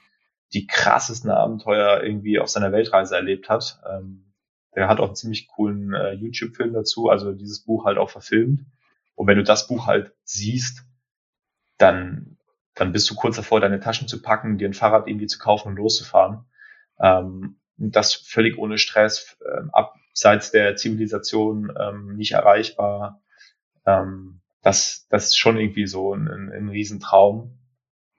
die 0.53 0.67
krassesten 0.67 1.31
Abenteuer 1.31 2.03
irgendwie 2.03 2.39
auf 2.39 2.49
seiner 2.49 2.73
Weltreise 2.73 3.17
erlebt 3.17 3.49
hat. 3.49 3.81
Ähm, 3.91 4.32
der 4.75 4.89
hat 4.89 5.01
auch 5.01 5.09
einen 5.09 5.17
ziemlich 5.17 5.49
coolen 5.49 5.93
äh, 5.95 6.13
YouTube-Film 6.13 6.73
dazu, 6.73 7.09
also 7.09 7.33
dieses 7.33 7.61
Buch 7.61 7.85
halt 7.85 7.99
auch 7.99 8.11
verfilmt. 8.11 8.65
Und 9.15 9.27
wenn 9.27 9.37
du 9.37 9.45
das 9.45 9.69
Buch 9.69 9.87
halt 9.87 10.13
siehst, 10.25 10.85
dann, 11.79 12.39
dann 12.75 12.93
bist 12.93 13.11
du 13.11 13.15
kurz 13.15 13.37
davor, 13.37 13.61
deine 13.61 13.81
Taschen 13.81 14.09
zu 14.09 14.23
packen, 14.23 14.59
dir 14.59 14.69
ein 14.69 14.75
Fahrrad 14.75 15.09
irgendwie 15.09 15.27
zu 15.27 15.39
kaufen 15.39 15.69
und 15.69 15.77
loszufahren. 15.77 16.47
Ähm, 16.99 17.57
das 17.77 18.15
völlig 18.15 18.59
ohne 18.59 18.79
Stress, 18.79 19.37
äh, 19.45 19.63
abseits 19.73 20.51
der 20.51 20.77
Zivilisation 20.77 21.73
ähm, 21.79 22.17
nicht 22.17 22.33
erreichbar. 22.33 23.21
Ähm, 23.87 24.41
das, 24.63 25.07
das 25.09 25.27
ist 25.27 25.39
schon 25.39 25.59
irgendwie 25.59 25.87
so 25.87 26.15
ein, 26.15 26.29
ein, 26.29 26.53
ein 26.53 26.69
Riesentraum. 26.69 27.59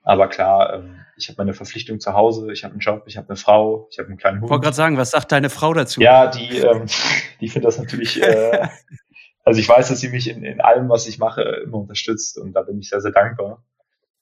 Aber 0.03 0.27
klar, 0.27 0.73
ähm, 0.73 0.99
ich 1.17 1.29
habe 1.29 1.37
meine 1.37 1.53
Verpflichtung 1.53 1.99
zu 1.99 2.13
Hause, 2.13 2.51
ich 2.51 2.63
habe 2.63 2.73
einen 2.73 2.81
Job, 2.81 3.03
ich 3.07 3.17
habe 3.17 3.29
eine 3.29 3.37
Frau, 3.37 3.87
ich 3.89 3.99
habe 3.99 4.09
einen 4.09 4.17
kleinen 4.17 4.41
Hund. 4.41 4.45
Ich 4.45 4.51
wollte 4.51 4.63
gerade 4.63 4.75
sagen, 4.75 4.97
was 4.97 5.11
sagt 5.11 5.31
deine 5.31 5.49
Frau 5.49 5.73
dazu? 5.73 6.01
Ja, 6.01 6.27
die, 6.27 6.57
ähm, 6.57 6.85
die 7.39 7.47
findet 7.47 7.69
das 7.69 7.79
natürlich, 7.79 8.21
äh, 8.21 8.67
also 9.45 9.59
ich 9.59 9.67
weiß, 9.67 9.89
dass 9.89 9.99
sie 9.99 10.09
mich 10.09 10.29
in, 10.29 10.43
in 10.43 10.59
allem, 10.59 10.89
was 10.89 11.07
ich 11.07 11.19
mache, 11.19 11.41
immer 11.41 11.77
unterstützt 11.77 12.37
und 12.37 12.53
da 12.53 12.63
bin 12.63 12.79
ich 12.79 12.89
sehr, 12.89 13.01
sehr 13.01 13.11
dankbar. 13.11 13.63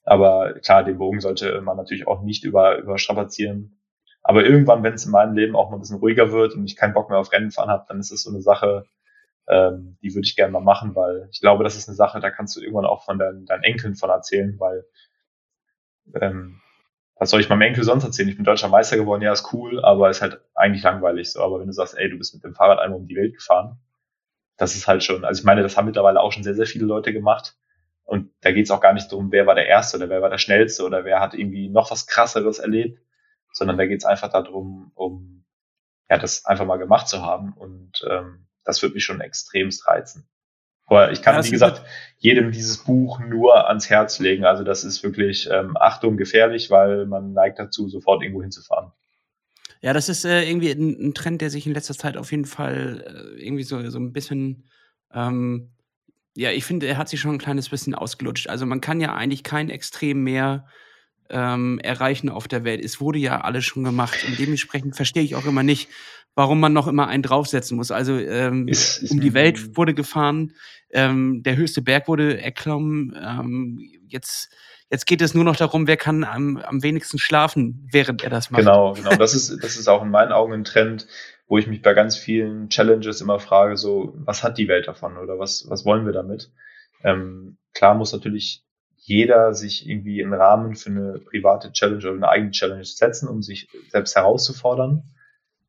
Aber 0.03 0.53
klar, 0.53 0.83
den 0.83 0.97
Bogen 0.97 1.19
sollte 1.19 1.61
man 1.61 1.77
natürlich 1.77 2.07
auch 2.07 2.21
nicht 2.21 2.43
über, 2.43 2.77
überstrapazieren. 2.77 3.79
Aber 4.23 4.43
irgendwann, 4.43 4.83
wenn 4.83 4.93
es 4.93 5.05
in 5.05 5.11
meinem 5.11 5.35
Leben 5.35 5.55
auch 5.55 5.69
mal 5.69 5.77
ein 5.77 5.81
bisschen 5.81 5.97
ruhiger 5.97 6.31
wird 6.31 6.53
und 6.53 6.65
ich 6.65 6.75
keinen 6.75 6.93
Bock 6.93 7.09
mehr 7.09 7.19
auf 7.19 7.31
Rennen 7.31 7.51
fahren 7.51 7.69
habe, 7.69 7.85
dann 7.87 7.99
ist 7.99 8.11
es 8.11 8.23
so 8.23 8.29
eine 8.29 8.41
Sache, 8.41 8.85
ähm, 9.47 9.97
die 10.01 10.13
würde 10.13 10.25
ich 10.25 10.35
gerne 10.35 10.51
mal 10.51 10.61
machen, 10.61 10.95
weil 10.95 11.27
ich 11.31 11.41
glaube, 11.41 11.63
das 11.63 11.75
ist 11.75 11.87
eine 11.87 11.95
Sache, 11.95 12.19
da 12.19 12.29
kannst 12.29 12.55
du 12.55 12.61
irgendwann 12.61 12.85
auch 12.85 13.03
von 13.03 13.17
deinen, 13.17 13.45
deinen 13.45 13.63
Enkeln 13.63 13.95
von 13.95 14.09
erzählen, 14.09 14.55
weil 14.59 14.85
ähm, 16.19 16.61
was 17.15 17.29
soll 17.29 17.39
ich 17.39 17.49
meinem 17.49 17.61
Enkel 17.61 17.83
sonst 17.83 18.03
erzählen? 18.03 18.29
Ich 18.29 18.35
bin 18.35 18.45
deutscher 18.45 18.67
Meister 18.67 18.97
geworden, 18.97 19.21
ja, 19.21 19.31
ist 19.31 19.53
cool, 19.53 19.83
aber 19.83 20.09
ist 20.09 20.21
halt 20.21 20.41
eigentlich 20.55 20.83
langweilig 20.83 21.31
so. 21.31 21.41
Aber 21.41 21.59
wenn 21.59 21.67
du 21.67 21.73
sagst, 21.73 21.95
ey, 21.97 22.09
du 22.09 22.17
bist 22.17 22.33
mit 22.33 22.43
dem 22.43 22.55
Fahrrad 22.55 22.79
einmal 22.79 22.99
um 22.99 23.07
die 23.07 23.15
Welt 23.15 23.35
gefahren, 23.35 23.77
das 24.57 24.75
ist 24.75 24.87
halt 24.87 25.03
schon, 25.03 25.23
also 25.23 25.39
ich 25.39 25.45
meine, 25.45 25.63
das 25.63 25.77
haben 25.77 25.85
mittlerweile 25.85 26.19
auch 26.19 26.31
schon 26.31 26.43
sehr, 26.43 26.55
sehr 26.55 26.65
viele 26.65 26.85
Leute 26.85 27.13
gemacht. 27.13 27.55
Und 28.03 28.31
da 28.41 28.51
geht 28.51 28.65
es 28.65 28.71
auch 28.71 28.81
gar 28.81 28.93
nicht 28.93 29.11
darum, 29.11 29.31
wer 29.31 29.45
war 29.45 29.55
der 29.55 29.67
Erste 29.67 29.97
oder 29.97 30.09
wer 30.09 30.21
war 30.21 30.29
der 30.29 30.37
Schnellste 30.37 30.83
oder 30.83 31.05
wer 31.05 31.19
hat 31.19 31.33
irgendwie 31.33 31.69
noch 31.69 31.91
was 31.91 32.07
Krasseres 32.07 32.59
erlebt, 32.59 32.99
sondern 33.53 33.77
da 33.77 33.85
geht 33.85 33.99
es 33.99 34.05
einfach 34.05 34.29
darum, 34.29 34.91
um 34.95 35.45
ja, 36.09 36.17
das 36.17 36.45
einfach 36.45 36.65
mal 36.65 36.77
gemacht 36.77 37.07
zu 37.07 37.21
haben. 37.21 37.53
Und 37.53 38.03
ähm, 38.09 38.47
das 38.63 38.81
wird 38.81 38.93
mich 38.95 39.05
schon 39.05 39.21
extremst 39.21 39.87
reizen. 39.87 40.27
Aber 40.91 41.13
ich 41.13 41.21
kann, 41.21 41.35
ja, 41.35 41.45
wie 41.45 41.51
gesagt, 41.51 41.83
jedem 42.17 42.51
dieses 42.51 42.79
Buch 42.83 43.21
nur 43.21 43.69
ans 43.69 43.89
Herz 43.89 44.19
legen. 44.19 44.43
Also 44.43 44.65
das 44.65 44.83
ist 44.83 45.03
wirklich 45.03 45.47
ähm, 45.49 45.77
Achtung 45.79 46.17
gefährlich, 46.17 46.69
weil 46.69 47.05
man 47.05 47.31
neigt 47.31 47.59
dazu, 47.59 47.87
sofort 47.87 48.21
irgendwo 48.21 48.41
hinzufahren. 48.41 48.91
Ja, 49.79 49.93
das 49.93 50.09
ist 50.09 50.25
äh, 50.25 50.43
irgendwie 50.43 50.69
ein, 50.69 50.97
ein, 50.99 51.13
Trend, 51.13 51.39
der 51.39 51.49
sich 51.49 51.65
in 51.65 51.73
letzter 51.73 51.93
Zeit 51.93 52.17
auf 52.17 52.31
jeden 52.31 52.43
Fall 52.43 53.05
äh, 53.07 53.41
irgendwie 53.41 53.63
so, 53.63 53.89
so 53.89 53.99
ein 53.99 54.11
bisschen, 54.11 54.65
ähm, 55.13 55.69
ja, 56.35 56.51
ich 56.51 56.65
finde, 56.65 56.87
er 56.87 56.97
hat 56.97 57.07
sich 57.07 57.21
schon 57.21 57.35
ein 57.35 57.39
kleines 57.39 57.69
bisschen 57.69 57.95
ausgelutscht. 57.95 58.49
Also 58.49 58.65
man 58.65 58.81
kann 58.81 58.99
ja 58.99 59.15
eigentlich 59.15 59.43
kein 59.43 59.69
Extrem 59.69 60.25
mehr 60.25 60.67
ähm, 61.29 61.79
erreichen 61.79 62.27
auf 62.27 62.49
der 62.49 62.65
Welt. 62.65 62.83
Es 62.83 62.99
wurde 62.99 63.17
ja 63.17 63.39
alles 63.39 63.63
schon 63.63 63.85
gemacht 63.85 64.25
und 64.27 64.37
dementsprechend 64.37 64.97
verstehe 64.97 65.23
ich 65.23 65.35
auch 65.35 65.45
immer 65.45 65.63
nicht, 65.63 65.87
warum 66.35 66.59
man 66.59 66.73
noch 66.73 66.87
immer 66.87 67.07
einen 67.07 67.23
draufsetzen 67.23 67.77
muss. 67.77 67.91
Also 67.91 68.17
ähm, 68.17 68.67
ist, 68.67 69.03
ist 69.03 69.11
um 69.11 69.19
die 69.19 69.33
Welt 69.33 69.75
wurde 69.75 69.93
gefahren, 69.93 70.53
ähm, 70.91 71.43
der 71.43 71.55
höchste 71.55 71.81
Berg 71.81 72.07
wurde 72.07 72.41
erklommen. 72.41 73.15
Ähm, 73.21 73.79
jetzt, 74.07 74.49
jetzt 74.89 75.05
geht 75.05 75.21
es 75.21 75.33
nur 75.33 75.43
noch 75.43 75.55
darum, 75.55 75.87
wer 75.87 75.97
kann 75.97 76.23
am, 76.23 76.57
am 76.57 76.83
wenigsten 76.83 77.17
schlafen, 77.17 77.87
während 77.91 78.23
er 78.23 78.29
das 78.29 78.51
macht. 78.51 78.61
Genau, 78.61 78.93
genau. 78.93 79.15
Das 79.15 79.33
ist, 79.33 79.63
das 79.63 79.77
ist 79.77 79.87
auch 79.87 80.03
in 80.03 80.11
meinen 80.11 80.31
Augen 80.31 80.53
ein 80.53 80.63
Trend, 80.63 81.07
wo 81.47 81.57
ich 81.57 81.67
mich 81.67 81.81
bei 81.81 81.93
ganz 81.93 82.17
vielen 82.17 82.69
Challenges 82.69 83.21
immer 83.21 83.39
frage, 83.39 83.75
so, 83.75 84.13
was 84.15 84.43
hat 84.43 84.57
die 84.57 84.67
Welt 84.67 84.87
davon 84.87 85.17
oder 85.17 85.37
was, 85.37 85.65
was 85.67 85.85
wollen 85.85 86.05
wir 86.05 86.13
damit? 86.13 86.51
Ähm, 87.03 87.57
klar 87.73 87.95
muss 87.95 88.13
natürlich 88.13 88.63
jeder 88.95 89.53
sich 89.53 89.89
irgendwie 89.89 90.23
einen 90.23 90.33
Rahmen 90.33 90.75
für 90.75 90.91
eine 90.91 91.19
private 91.19 91.71
Challenge 91.71 92.03
oder 92.05 92.13
eine 92.13 92.29
eigene 92.29 92.51
Challenge 92.51 92.85
setzen, 92.85 93.27
um 93.27 93.41
sich 93.41 93.67
selbst 93.89 94.15
herauszufordern. 94.15 95.03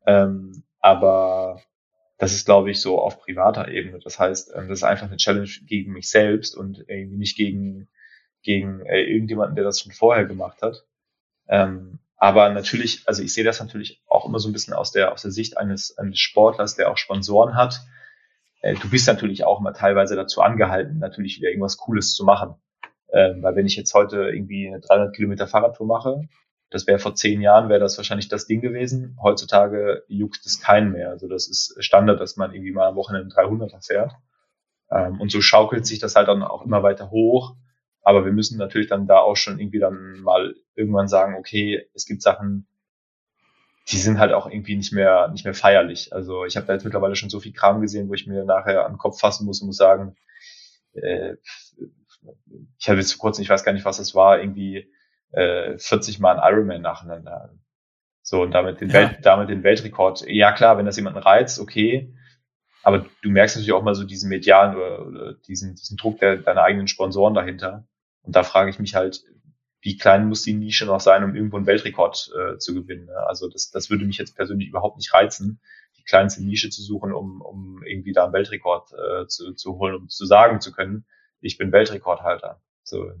Ähm, 0.05 0.63
aber 0.79 1.61
das 2.17 2.33
ist, 2.33 2.45
glaube 2.45 2.71
ich, 2.71 2.81
so 2.81 2.99
auf 2.99 3.19
privater 3.19 3.67
Ebene. 3.67 3.99
Das 3.99 4.19
heißt, 4.19 4.53
ähm, 4.55 4.69
das 4.69 4.79
ist 4.79 4.83
einfach 4.83 5.07
eine 5.07 5.17
Challenge 5.17 5.49
gegen 5.65 5.93
mich 5.93 6.09
selbst 6.09 6.55
und 6.55 6.85
irgendwie 6.87 7.17
nicht 7.17 7.37
gegen, 7.37 7.89
gegen 8.41 8.85
äh, 8.85 9.01
irgendjemanden, 9.01 9.55
der 9.55 9.65
das 9.65 9.81
schon 9.81 9.91
vorher 9.91 10.25
gemacht 10.25 10.61
hat. 10.61 10.85
Ähm, 11.47 11.99
aber 12.17 12.49
natürlich, 12.49 13.03
also 13.05 13.21
ich 13.21 13.33
sehe 13.33 13.43
das 13.43 13.59
natürlich 13.59 14.01
auch 14.07 14.25
immer 14.25 14.39
so 14.39 14.47
ein 14.47 14.53
bisschen 14.53 14.73
aus 14.73 14.91
der, 14.91 15.11
aus 15.11 15.23
der 15.23 15.31
Sicht 15.31 15.57
eines, 15.57 15.97
eines 15.97 16.19
Sportlers, 16.19 16.75
der 16.75 16.89
auch 16.89 16.97
Sponsoren 16.97 17.55
hat. 17.55 17.81
Äh, 18.61 18.75
du 18.75 18.89
bist 18.89 19.07
natürlich 19.07 19.43
auch 19.43 19.59
immer 19.59 19.73
teilweise 19.73 20.15
dazu 20.15 20.41
angehalten, 20.41 20.99
natürlich 20.99 21.37
wieder 21.37 21.49
irgendwas 21.49 21.77
Cooles 21.77 22.13
zu 22.13 22.23
machen. 22.23 22.55
Ähm, 23.11 23.43
weil 23.43 23.55
wenn 23.55 23.65
ich 23.65 23.75
jetzt 23.75 23.93
heute 23.93 24.29
irgendwie 24.29 24.67
eine 24.67 24.79
300 24.79 25.13
Kilometer 25.13 25.47
Fahrradtour 25.47 25.85
mache, 25.85 26.21
das 26.73 26.87
wäre 26.87 26.97
vor 26.97 27.13
zehn 27.13 27.39
Jahren, 27.39 27.69
wäre 27.69 27.79
das 27.79 27.97
wahrscheinlich 27.97 28.29
das 28.29 28.47
Ding 28.47 28.59
gewesen. 28.59 29.15
Heutzutage 29.21 30.03
juckt 30.07 30.43
es 30.43 30.59
keinen 30.59 30.91
mehr. 30.91 31.11
Also 31.11 31.27
das 31.27 31.47
ist 31.47 31.75
Standard, 31.83 32.19
dass 32.19 32.35
man 32.35 32.51
irgendwie 32.51 32.71
mal 32.71 32.87
am 32.87 32.95
Wochenende 32.95 33.33
300er 33.33 33.85
fährt. 33.85 34.13
Ähm, 34.89 35.21
und 35.21 35.31
so 35.31 35.39
schaukelt 35.39 35.85
sich 35.85 35.99
das 35.99 36.15
halt 36.15 36.27
dann 36.27 36.41
auch 36.41 36.65
immer 36.65 36.81
weiter 36.81 37.11
hoch. 37.11 37.55
Aber 38.01 38.25
wir 38.25 38.31
müssen 38.31 38.57
natürlich 38.57 38.87
dann 38.87 39.05
da 39.05 39.19
auch 39.19 39.35
schon 39.35 39.59
irgendwie 39.59 39.77
dann 39.77 40.19
mal 40.21 40.55
irgendwann 40.73 41.07
sagen, 41.07 41.35
okay, 41.35 41.87
es 41.93 42.07
gibt 42.07 42.23
Sachen, 42.23 42.65
die 43.89 43.97
sind 43.97 44.17
halt 44.17 44.33
auch 44.33 44.47
irgendwie 44.47 44.75
nicht 44.75 44.93
mehr, 44.93 45.27
nicht 45.27 45.45
mehr 45.45 45.53
feierlich. 45.53 46.11
Also 46.11 46.43
ich 46.43 46.57
habe 46.57 46.65
da 46.65 46.73
jetzt 46.73 46.85
mittlerweile 46.85 47.15
schon 47.15 47.29
so 47.29 47.39
viel 47.39 47.53
Kram 47.53 47.81
gesehen, 47.81 48.09
wo 48.09 48.15
ich 48.15 48.25
mir 48.25 48.45
nachher 48.45 48.83
an 48.83 48.93
den 48.93 48.97
Kopf 48.97 49.19
fassen 49.19 49.45
muss 49.45 49.61
und 49.61 49.67
muss 49.67 49.77
sagen, 49.77 50.15
äh, 50.93 51.35
ich 52.79 52.89
hatte 52.89 52.99
jetzt 52.99 53.15
kurzem, 53.19 53.43
ich 53.43 53.49
weiß 53.49 53.63
gar 53.63 53.73
nicht, 53.73 53.85
was 53.85 53.99
es 53.99 54.15
war, 54.15 54.39
irgendwie 54.39 54.91
äh, 55.33 55.77
40 55.77 56.19
Mal 56.19 56.39
ein 56.39 56.53
Ironman 56.53 56.81
nacheinander. 56.81 57.53
So, 58.21 58.41
und 58.41 58.51
damit 58.51 58.79
den, 58.79 58.89
ja. 58.89 58.95
Welt, 58.95 59.19
damit 59.23 59.49
den 59.49 59.63
Weltrekord. 59.63 60.25
Ja, 60.27 60.53
klar, 60.53 60.77
wenn 60.77 60.85
das 60.85 60.95
jemanden 60.95 61.19
reizt, 61.19 61.59
okay. 61.59 62.13
Aber 62.81 63.05
du 63.21 63.29
merkst 63.29 63.55
natürlich 63.55 63.73
auch 63.73 63.83
mal 63.83 63.95
so 63.95 64.05
diesen 64.05 64.29
medialen 64.29 64.75
oder, 64.75 65.05
oder 65.05 65.33
diesen, 65.33 65.75
diesen 65.75 65.97
Druck 65.97 66.19
der, 66.19 66.37
deiner 66.37 66.63
eigenen 66.63 66.87
Sponsoren 66.87 67.33
dahinter. 67.33 67.87
Und 68.21 68.35
da 68.35 68.43
frage 68.43 68.69
ich 68.69 68.79
mich 68.79 68.95
halt, 68.95 69.23
wie 69.81 69.97
klein 69.97 70.29
muss 70.29 70.43
die 70.43 70.53
Nische 70.53 70.85
noch 70.85 71.01
sein, 71.01 71.23
um 71.23 71.35
irgendwo 71.35 71.57
einen 71.57 71.65
Weltrekord 71.65 72.31
äh, 72.37 72.57
zu 72.57 72.73
gewinnen. 72.73 73.05
Ne? 73.05 73.15
Also 73.27 73.49
das, 73.49 73.69
das 73.69 73.89
würde 73.89 74.05
mich 74.05 74.17
jetzt 74.17 74.35
persönlich 74.35 74.69
überhaupt 74.69 74.97
nicht 74.97 75.13
reizen, 75.13 75.59
die 75.97 76.03
kleinste 76.03 76.43
Nische 76.43 76.69
zu 76.69 76.81
suchen, 76.81 77.13
um, 77.13 77.41
um 77.41 77.83
irgendwie 77.83 78.13
da 78.13 78.25
einen 78.25 78.33
Weltrekord 78.33 78.93
äh, 78.93 79.27
zu, 79.27 79.53
zu 79.53 79.77
holen, 79.77 79.95
um 79.95 80.09
zu 80.09 80.25
sagen 80.25 80.61
zu 80.61 80.71
können, 80.71 81.05
ich 81.41 81.57
bin 81.57 81.73
Weltrekordhalter. 81.73 82.61
So. 82.83 83.11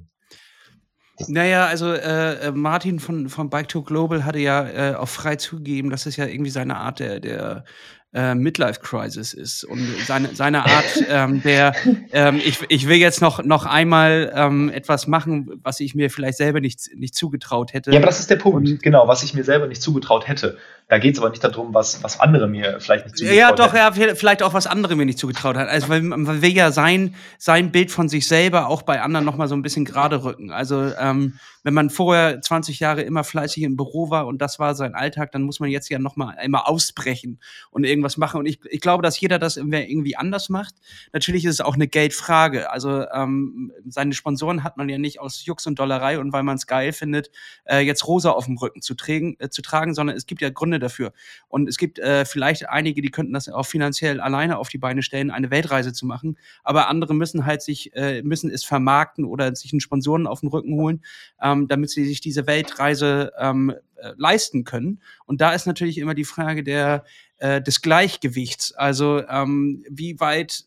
Naja, 1.29 1.65
also 1.67 1.91
äh, 1.93 2.47
äh, 2.47 2.51
Martin 2.51 2.99
von, 2.99 3.29
von 3.29 3.49
Bike 3.49 3.67
to 3.67 3.81
Global 3.81 4.25
hatte 4.25 4.39
ja 4.39 4.67
äh, 4.67 4.95
auch 4.95 5.09
frei 5.09 5.35
zugegeben, 5.35 5.89
dass 5.89 6.05
es 6.05 6.15
ja 6.15 6.25
irgendwie 6.25 6.51
seine 6.51 6.77
Art 6.77 6.99
der, 6.99 7.19
der 7.19 7.65
äh, 8.13 8.35
Midlife 8.35 8.79
Crisis 8.79 9.33
ist 9.33 9.63
und 9.63 9.81
seine, 10.05 10.35
seine 10.35 10.65
Art 10.65 11.03
ähm, 11.09 11.41
der 11.41 11.73
ähm, 12.11 12.39
ich, 12.43 12.59
ich 12.69 12.87
will 12.87 12.97
jetzt 12.97 13.21
noch, 13.21 13.43
noch 13.43 13.65
einmal 13.65 14.31
ähm, 14.35 14.69
etwas 14.69 15.07
machen, 15.07 15.59
was 15.63 15.79
ich 15.79 15.95
mir 15.95 16.09
vielleicht 16.09 16.37
selber 16.37 16.59
nicht, 16.59 16.89
nicht 16.95 17.15
zugetraut 17.15 17.73
hätte. 17.73 17.91
Ja, 17.91 17.97
aber 17.97 18.05
das 18.05 18.19
ist 18.19 18.29
der 18.29 18.35
Punkt, 18.35 18.69
und, 18.69 18.83
genau, 18.83 19.07
was 19.07 19.23
ich 19.23 19.33
mir 19.33 19.43
selber 19.43 19.67
nicht 19.67 19.81
zugetraut 19.81 20.27
hätte. 20.27 20.57
Da 20.89 20.99
geht 20.99 21.15
es 21.15 21.19
aber 21.19 21.29
nicht 21.29 21.43
darum, 21.43 21.73
was, 21.73 22.03
was 22.03 22.19
andere 22.19 22.47
mir 22.47 22.79
vielleicht 22.79 23.05
nicht 23.05 23.17
zugetraut 23.17 23.37
Ja, 23.37 23.51
doch, 23.53 23.73
hätten. 23.73 24.01
ja, 24.01 24.15
vielleicht 24.15 24.43
auch 24.43 24.53
was 24.53 24.67
andere 24.67 24.95
mir 24.95 25.05
nicht 25.05 25.17
zugetraut 25.17 25.55
hat. 25.55 25.67
Also 25.69 25.89
weil 25.89 26.01
man 26.01 26.41
will 26.41 26.51
ja 26.51 26.71
sein, 26.71 27.15
sein 27.37 27.71
Bild 27.71 27.89
von 27.89 28.09
sich 28.09 28.27
selber 28.27 28.67
auch 28.67 28.81
bei 28.81 29.01
anderen 29.01 29.25
nochmal 29.25 29.47
so 29.47 29.55
ein 29.55 29.61
bisschen 29.61 29.85
gerade 29.85 30.23
rücken. 30.23 30.51
Also 30.51 30.91
ähm, 30.99 31.39
wenn 31.63 31.73
man 31.73 31.89
vorher 31.89 32.41
20 32.41 32.79
Jahre 32.79 33.01
immer 33.01 33.23
fleißig 33.23 33.63
im 33.63 33.77
Büro 33.77 34.09
war 34.09 34.27
und 34.27 34.41
das 34.41 34.59
war 34.59 34.75
sein 34.75 34.93
Alltag, 34.93 35.31
dann 35.31 35.43
muss 35.43 35.59
man 35.59 35.69
jetzt 35.69 35.89
ja 35.89 35.97
nochmal 35.97 36.35
einmal 36.37 36.63
ausbrechen 36.65 37.39
und 37.71 37.85
irgendwas 38.03 38.17
machen. 38.17 38.39
Und 38.39 38.45
ich, 38.45 38.59
ich 38.69 38.81
glaube, 38.81 39.01
dass 39.01 39.19
jeder 39.19 39.39
das 39.39 39.57
irgendwie 39.57 40.15
anders 40.15 40.49
macht. 40.49 40.75
Natürlich 41.13 41.45
ist 41.45 41.53
es 41.53 41.61
auch 41.61 41.75
eine 41.75 41.87
Geldfrage. 41.87 42.69
Also 42.71 43.05
ähm, 43.09 43.71
seine 43.87 44.13
Sponsoren 44.13 44.63
hat 44.63 44.77
man 44.77 44.89
ja 44.89 44.97
nicht 44.97 45.19
aus 45.19 45.45
Jux 45.45 45.65
und 45.65 45.79
Dollerei 45.79 46.19
und 46.19 46.33
weil 46.33 46.43
man 46.43 46.57
es 46.57 46.67
geil 46.67 46.91
findet, 46.93 47.31
äh, 47.65 47.79
jetzt 47.79 48.07
rosa 48.07 48.31
auf 48.31 48.45
dem 48.45 48.57
Rücken 48.57 48.81
zu, 48.81 48.95
trägen, 48.95 49.35
äh, 49.39 49.49
zu 49.49 49.61
tragen, 49.61 49.93
sondern 49.93 50.15
es 50.15 50.25
gibt 50.25 50.41
ja 50.41 50.49
Gründe 50.49 50.79
dafür. 50.79 51.13
Und 51.47 51.69
es 51.69 51.77
gibt 51.77 51.99
äh, 51.99 52.25
vielleicht 52.25 52.69
einige, 52.69 53.01
die 53.01 53.11
könnten 53.11 53.33
das 53.33 53.49
auch 53.49 53.65
finanziell 53.65 54.19
alleine 54.19 54.57
auf 54.57 54.69
die 54.69 54.77
Beine 54.77 55.01
stellen, 55.01 55.31
eine 55.31 55.49
Weltreise 55.49 55.93
zu 55.93 56.05
machen. 56.05 56.37
Aber 56.63 56.89
andere 56.89 57.13
müssen 57.13 57.45
halt 57.45 57.61
sich, 57.61 57.95
äh, 57.95 58.21
müssen 58.21 58.51
es 58.51 58.63
vermarkten 58.63 59.25
oder 59.25 59.55
sich 59.55 59.71
einen 59.73 59.79
Sponsoren 59.79 60.27
auf 60.27 60.41
den 60.41 60.49
Rücken 60.49 60.73
holen. 60.75 61.03
Ähm, 61.41 61.67
damit 61.67 61.89
sie 61.89 62.05
sich 62.05 62.21
diese 62.21 62.47
Weltreise 62.47 63.31
ähm, 63.37 63.73
äh, 64.03 64.13
leisten 64.17 64.65
können. 64.65 65.01
Und 65.25 65.39
da 65.39 65.53
ist 65.53 65.65
natürlich 65.65 65.97
immer 65.97 66.13
die 66.13 66.25
Frage 66.25 66.63
der, 66.63 67.05
äh, 67.43 67.61
des 67.61 67.81
Gleichgewichts. 67.81 68.73
Also 68.73 69.21
ähm, 69.27 69.83
wie 69.89 70.17
weit 70.21 70.63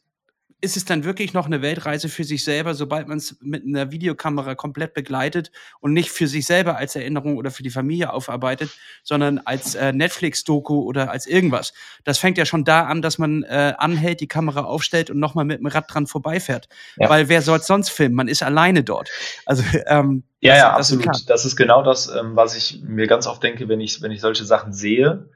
ist 0.60 0.76
es 0.76 0.84
dann 0.84 1.04
wirklich 1.04 1.32
noch 1.32 1.46
eine 1.46 1.62
Weltreise 1.62 2.08
für 2.08 2.24
sich 2.24 2.44
selber, 2.44 2.74
sobald 2.74 3.08
man 3.08 3.18
es 3.18 3.36
mit 3.40 3.64
einer 3.64 3.90
Videokamera 3.90 4.54
komplett 4.54 4.92
begleitet 4.92 5.50
und 5.80 5.94
nicht 5.94 6.10
für 6.10 6.26
sich 6.26 6.44
selber 6.44 6.76
als 6.76 6.96
Erinnerung 6.96 7.36
oder 7.36 7.50
für 7.50 7.62
die 7.62 7.70
Familie 7.70 8.12
aufarbeitet, 8.12 8.70
sondern 9.02 9.38
als 9.38 9.74
äh, 9.74 9.92
Netflix-Doku 9.92 10.82
oder 10.82 11.10
als 11.10 11.26
irgendwas. 11.26 11.72
Das 12.04 12.18
fängt 12.18 12.36
ja 12.36 12.44
schon 12.44 12.64
da 12.64 12.84
an, 12.84 13.00
dass 13.00 13.16
man 13.16 13.42
äh, 13.44 13.74
anhält, 13.78 14.20
die 14.20 14.28
Kamera 14.28 14.64
aufstellt 14.64 15.08
und 15.08 15.18
nochmal 15.18 15.46
mit 15.46 15.60
dem 15.60 15.66
Rad 15.66 15.92
dran 15.92 16.06
vorbeifährt. 16.06 16.68
Ja. 16.98 17.08
Weil 17.08 17.28
wer 17.30 17.40
soll 17.40 17.62
sonst 17.62 17.88
filmen? 17.90 18.14
Man 18.14 18.28
ist 18.28 18.42
alleine 18.42 18.82
dort. 18.82 19.08
Also 19.46 19.62
ähm, 19.86 20.24
ja, 20.40 20.52
das, 20.52 20.58
ja, 20.58 20.68
das 20.68 20.78
absolut. 20.78 21.16
Ist 21.16 21.30
das 21.30 21.44
ist 21.46 21.56
genau 21.56 21.82
das, 21.82 22.08
ähm, 22.08 22.36
was 22.36 22.54
ich 22.54 22.82
mir 22.82 23.06
ganz 23.06 23.26
oft 23.26 23.42
denke, 23.42 23.68
wenn 23.68 23.80
ich 23.80 24.02
wenn 24.02 24.10
ich 24.10 24.20
solche 24.20 24.44
Sachen 24.44 24.74
sehe. 24.74 25.30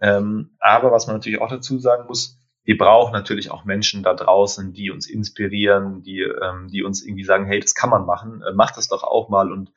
Ähm, 0.00 0.56
aber 0.58 0.92
was 0.92 1.06
man 1.06 1.16
natürlich 1.16 1.40
auch 1.40 1.50
dazu 1.50 1.78
sagen 1.78 2.06
muss, 2.06 2.38
wir 2.64 2.76
brauchen 2.76 3.12
natürlich 3.12 3.50
auch 3.50 3.64
Menschen 3.64 4.02
da 4.02 4.14
draußen, 4.14 4.72
die 4.72 4.90
uns 4.90 5.08
inspirieren, 5.08 6.02
die, 6.02 6.20
ähm, 6.20 6.68
die 6.68 6.82
uns 6.82 7.04
irgendwie 7.04 7.24
sagen, 7.24 7.46
hey, 7.46 7.60
das 7.60 7.74
kann 7.74 7.90
man 7.90 8.06
machen, 8.06 8.42
äh, 8.42 8.52
mach 8.52 8.70
das 8.70 8.88
doch 8.88 9.02
auch 9.02 9.28
mal 9.28 9.50
und 9.52 9.72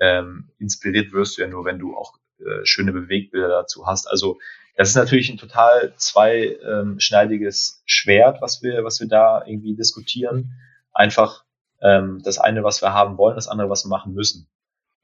ähm, 0.00 0.50
inspiriert 0.58 1.12
wirst 1.12 1.36
du 1.36 1.42
ja 1.42 1.48
nur, 1.48 1.64
wenn 1.64 1.78
du 1.78 1.96
auch 1.96 2.14
äh, 2.38 2.64
schöne 2.64 2.92
Bewegbilder 2.92 3.48
dazu 3.48 3.86
hast. 3.86 4.08
Also 4.08 4.38
das 4.76 4.88
ist 4.88 4.94
natürlich 4.94 5.28
ein 5.28 5.36
total 5.36 5.92
zweischneidiges 5.96 7.76
ähm, 7.76 7.82
Schwert, 7.84 8.40
was 8.40 8.62
wir, 8.62 8.82
was 8.84 9.00
wir 9.00 9.08
da 9.08 9.44
irgendwie 9.44 9.74
diskutieren. 9.74 10.54
Einfach 10.92 11.44
ähm, 11.82 12.22
das 12.24 12.38
eine, 12.38 12.64
was 12.64 12.80
wir 12.80 12.94
haben 12.94 13.18
wollen, 13.18 13.34
das 13.34 13.48
andere, 13.48 13.68
was 13.68 13.84
wir 13.84 13.90
machen 13.90 14.14
müssen. 14.14 14.48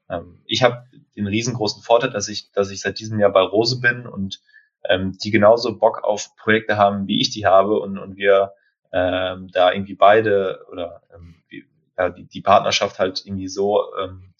Ähm, 0.09 0.41
ich 0.45 0.63
habe 0.63 0.85
den 1.15 1.27
riesengroßen 1.27 1.83
Vorteil, 1.83 2.09
dass 2.09 2.27
ich, 2.27 2.51
dass 2.51 2.71
ich 2.71 2.81
seit 2.81 2.99
diesem 2.99 3.19
Jahr 3.19 3.31
bei 3.31 3.41
Rose 3.41 3.79
bin 3.79 4.07
und 4.07 4.41
ähm, 4.87 5.17
die 5.17 5.31
genauso 5.31 5.77
Bock 5.77 6.03
auf 6.03 6.35
Projekte 6.37 6.77
haben, 6.77 7.07
wie 7.07 7.21
ich 7.21 7.29
die 7.29 7.45
habe 7.45 7.79
und, 7.79 7.97
und 7.97 8.15
wir 8.17 8.53
ähm, 8.91 9.49
da 9.51 9.71
irgendwie 9.71 9.95
beide 9.95 10.65
oder 10.71 11.01
ähm, 11.13 11.35
wie, 11.49 11.65
ja, 11.97 12.09
die, 12.09 12.25
die 12.25 12.41
Partnerschaft 12.41 12.99
halt 12.99 13.25
irgendwie 13.25 13.47
so 13.47 13.83
ähm, 14.01 14.33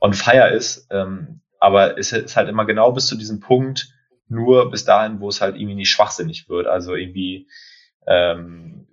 on 0.00 0.14
fire 0.14 0.50
ist. 0.50 0.88
Ähm, 0.90 1.40
aber 1.58 1.98
es 1.98 2.12
ist 2.12 2.36
halt 2.36 2.48
immer 2.48 2.64
genau 2.64 2.92
bis 2.92 3.06
zu 3.06 3.16
diesem 3.16 3.40
Punkt, 3.40 3.88
nur 4.28 4.70
bis 4.70 4.84
dahin, 4.84 5.20
wo 5.20 5.28
es 5.28 5.40
halt 5.40 5.56
irgendwie 5.56 5.74
nicht 5.74 5.90
schwachsinnig 5.90 6.48
wird. 6.48 6.66
Also 6.66 6.94
irgendwie, 6.94 7.48
ähm, 8.06 8.88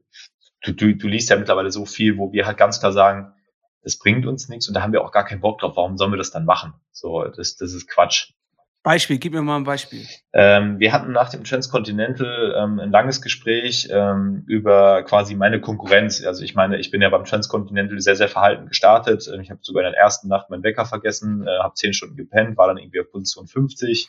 du, 0.61 0.73
du, 0.73 0.95
du 0.95 1.07
liest 1.07 1.29
ja 1.29 1.37
mittlerweile 1.37 1.71
so 1.71 1.85
viel, 1.85 2.17
wo 2.17 2.31
wir 2.31 2.45
halt 2.45 2.57
ganz 2.57 2.79
klar 2.79 2.91
sagen, 2.91 3.33
das 3.81 3.97
bringt 3.97 4.25
uns 4.25 4.49
nichts 4.49 4.67
und 4.67 4.73
da 4.73 4.81
haben 4.81 4.93
wir 4.93 5.03
auch 5.03 5.11
gar 5.11 5.25
keinen 5.25 5.41
Bock 5.41 5.59
drauf. 5.59 5.77
Warum 5.77 5.97
sollen 5.97 6.11
wir 6.11 6.17
das 6.17 6.31
dann 6.31 6.45
machen? 6.45 6.73
So, 6.91 7.23
das, 7.23 7.55
das 7.55 7.73
ist 7.73 7.87
Quatsch. 7.87 8.33
Beispiel, 8.81 9.17
gib 9.17 9.33
mir 9.33 9.41
mal 9.41 9.57
ein 9.57 9.65
Beispiel. 9.65 10.05
Ähm, 10.33 10.79
wir 10.79 10.93
hatten 10.93 11.11
nach 11.11 11.29
dem 11.29 11.43
Transcontinental 11.43 12.55
ähm, 12.57 12.79
ein 12.79 12.91
langes 12.91 13.21
Gespräch 13.21 13.89
ähm, 13.91 14.43
über 14.47 15.03
quasi 15.03 15.35
meine 15.35 15.59
Konkurrenz. 15.59 16.23
Also 16.25 16.43
ich 16.43 16.55
meine, 16.55 16.77
ich 16.77 16.89
bin 16.89 17.01
ja 17.01 17.09
beim 17.09 17.25
Transcontinental 17.25 17.99
sehr, 17.99 18.15
sehr 18.15 18.29
verhalten 18.29 18.67
gestartet. 18.67 19.29
Ähm, 19.33 19.41
ich 19.41 19.49
habe 19.49 19.59
sogar 19.63 19.83
in 19.83 19.91
der 19.91 19.99
ersten 19.99 20.29
Nacht 20.29 20.49
meinen 20.49 20.63
Wecker 20.63 20.85
vergessen, 20.85 21.45
äh, 21.45 21.59
habe 21.61 21.73
zehn 21.73 21.93
Stunden 21.93 22.15
gepennt, 22.15 22.57
war 22.57 22.67
dann 22.67 22.77
irgendwie 22.77 23.01
auf 23.01 23.11
Position 23.11 23.47
50. 23.47 24.07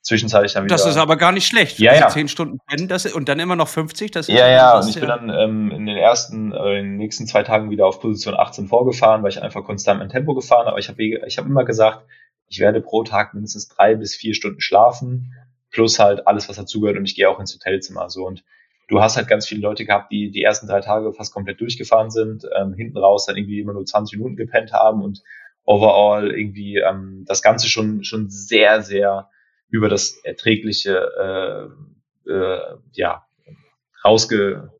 Zwischenzeitlich 0.00 0.54
dann 0.54 0.64
wieder. 0.64 0.74
Das 0.74 0.86
ist 0.86 0.96
aber 0.96 1.16
gar 1.16 1.32
nicht 1.32 1.46
schlecht. 1.46 1.78
Ja, 1.80 1.92
ja. 1.92 2.08
Zehn 2.08 2.28
Stunden 2.28 2.60
pennen 2.66 2.88
das, 2.88 3.04
und 3.12 3.28
dann 3.28 3.40
immer 3.40 3.56
noch 3.56 3.68
50. 3.68 4.12
Das 4.12 4.28
ist 4.28 4.34
ja, 4.34 4.48
ja. 4.48 4.78
Und 4.78 4.88
ich 4.88 4.98
bin 4.98 5.08
dann 5.08 5.28
ähm, 5.28 5.70
in 5.70 5.86
den 5.86 5.96
ersten, 5.98 6.52
äh, 6.52 6.78
in 6.78 6.84
den 6.84 6.96
nächsten 6.96 7.26
zwei 7.26 7.42
Tagen 7.42 7.68
wieder 7.70 7.84
auf 7.84 8.00
Position 8.00 8.34
18 8.34 8.68
vorgefahren, 8.68 9.22
weil 9.22 9.30
ich 9.30 9.42
einfach 9.42 9.64
konstant 9.64 9.98
mein 9.98 10.08
Tempo 10.08 10.34
gefahren 10.34 10.60
habe. 10.60 10.70
Aber 10.70 10.78
ich 10.78 10.88
habe 10.88 11.02
ich 11.02 11.36
hab 11.36 11.46
immer 11.46 11.64
gesagt, 11.64 12.06
ich 12.48 12.60
werde 12.60 12.80
pro 12.80 13.04
Tag 13.04 13.34
mindestens 13.34 13.68
drei 13.68 13.94
bis 13.94 14.14
vier 14.14 14.34
Stunden 14.34 14.60
schlafen, 14.60 15.34
plus 15.70 15.98
halt 15.98 16.26
alles, 16.26 16.48
was 16.48 16.56
dazugehört 16.56 16.96
und 16.96 17.04
ich 17.04 17.14
gehe 17.14 17.28
auch 17.28 17.40
ins 17.40 17.54
Hotelzimmer. 17.54 18.08
So 18.10 18.26
und 18.26 18.44
du 18.88 19.00
hast 19.00 19.16
halt 19.16 19.28
ganz 19.28 19.46
viele 19.46 19.60
Leute 19.60 19.84
gehabt, 19.84 20.10
die 20.10 20.30
die 20.30 20.42
ersten 20.42 20.66
drei 20.66 20.80
Tage 20.80 21.12
fast 21.12 21.32
komplett 21.32 21.60
durchgefahren 21.60 22.10
sind, 22.10 22.46
ähm, 22.58 22.74
hinten 22.74 22.98
raus 22.98 23.26
dann 23.26 23.36
irgendwie 23.36 23.60
immer 23.60 23.74
nur 23.74 23.84
20 23.84 24.18
Minuten 24.18 24.36
gepennt 24.36 24.72
haben 24.72 25.02
und 25.02 25.22
overall 25.64 26.30
irgendwie 26.30 26.78
ähm, 26.78 27.24
das 27.26 27.42
Ganze 27.42 27.68
schon 27.68 28.02
schon 28.04 28.30
sehr 28.30 28.82
sehr 28.82 29.28
über 29.68 29.88
das 29.88 30.18
erträgliche 30.24 31.68
äh, 32.26 32.30
äh, 32.30 32.76
ja, 32.92 33.26
rausge, 34.04 34.70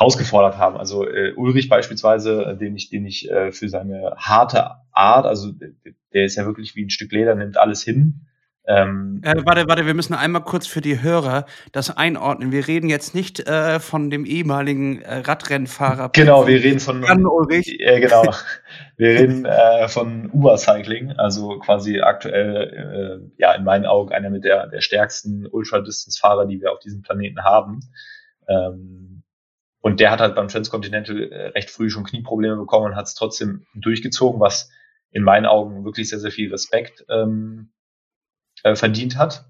rausgefordert 0.00 0.58
haben. 0.58 0.76
Also 0.76 1.06
äh, 1.06 1.32
Ulrich 1.34 1.68
beispielsweise, 1.68 2.42
äh, 2.44 2.56
den 2.56 2.74
ich, 2.76 2.90
den 2.90 3.04
ich 3.06 3.30
äh, 3.30 3.52
für 3.52 3.68
seine 3.68 4.14
harte 4.16 4.70
Art, 4.92 5.26
also 5.26 5.52
der 6.14 6.24
ist 6.24 6.36
ja 6.36 6.46
wirklich 6.46 6.74
wie 6.74 6.84
ein 6.84 6.90
Stück 6.90 7.12
Leder, 7.12 7.34
nimmt 7.34 7.58
alles 7.58 7.82
hin. 7.82 8.26
Ähm, 8.66 9.20
äh, 9.24 9.34
warte, 9.44 9.66
warte, 9.68 9.86
wir 9.86 9.94
müssen 9.94 10.14
einmal 10.14 10.44
kurz 10.44 10.66
für 10.66 10.80
die 10.80 11.02
Hörer 11.02 11.46
das 11.72 11.96
einordnen. 11.96 12.52
Wir 12.52 12.68
reden 12.68 12.88
jetzt 12.88 13.14
nicht 13.14 13.40
äh, 13.48 13.80
von 13.80 14.10
dem 14.10 14.24
ehemaligen 14.24 15.00
äh, 15.02 15.18
Radrennfahrer. 15.18 16.10
Genau, 16.12 16.46
wir 16.46 16.62
reden 16.62 16.78
von 16.78 17.02
Jan 17.02 17.26
Ulrich. 17.26 17.78
Äh, 17.80 18.00
genau. 18.00 18.22
wir 18.96 19.08
reden 19.08 19.44
äh, 19.44 19.88
von 19.88 20.30
Uber 20.30 20.58
Cycling, 20.58 21.12
also 21.12 21.58
quasi 21.58 22.00
aktuell, 22.00 23.22
äh, 23.26 23.40
ja, 23.40 23.52
in 23.54 23.64
meinen 23.64 23.86
Augen 23.86 24.12
einer 24.12 24.28
mit 24.28 24.44
der, 24.44 24.66
der 24.66 24.82
stärksten 24.82 25.46
Ultra-Distance-Fahrer, 25.46 26.46
die 26.46 26.60
wir 26.60 26.72
auf 26.72 26.78
diesem 26.78 27.02
Planeten 27.02 27.42
haben. 27.42 27.80
Ähm, 28.48 29.19
und 29.80 30.00
der 30.00 30.10
hat 30.10 30.20
halt 30.20 30.34
beim 30.34 30.48
Transcontinental 30.48 31.32
äh, 31.32 31.46
recht 31.48 31.70
früh 31.70 31.90
schon 31.90 32.04
Knieprobleme 32.04 32.56
bekommen 32.56 32.86
und 32.86 32.96
hat 32.96 33.06
es 33.06 33.14
trotzdem 33.14 33.66
durchgezogen, 33.74 34.40
was 34.40 34.70
in 35.10 35.22
meinen 35.22 35.46
Augen 35.46 35.84
wirklich 35.84 36.08
sehr, 36.08 36.20
sehr 36.20 36.30
viel 36.30 36.50
Respekt 36.50 37.04
ähm, 37.08 37.72
äh, 38.62 38.74
verdient 38.74 39.16
hat. 39.16 39.46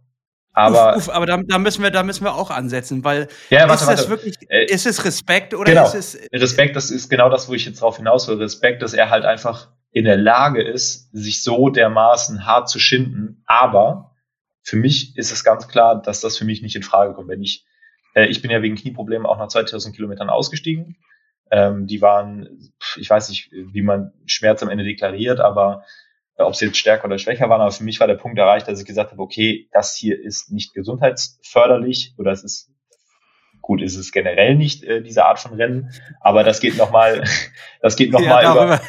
Aber, 0.52 0.96
uff, 0.96 1.08
uff, 1.08 1.14
aber 1.14 1.26
da, 1.26 1.36
da, 1.36 1.58
müssen 1.58 1.82
wir, 1.82 1.90
da 1.90 2.02
müssen 2.02 2.24
wir 2.24 2.34
auch 2.34 2.50
ansetzen, 2.50 3.04
weil 3.04 3.28
ja, 3.50 3.68
warte, 3.68 3.74
ist 3.74 3.80
das 3.80 3.86
warte. 3.86 4.10
wirklich, 4.10 4.36
äh, 4.50 4.64
ist 4.64 4.86
es 4.86 5.04
Respekt 5.04 5.54
oder 5.54 5.70
genau. 5.70 5.86
ist 5.86 5.94
es. 5.94 6.18
Respekt, 6.32 6.74
das 6.74 6.90
ist 6.90 7.08
genau 7.08 7.30
das, 7.30 7.48
wo 7.48 7.54
ich 7.54 7.64
jetzt 7.66 7.80
drauf 7.80 7.98
hinaus 7.98 8.26
will. 8.26 8.36
Respekt, 8.36 8.82
dass 8.82 8.92
er 8.92 9.10
halt 9.10 9.24
einfach 9.24 9.68
in 9.92 10.04
der 10.04 10.16
Lage 10.16 10.62
ist, 10.62 11.10
sich 11.12 11.42
so 11.42 11.68
dermaßen 11.68 12.46
hart 12.46 12.68
zu 12.68 12.78
schinden. 12.78 13.42
Aber 13.46 14.16
für 14.62 14.76
mich 14.76 15.16
ist 15.16 15.32
es 15.32 15.44
ganz 15.44 15.68
klar, 15.68 16.00
dass 16.02 16.20
das 16.20 16.36
für 16.36 16.44
mich 16.44 16.62
nicht 16.62 16.76
in 16.76 16.82
Frage 16.82 17.14
kommt. 17.14 17.28
Wenn 17.28 17.42
ich, 17.42 17.64
äh, 18.14 18.26
ich 18.26 18.42
bin 18.42 18.50
ja 18.50 18.62
wegen 18.62 18.76
Knieproblemen 18.76 19.26
auch 19.26 19.38
nach 19.38 19.48
2000 19.48 19.94
Kilometern 19.94 20.30
ausgestiegen. 20.30 20.96
Ähm, 21.50 21.86
die 21.86 22.00
waren, 22.00 22.72
ich 22.96 23.10
weiß 23.10 23.28
nicht, 23.28 23.50
wie 23.50 23.82
man 23.82 24.12
Schmerz 24.26 24.62
am 24.62 24.68
Ende 24.68 24.84
deklariert, 24.84 25.40
aber 25.40 25.84
ob 26.36 26.54
sie 26.54 26.66
jetzt 26.66 26.78
stärker 26.78 27.06
oder 27.06 27.18
schwächer 27.18 27.48
waren, 27.48 27.60
aber 27.60 27.70
für 27.70 27.84
mich 27.84 28.00
war 28.00 28.06
der 28.06 28.14
Punkt 28.14 28.38
erreicht, 28.38 28.68
dass 28.68 28.80
ich 28.80 28.86
gesagt 28.86 29.10
habe, 29.10 29.22
okay, 29.22 29.68
das 29.72 29.94
hier 29.94 30.18
ist 30.18 30.50
nicht 30.50 30.74
gesundheitsförderlich 30.74 32.14
oder 32.18 32.32
es 32.32 32.44
ist 32.44 32.70
gut, 33.60 33.82
ist 33.82 33.96
es 33.96 34.12
generell 34.12 34.54
nicht 34.54 34.84
äh, 34.84 35.02
diese 35.02 35.24
Art 35.24 35.38
von 35.38 35.54
Rennen, 35.54 35.90
aber 36.20 36.44
das 36.44 36.60
geht 36.60 36.76
nochmal, 36.76 37.24
das 37.82 37.96
geht 37.96 38.12
nochmal 38.12 38.44
ja, 38.44 38.52
über. 38.52 38.80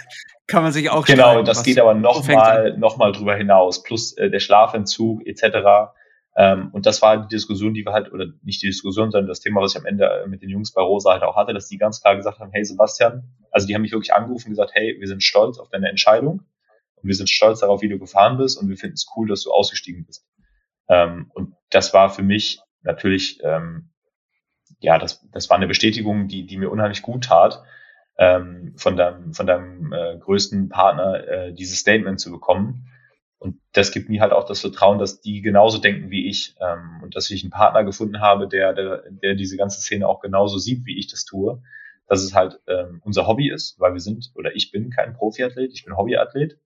Kann 0.48 0.64
man 0.64 0.72
sich 0.72 0.90
auch 0.90 1.06
Genau, 1.06 1.44
das 1.44 1.64
geht 1.64 1.80
aber 1.80 1.94
nochmal 1.94 2.78
noch 2.78 2.98
mal 2.98 3.12
drüber 3.12 3.36
hinaus, 3.36 3.84
plus 3.84 4.18
äh, 4.18 4.30
der 4.30 4.40
Schlafentzug 4.40 5.26
etc. 5.26 5.92
Ähm, 6.36 6.70
und 6.72 6.86
das 6.86 7.02
war 7.02 7.22
die 7.22 7.28
Diskussion, 7.28 7.74
die 7.74 7.86
wir 7.86 7.92
halt, 7.92 8.12
oder 8.12 8.28
nicht 8.44 8.62
die 8.62 8.68
Diskussion, 8.68 9.12
sondern 9.12 9.28
das 9.28 9.42
Thema, 9.42 9.62
was 9.62 9.74
ich 9.74 9.80
am 9.80 9.86
Ende 9.86 10.06
äh, 10.06 10.28
mit 10.28 10.42
den 10.42 10.50
Jungs 10.50 10.72
bei 10.72 10.82
Rosa 10.82 11.12
halt 11.12 11.24
auch 11.24 11.36
hatte, 11.36 11.54
dass 11.54 11.68
die 11.68 11.78
ganz 11.78 12.02
klar 12.02 12.16
gesagt 12.16 12.40
haben, 12.40 12.52
hey 12.52 12.64
Sebastian, 12.64 13.24
also 13.52 13.68
die 13.68 13.76
haben 13.76 13.82
mich 13.82 13.92
wirklich 13.92 14.14
angerufen 14.14 14.48
und 14.48 14.52
gesagt, 14.52 14.72
hey, 14.74 14.96
wir 15.00 15.08
sind 15.08 15.24
stolz 15.24 15.60
auf 15.60 15.70
deine 15.70 15.90
Entscheidung 15.90 16.44
und 16.96 17.08
wir 17.08 17.16
sind 17.16 17.30
stolz 17.30 17.60
darauf, 17.60 17.82
wie 17.82 17.90
du 17.90 18.00
gefahren 18.00 18.38
bist 18.38 18.58
und 18.60 18.70
wir 18.70 18.78
finden 18.78 18.94
es 18.94 19.08
cool, 19.16 19.28
dass 19.28 19.44
du 19.44 19.52
ausgestiegen 19.52 20.06
bist. 20.06 20.26
Ähm, 20.88 21.30
und 21.34 21.54
das 21.70 21.94
war 21.94 22.10
für 22.10 22.24
mich 22.24 22.62
natürlich, 22.82 23.40
ähm, 23.44 23.90
ja, 24.80 24.98
das, 24.98 25.28
das 25.32 25.50
war 25.50 25.58
eine 25.58 25.68
Bestätigung, 25.68 26.28
die, 26.28 26.46
die 26.46 26.58
mir 26.58 26.70
unheimlich 26.70 27.02
gut 27.02 27.26
tat, 27.26 27.62
ähm, 28.18 28.74
von 28.78 28.96
deinem, 28.96 29.34
von 29.34 29.48
deinem 29.48 29.94
äh, 29.94 30.18
größten 30.18 30.70
Partner 30.70 31.28
äh, 31.28 31.54
dieses 31.54 31.80
Statement 31.80 32.20
zu 32.20 32.32
bekommen. 32.32 32.88
Und 33.42 33.60
das 33.72 33.92
gibt 33.92 34.08
mir 34.08 34.22
halt 34.22 34.34
auch 34.34 34.46
das 34.46 34.62
Vertrauen, 34.62 35.00
dass 35.00 35.20
die 35.20 35.42
genauso 35.42 35.80
denken 35.80 36.12
wie 36.12 36.30
ich 36.30 36.56
ähm, 36.62 37.02
und 37.02 37.16
dass 37.16 37.32
ich 37.32 37.42
einen 37.42 37.50
Partner 37.50 37.84
gefunden 37.84 38.22
habe, 38.22 38.48
der, 38.48 38.72
der, 38.74 39.02
der 39.10 39.34
diese 39.34 39.58
ganze 39.58 39.82
Szene 39.82 40.08
auch 40.08 40.20
genauso 40.20 40.60
sieht, 40.60 40.86
wie 40.86 41.00
ich 41.00 41.08
das 41.08 41.26
tue. 41.26 41.60
Dass 42.06 42.22
es 42.22 42.36
halt 42.36 42.60
ähm, 42.68 43.02
unser 43.04 43.26
Hobby 43.26 43.50
ist, 43.50 43.80
weil 43.80 43.94
wir 43.94 44.00
sind 44.00 44.30
oder 44.36 44.56
ich 44.56 44.72
bin 44.72 44.92
kein 44.92 45.16
Profiathlet, 45.16 45.72
ich 45.74 45.84
bin 45.84 45.98
Hobbyathlet 45.98 46.60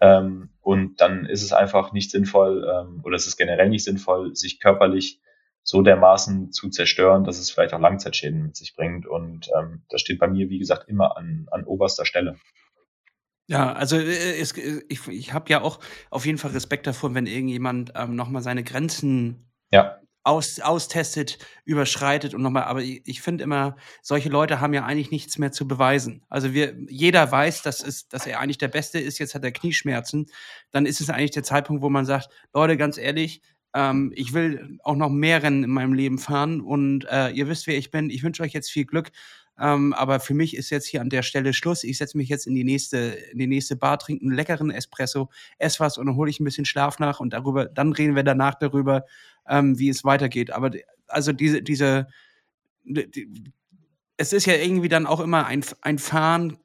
ähm, 0.00 0.50
und 0.60 1.00
dann 1.00 1.24
ist 1.24 1.44
es 1.44 1.52
einfach 1.52 1.92
nicht 1.92 2.10
sinnvoll 2.10 2.68
ähm, 2.68 3.00
oder 3.04 3.14
es 3.14 3.28
ist 3.28 3.36
generell 3.36 3.68
nicht 3.68 3.84
sinnvoll, 3.84 4.34
sich 4.34 4.58
körperlich 4.58 5.20
so 5.62 5.82
dermaßen 5.82 6.50
zu 6.50 6.68
zerstören, 6.68 7.22
dass 7.22 7.38
es 7.38 7.52
vielleicht 7.52 7.74
auch 7.74 7.80
Langzeitschäden 7.80 8.42
mit 8.42 8.56
sich 8.56 8.74
bringt. 8.74 9.06
Und 9.06 9.50
ähm, 9.56 9.82
das 9.88 10.00
steht 10.00 10.18
bei 10.18 10.26
mir, 10.26 10.48
wie 10.48 10.58
gesagt, 10.58 10.88
immer 10.88 11.16
an, 11.16 11.46
an 11.52 11.62
oberster 11.62 12.06
Stelle. 12.06 12.38
Ja, 13.48 13.72
also 13.72 13.96
äh, 13.96 14.38
es, 14.38 14.52
äh, 14.52 14.82
ich, 14.88 15.06
ich 15.08 15.32
habe 15.32 15.50
ja 15.50 15.62
auch 15.62 15.80
auf 16.10 16.26
jeden 16.26 16.38
Fall 16.38 16.52
Respekt 16.52 16.86
davor, 16.86 17.14
wenn 17.14 17.26
irgendjemand 17.26 17.92
ähm, 17.96 18.14
nochmal 18.14 18.42
seine 18.42 18.62
Grenzen 18.62 19.50
ja 19.72 19.98
aus, 20.28 20.60
austestet, 20.60 21.38
überschreitet 21.64 22.34
und 22.34 22.42
nochmal, 22.42 22.64
aber 22.64 22.82
ich, 22.82 23.00
ich 23.06 23.22
finde 23.22 23.44
immer, 23.44 23.76
solche 24.02 24.28
Leute 24.28 24.60
haben 24.60 24.74
ja 24.74 24.84
eigentlich 24.84 25.10
nichts 25.10 25.38
mehr 25.38 25.52
zu 25.52 25.66
beweisen. 25.66 26.22
Also 26.28 26.52
wir, 26.52 26.74
jeder 26.88 27.30
weiß, 27.32 27.62
dass, 27.62 27.82
es, 27.82 28.08
dass 28.08 28.26
er 28.26 28.38
eigentlich 28.38 28.58
der 28.58 28.68
Beste 28.68 28.98
ist, 28.98 29.18
jetzt 29.18 29.34
hat 29.34 29.42
er 29.42 29.52
Knieschmerzen, 29.52 30.26
dann 30.70 30.84
ist 30.84 31.00
es 31.00 31.08
eigentlich 31.08 31.30
der 31.30 31.44
Zeitpunkt, 31.44 31.82
wo 31.82 31.88
man 31.88 32.04
sagt, 32.04 32.28
Leute, 32.52 32.76
ganz 32.76 32.98
ehrlich, 32.98 33.40
ähm, 33.74 34.12
ich 34.14 34.34
will 34.34 34.78
auch 34.82 34.96
noch 34.96 35.08
mehr 35.08 35.42
Rennen 35.42 35.64
in 35.64 35.70
meinem 35.70 35.94
Leben 35.94 36.18
fahren 36.18 36.60
und 36.60 37.06
äh, 37.10 37.30
ihr 37.30 37.48
wisst, 37.48 37.66
wer 37.66 37.78
ich 37.78 37.90
bin. 37.90 38.10
Ich 38.10 38.22
wünsche 38.22 38.42
euch 38.42 38.52
jetzt 38.52 38.70
viel 38.70 38.84
Glück. 38.84 39.10
Ähm, 39.60 39.92
aber 39.92 40.20
für 40.20 40.34
mich 40.34 40.56
ist 40.56 40.70
jetzt 40.70 40.86
hier 40.86 41.00
an 41.00 41.10
der 41.10 41.22
Stelle 41.22 41.52
Schluss. 41.52 41.84
Ich 41.84 41.98
setze 41.98 42.16
mich 42.16 42.28
jetzt 42.28 42.46
in 42.46 42.54
die 42.54 42.64
nächste, 42.64 42.98
in 43.32 43.38
die 43.38 43.46
nächste 43.46 43.76
Bar, 43.76 43.98
trinke 43.98 44.24
einen 44.24 44.34
leckeren 44.34 44.70
Espresso, 44.70 45.30
esse 45.58 45.80
was 45.80 45.98
und 45.98 46.06
dann 46.06 46.16
hole 46.16 46.30
ich 46.30 46.40
ein 46.40 46.44
bisschen 46.44 46.64
Schlaf 46.64 46.98
nach 46.98 47.20
und 47.20 47.32
darüber, 47.32 47.66
dann 47.66 47.92
reden 47.92 48.14
wir 48.14 48.22
danach 48.22 48.54
darüber, 48.54 49.04
ähm, 49.48 49.78
wie 49.78 49.88
es 49.88 50.04
weitergeht. 50.04 50.50
Aber 50.50 50.70
also 51.08 51.32
diese, 51.32 51.62
diese, 51.62 52.06
die, 52.84 53.28
es 54.16 54.32
ist 54.32 54.46
ja 54.46 54.54
irgendwie 54.54 54.88
dann 54.88 55.06
auch 55.06 55.20
immer 55.20 55.46
ein, 55.46 55.64
ein 55.80 55.98
Fahren 55.98 56.58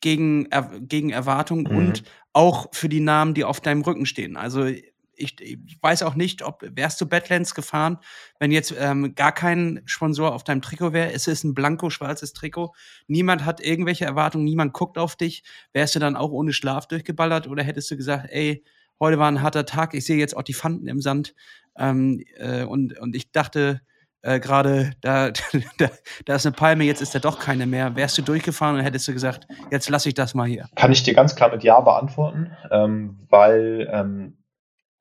gegen, 0.00 0.46
er, 0.46 0.70
gegen 0.80 1.10
Erwartung 1.10 1.62
mhm. 1.62 1.76
und 1.76 2.02
auch 2.32 2.68
für 2.72 2.88
die 2.88 3.00
Namen, 3.00 3.34
die 3.34 3.44
auf 3.44 3.60
deinem 3.60 3.82
Rücken 3.82 4.06
stehen. 4.06 4.36
Also 4.36 4.68
ich, 5.16 5.40
ich, 5.40 5.58
weiß 5.80 6.02
auch 6.02 6.14
nicht, 6.14 6.42
ob 6.42 6.62
wärst 6.62 7.00
du 7.00 7.06
Badlands 7.06 7.54
gefahren, 7.54 7.98
wenn 8.38 8.52
jetzt 8.52 8.74
ähm, 8.78 9.14
gar 9.14 9.32
kein 9.32 9.82
Sponsor 9.86 10.34
auf 10.34 10.44
deinem 10.44 10.62
Trikot 10.62 10.92
wäre. 10.92 11.12
Es 11.12 11.26
ist 11.26 11.44
ein 11.44 11.54
blanko 11.54 11.90
schwarzes 11.90 12.32
Trikot. 12.32 12.74
Niemand 13.06 13.44
hat 13.44 13.60
irgendwelche 13.60 14.04
Erwartungen, 14.04 14.44
niemand 14.44 14.72
guckt 14.72 14.98
auf 14.98 15.16
dich. 15.16 15.42
Wärst 15.72 15.94
du 15.94 15.98
dann 15.98 16.16
auch 16.16 16.30
ohne 16.30 16.52
Schlaf 16.52 16.86
durchgeballert 16.86 17.48
oder 17.48 17.62
hättest 17.62 17.90
du 17.90 17.96
gesagt, 17.96 18.28
ey, 18.30 18.64
heute 19.00 19.18
war 19.18 19.30
ein 19.30 19.42
harter 19.42 19.66
Tag, 19.66 19.94
ich 19.94 20.04
sehe 20.04 20.18
jetzt 20.18 20.36
auch 20.36 20.42
die 20.42 20.54
Fanten 20.54 20.88
im 20.88 21.00
Sand. 21.00 21.34
Ähm, 21.78 22.22
äh, 22.36 22.64
und, 22.64 22.98
und 22.98 23.14
ich 23.16 23.32
dachte 23.32 23.80
äh, 24.22 24.40
gerade, 24.40 24.92
da, 25.00 25.30
da, 25.78 25.88
da 26.24 26.34
ist 26.34 26.46
eine 26.46 26.54
Palme, 26.54 26.84
jetzt 26.84 27.00
ist 27.00 27.14
da 27.14 27.18
doch 27.18 27.38
keine 27.38 27.66
mehr. 27.66 27.94
Wärst 27.96 28.18
du 28.18 28.22
durchgefahren 28.22 28.76
und 28.76 28.82
hättest 28.82 29.06
du 29.08 29.12
gesagt, 29.12 29.46
jetzt 29.70 29.88
lasse 29.88 30.08
ich 30.08 30.14
das 30.14 30.34
mal 30.34 30.48
hier? 30.48 30.68
Kann 30.74 30.92
ich 30.92 31.02
dir 31.02 31.14
ganz 31.14 31.36
klar 31.36 31.50
mit 31.50 31.62
Ja 31.62 31.80
beantworten, 31.80 32.50
ähm, 32.70 33.18
weil 33.28 33.88
ähm, 33.92 34.36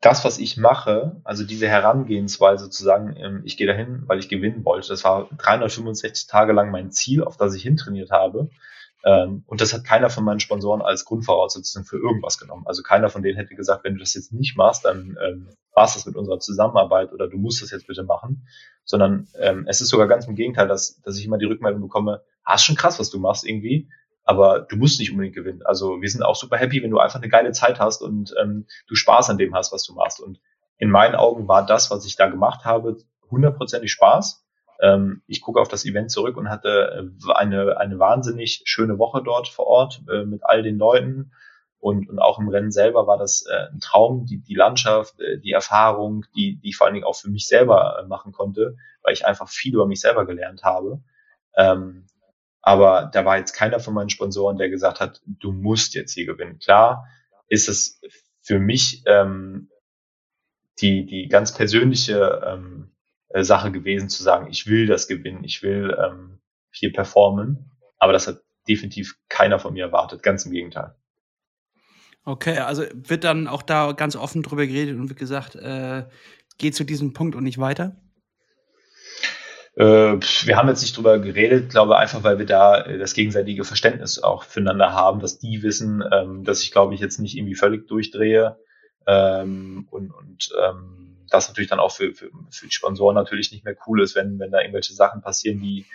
das, 0.05 0.23
was 0.23 0.37
ich 0.37 0.55
mache, 0.55 1.19
also 1.23 1.43
diese 1.43 1.67
Herangehensweise 1.67 2.69
zu 2.69 2.83
sagen, 2.83 3.15
ähm, 3.17 3.41
ich 3.43 3.57
gehe 3.57 3.65
dahin, 3.65 4.03
weil 4.05 4.19
ich 4.19 4.29
gewinnen 4.29 4.63
wollte, 4.63 4.89
das 4.89 5.03
war 5.03 5.27
365 5.37 6.27
Tage 6.27 6.53
lang 6.53 6.69
mein 6.69 6.91
Ziel, 6.91 7.23
auf 7.23 7.37
das 7.37 7.55
ich 7.55 7.63
hintrainiert 7.63 8.11
habe. 8.11 8.49
Ähm, 9.03 9.43
und 9.47 9.61
das 9.61 9.73
hat 9.73 9.83
keiner 9.83 10.11
von 10.11 10.23
meinen 10.23 10.39
Sponsoren 10.39 10.83
als 10.83 11.05
Grundvoraussetzung 11.05 11.85
für 11.85 11.97
irgendwas 11.97 12.37
genommen. 12.37 12.67
Also 12.67 12.83
keiner 12.83 13.09
von 13.09 13.23
denen 13.23 13.37
hätte 13.37 13.55
gesagt, 13.55 13.83
wenn 13.83 13.93
du 13.95 13.99
das 13.99 14.13
jetzt 14.13 14.31
nicht 14.31 14.55
machst, 14.55 14.85
dann 14.85 15.17
ähm, 15.25 15.49
war 15.73 15.85
es 15.85 15.95
das 15.95 16.05
mit 16.05 16.15
unserer 16.15 16.39
Zusammenarbeit 16.39 17.11
oder 17.11 17.27
du 17.27 17.37
musst 17.37 17.63
das 17.63 17.71
jetzt 17.71 17.87
bitte 17.87 18.03
machen. 18.03 18.47
Sondern 18.83 19.27
ähm, 19.39 19.65
es 19.67 19.81
ist 19.81 19.89
sogar 19.89 20.07
ganz 20.07 20.27
im 20.27 20.35
Gegenteil, 20.35 20.67
dass, 20.67 21.01
dass 21.01 21.17
ich 21.17 21.25
immer 21.25 21.39
die 21.39 21.45
Rückmeldung 21.45 21.81
bekomme, 21.81 22.21
ah, 22.43 22.53
ist 22.53 22.63
schon 22.63 22.75
krass, 22.75 22.99
was 22.99 23.09
du 23.09 23.19
machst 23.19 23.43
irgendwie 23.43 23.89
aber 24.25 24.61
du 24.61 24.75
musst 24.75 24.99
nicht 24.99 25.11
unbedingt 25.11 25.35
gewinnen. 25.35 25.61
Also 25.63 26.01
wir 26.01 26.09
sind 26.09 26.23
auch 26.23 26.35
super 26.35 26.57
happy, 26.57 26.83
wenn 26.83 26.91
du 26.91 26.97
einfach 26.97 27.19
eine 27.19 27.29
geile 27.29 27.51
Zeit 27.51 27.79
hast 27.79 28.01
und 28.01 28.33
ähm, 28.41 28.65
du 28.87 28.95
Spaß 28.95 29.29
an 29.29 29.37
dem 29.37 29.55
hast, 29.55 29.71
was 29.71 29.83
du 29.83 29.93
machst. 29.93 30.19
Und 30.19 30.39
in 30.77 30.89
meinen 30.89 31.15
Augen 31.15 31.47
war 31.47 31.65
das, 31.65 31.91
was 31.91 32.05
ich 32.05 32.15
da 32.15 32.27
gemacht 32.27 32.65
habe, 32.65 32.97
hundertprozentig 33.29 33.91
Spaß. 33.91 34.43
Ähm, 34.81 35.21
ich 35.27 35.41
gucke 35.41 35.61
auf 35.61 35.67
das 35.67 35.85
Event 35.85 36.11
zurück 36.11 36.37
und 36.37 36.49
hatte 36.49 37.09
äh, 37.27 37.33
eine, 37.33 37.77
eine 37.77 37.99
wahnsinnig 37.99 38.63
schöne 38.65 38.97
Woche 38.97 39.21
dort 39.23 39.47
vor 39.47 39.67
Ort 39.67 40.01
äh, 40.11 40.25
mit 40.25 40.41
all 40.43 40.63
den 40.63 40.77
Leuten. 40.77 41.31
Und, 41.79 42.09
und 42.09 42.17
auch 42.17 42.39
im 42.39 42.49
Rennen 42.49 42.71
selber 42.71 43.05
war 43.05 43.19
das 43.19 43.45
äh, 43.45 43.71
ein 43.71 43.79
Traum, 43.79 44.25
die, 44.25 44.41
die 44.41 44.55
Landschaft, 44.55 45.19
äh, 45.21 45.37
die 45.37 45.51
Erfahrung, 45.51 46.25
die, 46.35 46.59
die 46.59 46.69
ich 46.69 46.77
vor 46.77 46.87
allen 46.87 46.95
Dingen 46.95 47.05
auch 47.05 47.15
für 47.15 47.29
mich 47.29 47.47
selber 47.47 47.99
äh, 47.99 48.07
machen 48.07 48.31
konnte, 48.31 48.75
weil 49.03 49.13
ich 49.13 49.27
einfach 49.27 49.47
viel 49.47 49.75
über 49.75 49.85
mich 49.85 50.01
selber 50.01 50.25
gelernt 50.25 50.63
habe. 50.63 51.03
Ähm, 51.55 52.07
aber 52.65 53.11
da 53.13 53.23
war 53.25 53.37
jetzt 53.37 53.53
keiner 53.53 53.79
von 53.79 53.93
meinen 53.93 54.09
Sponsoren, 54.09 54.57
der 54.57 54.69
gesagt 54.69 54.99
hat, 54.99 55.21
du 55.27 55.51
musst 55.51 55.93
jetzt 55.93 56.13
hier 56.13 56.25
gewinnen. 56.25 56.57
Klar 56.57 57.07
ist 57.47 57.69
es 57.69 58.01
für 58.41 58.57
mich 58.59 59.03
ähm, 59.05 59.69
die, 60.81 61.05
die 61.05 61.27
ganz 61.27 61.53
persönliche 61.53 62.41
ähm, 62.43 62.91
äh, 63.29 63.43
Sache 63.43 63.71
gewesen, 63.71 64.09
zu 64.09 64.23
sagen, 64.23 64.47
ich 64.49 64.65
will 64.65 64.87
das 64.87 65.07
gewinnen, 65.07 65.43
ich 65.43 65.61
will 65.61 65.95
ähm, 66.03 66.39
hier 66.71 66.91
performen. 66.91 67.71
Aber 67.99 68.13
das 68.13 68.27
hat 68.27 68.41
definitiv 68.67 69.15
keiner 69.29 69.59
von 69.59 69.73
mir 69.73 69.85
erwartet, 69.85 70.23
ganz 70.23 70.43
im 70.47 70.51
Gegenteil. 70.51 70.95
Okay, 72.23 72.57
also 72.57 72.81
wird 72.95 73.23
dann 73.23 73.47
auch 73.47 73.61
da 73.61 73.91
ganz 73.91 74.15
offen 74.15 74.41
drüber 74.41 74.65
geredet 74.65 74.97
und 74.97 75.07
wird 75.07 75.19
gesagt, 75.19 75.55
äh, 75.55 76.05
geh 76.57 76.71
zu 76.71 76.83
diesem 76.83 77.13
Punkt 77.13 77.35
und 77.35 77.43
nicht 77.43 77.59
weiter? 77.59 77.95
Äh, 79.75 80.19
wir 80.45 80.55
haben 80.55 80.69
jetzt 80.69 80.81
nicht 80.81 80.95
drüber 80.95 81.19
geredet, 81.19 81.69
glaube 81.69 81.97
einfach, 81.97 82.23
weil 82.23 82.39
wir 82.39 82.45
da 82.45 82.81
äh, 82.81 82.97
das 82.97 83.13
gegenseitige 83.13 83.65
Verständnis 83.65 84.19
auch 84.19 84.43
füreinander 84.43 84.93
haben, 84.93 85.19
dass 85.19 85.39
die 85.39 85.63
wissen, 85.63 86.03
ähm, 86.11 86.43
dass 86.45 86.61
ich 86.63 86.71
glaube 86.71 86.93
ich 86.93 87.01
jetzt 87.01 87.19
nicht 87.19 87.35
irgendwie 87.37 87.55
völlig 87.55 87.87
durchdrehe. 87.87 88.57
Ähm, 89.05 89.87
und, 89.91 90.11
und 90.11 90.49
ähm, 90.63 91.27
das 91.29 91.49
natürlich 91.49 91.69
dann 91.69 91.79
auch 91.79 91.91
für, 91.91 92.13
für, 92.13 92.29
für 92.49 92.67
die 92.67 92.73
Sponsoren 92.73 93.15
natürlich 93.15 93.51
nicht 93.51 93.65
mehr 93.65 93.75
cool 93.85 94.01
ist, 94.01 94.15
wenn, 94.15 94.39
wenn 94.39 94.51
da 94.51 94.61
irgendwelche 94.61 94.93
Sachen 94.93 95.21
passieren, 95.21 95.59
die 95.59 95.85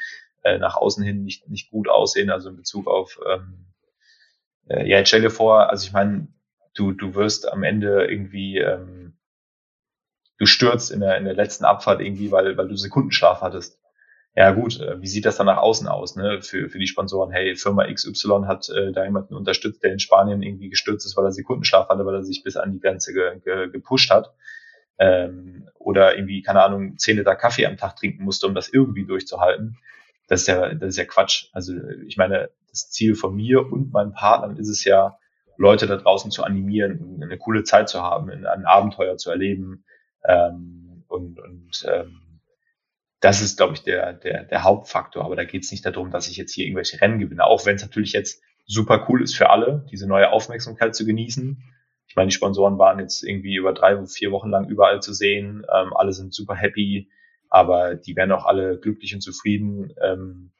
äh, 0.42 0.58
nach 0.58 0.76
außen 0.76 1.02
hin 1.02 1.24
nicht, 1.24 1.48
nicht 1.48 1.70
gut 1.70 1.88
aussehen, 1.88 2.30
also 2.30 2.50
in 2.50 2.56
Bezug 2.56 2.86
auf, 2.86 3.18
ja, 4.68 5.04
stell 5.04 5.22
dir 5.22 5.30
vor, 5.30 5.68
also 5.68 5.84
ich 5.84 5.92
meine, 5.92 6.28
du, 6.74 6.92
du 6.92 7.16
wirst 7.16 7.50
am 7.50 7.64
Ende 7.64 8.06
irgendwie, 8.06 8.58
ähm, 8.58 9.14
du 10.40 10.46
stürzt 10.46 10.90
in 10.90 11.00
der, 11.00 11.18
in 11.18 11.24
der 11.24 11.34
letzten 11.34 11.64
Abfahrt 11.64 12.00
irgendwie, 12.00 12.32
weil, 12.32 12.56
weil 12.56 12.66
du 12.66 12.74
Sekundenschlaf 12.74 13.42
hattest. 13.42 13.78
Ja 14.34 14.52
gut, 14.52 14.80
äh, 14.80 15.00
wie 15.00 15.06
sieht 15.06 15.26
das 15.26 15.36
dann 15.36 15.46
nach 15.46 15.58
außen 15.58 15.86
aus, 15.86 16.16
ne? 16.16 16.40
Für, 16.40 16.68
für 16.68 16.78
die 16.78 16.86
Sponsoren, 16.86 17.30
hey, 17.30 17.54
Firma 17.56 17.86
XY 17.92 18.44
hat 18.46 18.68
äh, 18.70 18.90
da 18.90 19.04
jemanden 19.04 19.34
unterstützt, 19.34 19.82
der 19.84 19.92
in 19.92 19.98
Spanien 19.98 20.42
irgendwie 20.42 20.70
gestürzt 20.70 21.04
ist, 21.04 21.16
weil 21.16 21.26
er 21.26 21.32
Sekundenschlaf 21.32 21.88
hatte, 21.88 22.06
weil 22.06 22.14
er 22.14 22.22
sich 22.24 22.42
bis 22.42 22.56
an 22.56 22.72
die 22.72 22.80
Grenze 22.80 23.12
ge, 23.12 23.40
ge, 23.44 23.70
gepusht 23.70 24.10
hat. 24.10 24.32
Ähm, 24.98 25.68
oder 25.78 26.16
irgendwie, 26.16 26.42
keine 26.42 26.62
Ahnung, 26.62 26.96
zehn 26.96 27.16
Liter 27.16 27.36
Kaffee 27.36 27.66
am 27.66 27.76
Tag 27.76 27.96
trinken 27.96 28.24
musste, 28.24 28.46
um 28.46 28.54
das 28.54 28.68
irgendwie 28.68 29.04
durchzuhalten. 29.04 29.78
Das 30.28 30.42
ist 30.42 30.46
ja, 30.46 30.74
das 30.74 30.90
ist 30.90 30.96
ja 30.96 31.04
Quatsch. 31.04 31.48
Also 31.52 31.74
ich 32.06 32.16
meine, 32.16 32.50
das 32.70 32.90
Ziel 32.90 33.16
von 33.16 33.34
mir 33.34 33.70
und 33.70 33.92
meinen 33.92 34.12
Partnern 34.12 34.56
ist 34.56 34.68
es 34.68 34.84
ja, 34.84 35.18
Leute 35.56 35.86
da 35.86 35.96
draußen 35.96 36.30
zu 36.30 36.42
animieren, 36.42 37.20
eine 37.22 37.36
coole 37.36 37.64
Zeit 37.64 37.90
zu 37.90 38.00
haben, 38.00 38.30
ein 38.30 38.64
Abenteuer 38.64 39.18
zu 39.18 39.30
erleben. 39.30 39.84
Ähm, 40.24 41.04
und 41.08 41.40
und 41.40 41.86
ähm, 41.88 42.20
das 43.20 43.42
ist, 43.42 43.58
glaube 43.58 43.74
ich, 43.74 43.82
der, 43.82 44.14
der, 44.14 44.44
der 44.44 44.64
Hauptfaktor. 44.64 45.24
Aber 45.24 45.36
da 45.36 45.44
geht 45.44 45.64
es 45.64 45.70
nicht 45.70 45.84
darum, 45.84 46.10
dass 46.10 46.28
ich 46.28 46.36
jetzt 46.36 46.52
hier 46.52 46.64
irgendwelche 46.64 47.00
Rennen 47.00 47.18
gewinne, 47.18 47.44
auch 47.44 47.66
wenn 47.66 47.76
es 47.76 47.82
natürlich 47.82 48.12
jetzt 48.12 48.42
super 48.66 49.06
cool 49.08 49.22
ist 49.22 49.36
für 49.36 49.50
alle, 49.50 49.84
diese 49.90 50.06
neue 50.06 50.30
Aufmerksamkeit 50.30 50.94
zu 50.94 51.04
genießen. 51.04 51.62
Ich 52.06 52.16
meine, 52.16 52.28
die 52.28 52.34
Sponsoren 52.34 52.78
waren 52.78 52.98
jetzt 52.98 53.22
irgendwie 53.22 53.54
über 53.54 53.72
drei, 53.72 54.04
vier 54.06 54.32
Wochen 54.32 54.48
lang 54.48 54.68
überall 54.68 55.00
zu 55.00 55.12
sehen. 55.12 55.64
Ähm, 55.72 55.92
alle 55.94 56.12
sind 56.12 56.34
super 56.34 56.54
happy, 56.54 57.10
aber 57.48 57.94
die 57.94 58.16
wären 58.16 58.32
auch 58.32 58.46
alle 58.46 58.80
glücklich 58.80 59.14
und 59.14 59.20
zufrieden. 59.20 59.92
Ähm, 60.02 60.50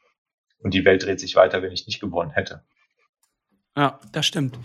und 0.63 0.75
die 0.75 0.85
Welt 0.85 1.05
dreht 1.05 1.19
sich 1.19 1.37
weiter, 1.37 1.63
wenn 1.63 1.73
ich 1.73 1.87
nicht 1.87 2.01
gewonnen 2.01 2.31
hätte. 2.31 2.63
Ja, 3.77 3.99
das 4.13 4.27
stimmt. 4.27 4.59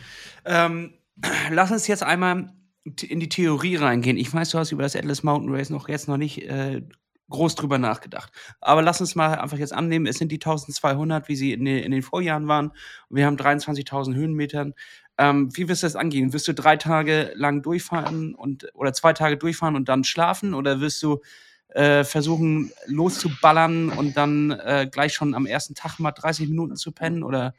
Ähm, 0.44 0.94
lass 1.52 1.72
uns 1.72 1.88
jetzt 1.88 2.04
einmal 2.04 2.54
in 2.86 3.20
die 3.20 3.30
Theorie 3.30 3.76
reingehen. 3.78 4.18
Ich 4.18 4.32
weiß, 4.32 4.52
du 4.52 4.60
hast 4.60 4.72
über 4.72 4.84
das 4.84 4.96
Atlas 4.96 5.24
Mountain 5.24 5.54
Race 5.54 5.70
noch 5.70 5.90
jetzt 5.90 6.08
noch 6.08 6.18
nicht 6.18 6.44
äh, 6.44 6.84
groß 7.30 7.56
drüber 7.56 7.80
nachgedacht. 7.80 8.32
Aber 8.62 8.82
lass 8.82 9.02
uns 9.02 9.16
mal 9.16 9.36
einfach 9.36 9.58
jetzt 9.58 9.74
annehmen, 9.74 10.06
es 10.06 10.18
sind 10.18 10.32
die 10.32 10.36
1200, 10.36 11.28
wie 11.28 11.36
sie 11.36 11.54
in 11.54 11.66
den, 11.66 11.84
in 11.84 11.92
den 11.92 12.04
Vorjahren 12.04 12.48
waren. 12.48 12.72
wir 13.10 13.26
haben 13.26 13.38
23.000 13.38 14.14
Höhenmetern. 14.14 14.74
Ähm, 15.18 15.50
wie 15.56 15.68
wirst 15.68 15.82
du 15.82 15.88
das 15.88 15.96
angehen? 15.96 16.34
Wirst 16.34 16.48
du 16.48 16.54
drei 16.54 16.78
Tage 16.78 17.32
lang 17.36 17.62
durchfahren 17.62 18.36
und 18.36 18.68
oder 18.74 18.94
zwei 18.94 19.14
Tage 19.14 19.38
durchfahren 19.38 19.76
und 19.76 19.90
dann 19.90 20.04
schlafen? 20.04 20.54
Oder 20.54 20.82
wirst 20.82 21.02
du 21.02 21.22
äh, 21.70 22.04
versuchen 22.04 22.72
loszuballern 22.86 23.90
und 23.90 24.16
dann 24.18 24.52
äh, 24.52 24.88
gleich 24.92 25.14
schon 25.14 25.34
am 25.34 25.46
ersten 25.46 25.74
Tag 25.74 26.00
mal 26.00 26.12
30 26.12 26.50
Minuten 26.50 26.76
zu 26.76 26.92
pennen? 26.92 27.24
Oder 27.24 27.56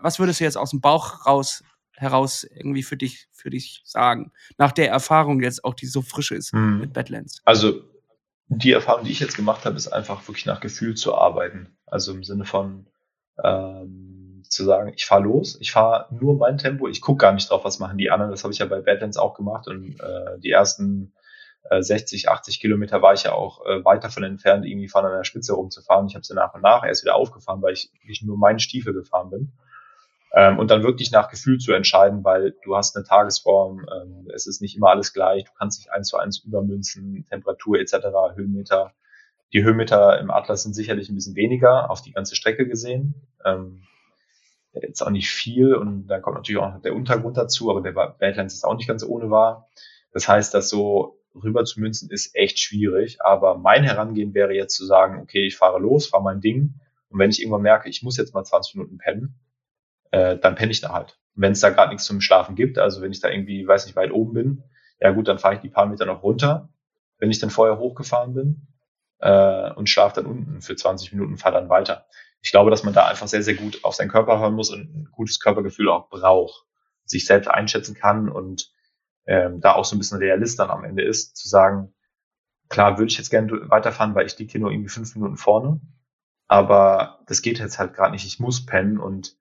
was 0.00 0.18
würdest 0.18 0.40
du 0.40 0.44
jetzt 0.44 0.58
aus 0.58 0.70
dem 0.70 0.80
Bauch 0.80 1.26
raus 1.26 1.64
heraus 1.98 2.44
irgendwie 2.44 2.82
für 2.82 2.96
dich, 2.96 3.28
für 3.32 3.50
dich 3.50 3.82
sagen? 3.84 4.32
Nach 4.56 4.72
der 4.72 4.90
Erfahrung 4.90 5.42
jetzt 5.42 5.64
auch, 5.64 5.74
die 5.74 5.86
so 5.86 6.02
frisch 6.02 6.30
ist 6.30 6.52
hm. 6.52 6.80
mit 6.80 6.92
Badlands. 6.92 7.40
Also 7.44 7.82
die 8.48 8.72
Erfahrung, 8.72 9.04
die 9.04 9.12
ich 9.12 9.20
jetzt 9.20 9.36
gemacht 9.36 9.64
habe, 9.64 9.76
ist 9.76 9.88
einfach 9.88 10.26
wirklich 10.26 10.46
nach 10.46 10.60
Gefühl 10.60 10.94
zu 10.94 11.14
arbeiten. 11.14 11.76
Also 11.86 12.12
im 12.12 12.24
Sinne 12.24 12.44
von 12.44 12.86
ähm, 13.42 14.42
zu 14.48 14.64
sagen, 14.64 14.92
ich 14.96 15.06
fahre 15.06 15.22
los, 15.22 15.58
ich 15.60 15.72
fahre 15.72 16.06
nur 16.10 16.36
mein 16.36 16.58
Tempo, 16.58 16.88
ich 16.88 17.00
gucke 17.00 17.18
gar 17.18 17.32
nicht 17.32 17.50
drauf, 17.50 17.64
was 17.64 17.78
machen 17.78 17.98
die 17.98 18.10
anderen. 18.10 18.30
Das 18.30 18.44
habe 18.44 18.52
ich 18.52 18.58
ja 18.58 18.66
bei 18.66 18.80
Badlands 18.80 19.18
auch 19.18 19.34
gemacht 19.34 19.68
und 19.68 20.00
äh, 20.00 20.38
die 20.38 20.50
ersten 20.50 21.12
äh, 21.70 21.82
60, 21.82 22.28
80 22.28 22.60
Kilometer 22.60 23.02
war 23.02 23.12
ich 23.12 23.24
ja 23.24 23.32
auch 23.32 23.64
äh, 23.66 23.84
weit 23.84 24.04
davon 24.04 24.22
entfernt, 24.22 24.64
irgendwie 24.64 24.88
von 24.88 25.04
an 25.04 25.12
der 25.12 25.24
Spitze 25.24 25.52
rumzufahren. 25.52 26.06
Ich 26.06 26.14
habe 26.14 26.24
sie 26.24 26.34
nach 26.34 26.54
und 26.54 26.62
nach 26.62 26.84
erst 26.84 27.04
wieder 27.04 27.14
aufgefahren, 27.14 27.62
weil 27.62 27.74
ich 27.74 27.90
wirklich 28.00 28.22
nur 28.22 28.38
meinen 28.38 28.58
Stiefel 28.58 28.94
gefahren 28.94 29.30
bin. 29.30 29.52
Ähm, 30.38 30.60
und 30.60 30.70
dann 30.70 30.84
wirklich 30.84 31.10
nach 31.10 31.30
Gefühl 31.30 31.58
zu 31.58 31.72
entscheiden, 31.72 32.22
weil 32.22 32.54
du 32.62 32.76
hast 32.76 32.94
eine 32.94 33.04
Tagesform, 33.04 33.84
ähm, 33.92 34.28
es 34.32 34.46
ist 34.46 34.62
nicht 34.62 34.76
immer 34.76 34.90
alles 34.90 35.12
gleich, 35.12 35.42
du 35.42 35.50
kannst 35.58 35.80
nicht 35.80 35.90
eins 35.90 36.06
zu 36.06 36.16
eins 36.16 36.38
übermünzen, 36.38 37.26
Temperatur 37.28 37.80
etc., 37.80 38.06
Höhenmeter. 38.36 38.94
Die 39.52 39.64
Höhenmeter 39.64 40.20
im 40.20 40.30
Atlas 40.30 40.62
sind 40.62 40.74
sicherlich 40.74 41.08
ein 41.08 41.16
bisschen 41.16 41.34
weniger 41.34 41.90
auf 41.90 42.02
die 42.02 42.12
ganze 42.12 42.36
Strecke 42.36 42.68
gesehen. 42.68 43.26
Ähm, 43.44 43.82
jetzt 44.80 45.02
auch 45.02 45.10
nicht 45.10 45.28
viel 45.28 45.74
und 45.74 46.06
dann 46.06 46.22
kommt 46.22 46.36
natürlich 46.36 46.62
auch 46.62 46.80
der 46.82 46.94
Untergrund 46.94 47.36
dazu, 47.36 47.68
aber 47.68 47.80
der 47.80 47.90
Badlands 47.90 48.54
ist 48.54 48.64
auch 48.64 48.76
nicht 48.76 48.86
ganz 48.86 49.02
ohne 49.02 49.32
wahr. 49.32 49.66
Das 50.12 50.28
heißt, 50.28 50.54
das 50.54 50.68
so 50.68 51.18
rüber 51.34 51.64
zu 51.64 51.80
münzen 51.80 52.12
ist 52.12 52.36
echt 52.36 52.60
schwierig, 52.60 53.20
aber 53.22 53.58
mein 53.58 53.82
Herangehen 53.82 54.34
wäre 54.34 54.52
jetzt 54.52 54.76
zu 54.76 54.86
sagen, 54.86 55.20
okay, 55.20 55.48
ich 55.48 55.56
fahre 55.56 55.80
los, 55.80 56.06
fahre 56.06 56.22
mein 56.22 56.40
Ding 56.40 56.74
und 57.08 57.18
wenn 57.18 57.30
ich 57.30 57.40
irgendwann 57.40 57.62
merke, 57.62 57.88
ich 57.88 58.04
muss 58.04 58.16
jetzt 58.16 58.34
mal 58.34 58.44
20 58.44 58.76
Minuten 58.76 58.98
pennen, 58.98 59.34
äh, 60.10 60.38
dann 60.38 60.54
penne 60.54 60.72
ich 60.72 60.80
da 60.80 60.92
halt. 60.92 61.18
Wenn 61.34 61.52
es 61.52 61.60
da 61.60 61.70
gerade 61.70 61.90
nichts 61.90 62.04
zum 62.04 62.20
Schlafen 62.20 62.54
gibt, 62.54 62.78
also 62.78 63.00
wenn 63.00 63.12
ich 63.12 63.20
da 63.20 63.28
irgendwie, 63.28 63.66
weiß 63.66 63.86
nicht, 63.86 63.96
weit 63.96 64.12
oben 64.12 64.32
bin, 64.32 64.64
ja 65.00 65.10
gut, 65.10 65.28
dann 65.28 65.38
fahre 65.38 65.54
ich 65.54 65.60
die 65.60 65.68
paar 65.68 65.86
Meter 65.86 66.06
noch 66.06 66.22
runter, 66.22 66.68
wenn 67.18 67.30
ich 67.30 67.38
dann 67.38 67.50
vorher 67.50 67.78
hochgefahren 67.78 68.34
bin 68.34 68.68
äh, 69.20 69.72
und 69.72 69.88
schlafe 69.88 70.16
dann 70.16 70.26
unten 70.26 70.60
für 70.60 70.76
20 70.76 71.12
Minuten, 71.12 71.36
fahre 71.36 71.54
dann 71.54 71.68
weiter. 71.68 72.06
Ich 72.40 72.50
glaube, 72.50 72.70
dass 72.70 72.84
man 72.84 72.94
da 72.94 73.06
einfach 73.06 73.28
sehr, 73.28 73.42
sehr 73.42 73.54
gut 73.54 73.84
auf 73.84 73.94
seinen 73.94 74.10
Körper 74.10 74.38
hören 74.38 74.54
muss 74.54 74.70
und 74.70 74.94
ein 74.94 75.08
gutes 75.12 75.40
Körpergefühl 75.40 75.88
auch 75.88 76.08
braucht, 76.08 76.64
sich 77.04 77.26
selbst 77.26 77.48
einschätzen 77.48 77.94
kann 77.94 78.28
und 78.28 78.72
ähm, 79.26 79.60
da 79.60 79.74
auch 79.74 79.84
so 79.84 79.96
ein 79.96 79.98
bisschen 79.98 80.18
Realist 80.18 80.58
dann 80.58 80.70
am 80.70 80.84
Ende 80.84 81.02
ist, 81.02 81.36
zu 81.36 81.48
sagen, 81.48 81.94
klar 82.68 82.98
würde 82.98 83.10
ich 83.10 83.18
jetzt 83.18 83.30
gerne 83.30 83.50
weiterfahren, 83.68 84.14
weil 84.14 84.26
ich 84.26 84.38
liege 84.38 84.52
hier 84.52 84.60
nur 84.60 84.70
irgendwie 84.70 84.88
fünf 84.88 85.14
Minuten 85.14 85.36
vorne, 85.36 85.80
aber 86.46 87.20
das 87.26 87.42
geht 87.42 87.58
jetzt 87.58 87.78
halt 87.78 87.94
gerade 87.94 88.12
nicht, 88.12 88.26
ich 88.26 88.40
muss 88.40 88.64
pennen 88.64 88.98
und 88.98 89.36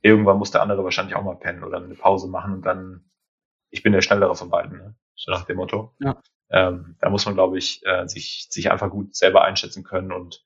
irgendwann 0.00 0.38
muss 0.38 0.50
der 0.50 0.62
andere 0.62 0.84
wahrscheinlich 0.84 1.16
auch 1.16 1.24
mal 1.24 1.36
pennen 1.36 1.64
oder 1.64 1.78
eine 1.78 1.94
Pause 1.94 2.28
machen 2.28 2.54
und 2.54 2.62
dann, 2.62 3.10
ich 3.70 3.82
bin 3.82 3.92
der 3.92 4.02
Schnellere 4.02 4.34
von 4.34 4.50
beiden, 4.50 4.78
ne? 4.78 4.94
so 5.14 5.32
nach 5.32 5.44
dem 5.44 5.56
Motto. 5.56 5.94
Ja. 6.00 6.20
Ähm, 6.50 6.96
da 7.00 7.10
muss 7.10 7.26
man, 7.26 7.34
glaube 7.34 7.58
ich, 7.58 7.84
äh, 7.84 8.06
sich, 8.06 8.46
sich 8.50 8.70
einfach 8.70 8.90
gut 8.90 9.14
selber 9.14 9.44
einschätzen 9.44 9.84
können 9.84 10.12
und 10.12 10.44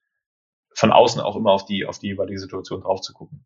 von 0.74 0.90
außen 0.90 1.20
auch 1.20 1.36
immer 1.36 1.52
auf 1.52 1.64
die, 1.64 1.86
auf 1.86 1.98
die 1.98 2.08
jeweilige 2.08 2.40
Situation 2.40 2.80
drauf 2.80 3.00
zu 3.00 3.12
gucken. 3.12 3.44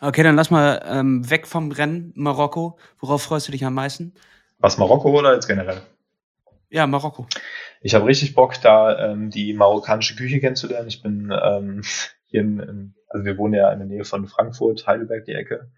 Okay, 0.00 0.22
dann 0.22 0.36
lass 0.36 0.50
mal 0.50 0.82
ähm, 0.86 1.28
weg 1.28 1.46
vom 1.46 1.72
Rennen 1.72 2.12
Marokko. 2.14 2.78
Worauf 2.98 3.22
freust 3.22 3.48
du 3.48 3.52
dich 3.52 3.64
am 3.64 3.74
meisten? 3.74 4.14
Was 4.58 4.78
Marokko 4.78 5.10
oder 5.10 5.34
jetzt 5.34 5.46
generell? 5.46 5.82
Ja, 6.68 6.86
Marokko. 6.86 7.26
Ich 7.80 7.94
habe 7.94 8.06
richtig 8.06 8.34
Bock, 8.34 8.60
da 8.60 9.10
ähm, 9.10 9.30
die 9.30 9.52
marokkanische 9.52 10.16
Küche 10.16 10.40
kennenzulernen. 10.40 10.88
Ich 10.88 11.02
bin 11.02 11.32
ähm, 11.32 11.82
hier 12.26 12.40
in, 12.40 12.58
in, 12.58 12.94
also 13.16 13.24
wir 13.24 13.38
wohnen 13.38 13.54
ja 13.54 13.72
in 13.72 13.78
der 13.78 13.88
Nähe 13.88 14.04
von 14.04 14.26
Frankfurt, 14.26 14.86
Heidelberg, 14.86 15.24
die 15.24 15.32
Ecke. 15.32 15.70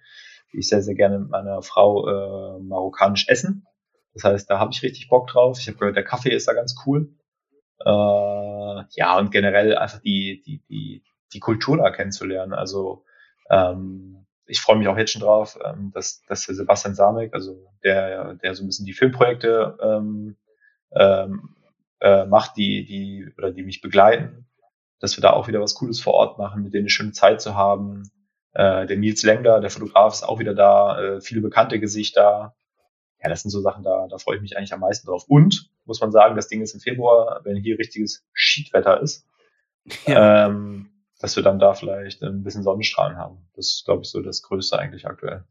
Ich 0.53 0.69
sehr, 0.69 0.83
sehr 0.83 0.97
gerne 0.97 1.21
mit 1.21 1.31
meiner 1.31 1.63
Frau 1.63 2.09
äh, 2.09 2.61
marokkanisch 2.61 3.29
essen. 3.29 3.65
Das 4.13 4.25
heißt, 4.25 4.51
da 4.51 4.59
habe 4.59 4.73
ich 4.73 4.83
richtig 4.83 5.09
Bock 5.09 5.29
drauf. 5.29 5.59
Ich 5.61 5.69
habe 5.69 5.79
gehört, 5.79 5.95
der 5.95 6.03
Kaffee 6.03 6.35
ist 6.35 6.49
da 6.49 6.53
ganz 6.53 6.75
cool. 6.85 7.15
Äh, 7.85 8.83
ja, 8.97 9.17
und 9.19 9.31
generell 9.31 9.77
einfach 9.77 10.01
die, 10.01 10.43
die, 10.45 10.65
die, 10.69 11.05
die 11.33 11.39
Kultur 11.39 11.77
da 11.77 11.91
kennenzulernen. 11.91 12.55
Also 12.55 13.05
ähm, 13.51 14.27
ich 14.47 14.61
freue 14.61 14.77
mich 14.77 14.89
auch 14.89 14.99
jetzt 14.99 15.13
schon 15.13 15.23
drauf, 15.23 15.57
ähm, 15.65 15.93
dass, 15.95 16.23
dass 16.27 16.43
Sebastian 16.43 16.97
Samek, 16.97 17.35
also 17.35 17.71
der, 17.85 18.35
der 18.35 18.55
so 18.57 18.65
ein 18.65 18.67
bisschen 18.67 18.87
die 18.87 18.95
Filmprojekte 18.95 19.79
ähm, 19.81 20.37
ähm, 20.91 21.55
äh, 22.01 22.25
macht, 22.25 22.57
die, 22.57 22.85
die, 22.85 23.33
oder 23.39 23.53
die 23.53 23.63
mich 23.63 23.81
begleiten, 23.81 24.48
dass 25.01 25.17
wir 25.17 25.23
da 25.23 25.31
auch 25.31 25.49
wieder 25.49 25.61
was 25.61 25.75
Cooles 25.75 26.01
vor 26.01 26.15
Ort 26.15 26.39
machen, 26.39 26.63
mit 26.63 26.75
denen 26.75 26.85
eine 26.85 26.91
schöne 26.91 27.13
Zeit 27.13 27.41
zu 27.41 27.55
haben. 27.55 28.11
Äh, 28.53 28.87
der 28.87 28.97
Nils 28.97 29.23
Lengler, 29.23 29.61
der 29.61 29.71
Fotograf, 29.71 30.13
ist 30.13 30.23
auch 30.23 30.39
wieder 30.39 30.55
da, 30.55 31.01
äh, 31.01 31.21
viele 31.21 31.41
bekannte 31.41 31.79
Gesichter. 31.79 32.55
Ja, 33.23 33.29
das 33.29 33.43
sind 33.43 33.51
so 33.51 33.61
Sachen, 33.61 33.83
da, 33.83 34.07
da 34.09 34.19
freue 34.19 34.37
ich 34.37 34.43
mich 34.43 34.57
eigentlich 34.57 34.73
am 34.73 34.81
meisten 34.81 35.07
drauf. 35.07 35.25
Und, 35.29 35.71
muss 35.85 36.01
man 36.01 36.13
sagen, 36.13 36.37
das 36.37 36.49
Ding 36.49 36.61
ist 36.63 36.75
im 36.75 36.81
Februar, 36.81 37.41
wenn 37.45 37.57
hier 37.57 37.79
richtiges 37.79 38.25
Schiedwetter 38.33 39.01
ist, 39.01 39.27
ja. 40.07 40.47
ähm, 40.47 40.91
dass 41.21 41.35
wir 41.37 41.43
dann 41.43 41.59
da 41.59 41.75
vielleicht 41.75 42.23
ein 42.23 42.45
bisschen 42.45 42.63
Sonnenstrahlen 42.63 43.17
haben. 43.17 43.49
Das 43.55 43.67
ist, 43.67 43.85
glaube 43.85 44.03
ich, 44.03 44.11
so 44.11 44.21
das 44.23 44.43
Größte 44.43 44.79
eigentlich 44.79 45.07
aktuell. 45.07 45.45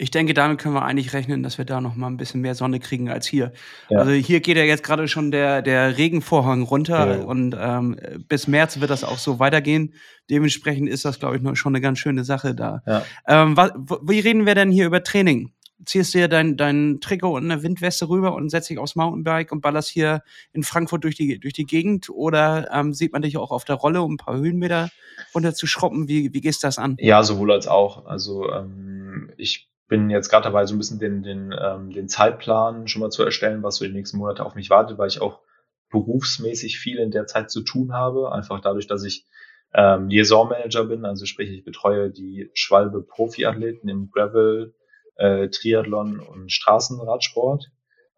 Ich 0.00 0.10
denke, 0.10 0.32
damit 0.32 0.58
können 0.58 0.74
wir 0.74 0.82
eigentlich 0.82 1.12
rechnen, 1.12 1.42
dass 1.42 1.58
wir 1.58 1.66
da 1.66 1.80
noch 1.82 1.94
mal 1.94 2.06
ein 2.06 2.16
bisschen 2.16 2.40
mehr 2.40 2.54
Sonne 2.54 2.80
kriegen 2.80 3.10
als 3.10 3.26
hier. 3.26 3.52
Ja. 3.90 3.98
Also 3.98 4.12
hier 4.12 4.40
geht 4.40 4.56
ja 4.56 4.64
jetzt 4.64 4.82
gerade 4.82 5.06
schon 5.08 5.30
der, 5.30 5.60
der 5.60 5.98
Regenvorhang 5.98 6.62
runter 6.62 7.18
ja. 7.18 7.24
und 7.24 7.54
ähm, 7.58 7.96
bis 8.26 8.46
März 8.46 8.80
wird 8.80 8.90
das 8.90 9.04
auch 9.04 9.18
so 9.18 9.38
weitergehen. 9.38 9.92
Dementsprechend 10.30 10.88
ist 10.88 11.04
das, 11.04 11.18
glaube 11.18 11.36
ich, 11.36 11.42
noch 11.42 11.54
schon 11.54 11.74
eine 11.74 11.82
ganz 11.82 11.98
schöne 11.98 12.24
Sache 12.24 12.54
da. 12.54 12.82
Ja. 12.86 13.04
Ähm, 13.28 13.58
was, 13.58 13.72
wie 14.02 14.20
reden 14.20 14.46
wir 14.46 14.54
denn 14.54 14.70
hier 14.70 14.86
über 14.86 15.02
Training? 15.02 15.52
ziehst 15.84 16.14
dir 16.14 16.28
dein, 16.28 16.56
dein 16.56 16.98
Trikot 17.00 17.36
und 17.36 17.50
eine 17.50 17.62
Windweste 17.62 18.08
rüber 18.08 18.34
und 18.34 18.50
setzt 18.50 18.70
dich 18.70 18.78
aufs 18.78 18.96
Mountainbike 18.96 19.52
und 19.52 19.60
ballerst 19.60 19.88
hier 19.88 20.22
in 20.52 20.62
Frankfurt 20.62 21.04
durch 21.04 21.16
die, 21.16 21.38
durch 21.38 21.54
die 21.54 21.64
Gegend? 21.64 22.10
Oder 22.10 22.70
ähm, 22.72 22.92
sieht 22.92 23.12
man 23.12 23.22
dich 23.22 23.36
auch 23.36 23.50
auf 23.50 23.64
der 23.64 23.76
Rolle, 23.76 24.02
um 24.02 24.14
ein 24.14 24.16
paar 24.18 24.36
Höhenmeter 24.36 24.90
runterzuschroppen? 25.34 26.08
Wie, 26.08 26.34
wie 26.34 26.40
gehst 26.40 26.62
du 26.62 26.66
das 26.66 26.78
an? 26.78 26.96
Ja, 26.98 27.22
sowohl 27.22 27.52
als 27.52 27.66
auch. 27.66 28.06
Also 28.06 28.50
ähm, 28.52 29.32
ich 29.36 29.69
bin 29.90 30.08
jetzt 30.08 30.30
gerade 30.30 30.44
dabei, 30.44 30.64
so 30.64 30.74
ein 30.74 30.78
bisschen 30.78 31.00
den, 31.00 31.22
den, 31.22 31.52
ähm, 31.60 31.90
den 31.90 32.08
Zeitplan 32.08 32.88
schon 32.88 33.00
mal 33.00 33.10
zu 33.10 33.24
erstellen, 33.24 33.62
was 33.62 33.76
so 33.76 33.84
die 33.84 33.92
nächsten 33.92 34.18
Monate 34.18 34.46
auf 34.46 34.54
mich 34.54 34.70
wartet, 34.70 34.96
weil 34.96 35.08
ich 35.08 35.20
auch 35.20 35.40
berufsmäßig 35.90 36.78
viel 36.78 36.98
in 36.98 37.10
der 37.10 37.26
Zeit 37.26 37.50
zu 37.50 37.62
tun 37.62 37.92
habe. 37.92 38.32
Einfach 38.32 38.60
dadurch, 38.60 38.86
dass 38.86 39.04
ich 39.04 39.26
ähm, 39.74 40.08
Liaison 40.08 40.48
Manager 40.48 40.84
bin, 40.84 41.04
also 41.04 41.26
sprich, 41.26 41.50
ich 41.50 41.64
betreue 41.64 42.10
die 42.10 42.50
Schwalbe 42.54 43.02
Profiathleten 43.02 43.88
im 43.88 44.10
Gravel, 44.10 44.74
äh, 45.16 45.48
Triathlon 45.48 46.20
und 46.20 46.52
Straßenradsport. 46.52 47.70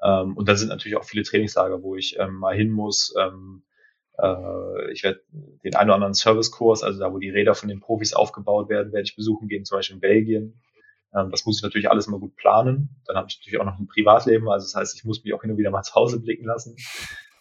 Ähm, 0.02 0.36
und 0.36 0.48
da 0.48 0.56
sind 0.56 0.68
natürlich 0.68 0.98
auch 0.98 1.04
viele 1.04 1.22
Trainingslager, 1.22 1.82
wo 1.82 1.96
ich 1.96 2.18
ähm, 2.18 2.34
mal 2.34 2.54
hin 2.54 2.70
muss. 2.70 3.14
Ähm, 3.18 3.62
äh, 4.18 4.92
ich 4.92 5.04
werde 5.04 5.22
den 5.64 5.74
einen 5.74 5.88
oder 5.88 5.94
anderen 5.94 6.14
Servicekurs, 6.14 6.82
also 6.82 7.00
da, 7.00 7.14
wo 7.14 7.18
die 7.18 7.30
Räder 7.30 7.54
von 7.54 7.70
den 7.70 7.80
Profis 7.80 8.12
aufgebaut 8.12 8.68
werden, 8.68 8.92
werde 8.92 9.04
ich 9.04 9.16
besuchen 9.16 9.48
gehen, 9.48 9.64
zum 9.64 9.78
Beispiel 9.78 9.96
in 9.96 10.00
Belgien. 10.00 10.60
Ähm, 11.14 11.30
das 11.30 11.44
muss 11.44 11.58
ich 11.58 11.62
natürlich 11.62 11.90
alles 11.90 12.06
immer 12.06 12.18
gut 12.18 12.36
planen. 12.36 13.00
Dann 13.06 13.16
habe 13.16 13.26
ich 13.28 13.38
natürlich 13.38 13.60
auch 13.60 13.64
noch 13.64 13.78
ein 13.78 13.86
Privatleben, 13.86 14.48
also 14.48 14.64
das 14.64 14.74
heißt, 14.74 14.96
ich 14.96 15.04
muss 15.04 15.22
mich 15.24 15.34
auch 15.34 15.42
und 15.42 15.58
wieder 15.58 15.70
mal 15.70 15.82
zu 15.82 15.94
Hause 15.94 16.20
blicken 16.20 16.46
lassen. 16.46 16.76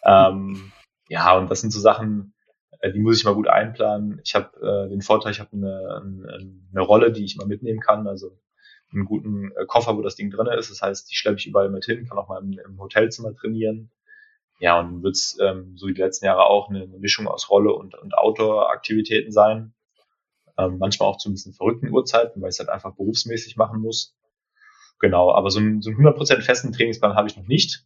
Ähm, 0.04 0.72
ja, 1.08 1.36
und 1.36 1.50
das 1.50 1.60
sind 1.60 1.70
so 1.72 1.80
Sachen, 1.80 2.34
äh, 2.80 2.92
die 2.92 3.00
muss 3.00 3.18
ich 3.18 3.24
mal 3.24 3.34
gut 3.34 3.48
einplanen. 3.48 4.20
Ich 4.24 4.34
habe 4.34 4.50
äh, 4.60 4.88
den 4.90 5.02
Vorteil, 5.02 5.32
ich 5.32 5.40
habe 5.40 5.50
eine, 5.52 6.02
eine, 6.02 6.56
eine 6.72 6.80
Rolle, 6.80 7.12
die 7.12 7.24
ich 7.24 7.36
mal 7.36 7.46
mitnehmen 7.46 7.80
kann, 7.80 8.06
also 8.06 8.38
einen 8.92 9.04
guten 9.04 9.52
äh, 9.52 9.64
Koffer, 9.66 9.96
wo 9.96 10.02
das 10.02 10.16
Ding 10.16 10.30
drin 10.30 10.46
ist. 10.46 10.70
Das 10.70 10.82
heißt, 10.82 11.10
die 11.10 11.16
schleppe 11.16 11.38
ich 11.38 11.46
überall 11.46 11.70
mit 11.70 11.84
hin, 11.84 12.06
kann 12.06 12.18
auch 12.18 12.28
mal 12.28 12.42
im, 12.42 12.58
im 12.58 12.78
Hotelzimmer 12.78 13.34
trainieren. 13.34 13.90
Ja, 14.58 14.78
und 14.78 15.02
wird's 15.02 15.36
ähm, 15.40 15.76
so 15.76 15.88
wie 15.88 15.94
die 15.94 16.00
letzten 16.00 16.26
Jahre 16.26 16.44
auch 16.44 16.68
eine, 16.68 16.82
eine 16.82 16.98
Mischung 16.98 17.26
aus 17.26 17.50
Rolle 17.50 17.72
und, 17.72 17.94
und 17.96 18.16
Outdoor-Aktivitäten 18.16 19.32
sein. 19.32 19.74
Ähm, 20.66 20.78
manchmal 20.78 21.08
auch 21.08 21.18
zu 21.18 21.28
ein 21.28 21.32
bisschen 21.32 21.54
verrückten 21.54 21.90
Uhrzeiten, 21.90 22.40
weil 22.40 22.50
ich 22.50 22.54
es 22.54 22.58
halt 22.58 22.68
einfach 22.68 22.94
berufsmäßig 22.94 23.56
machen 23.56 23.80
muss. 23.80 24.16
Genau, 24.98 25.34
aber 25.34 25.50
so 25.50 25.60
ein, 25.60 25.82
so 25.82 25.90
ein 25.90 25.96
100% 25.96 26.42
festen 26.42 26.72
Trainingsplan 26.72 27.16
habe 27.16 27.28
ich 27.28 27.36
noch 27.36 27.46
nicht. 27.46 27.84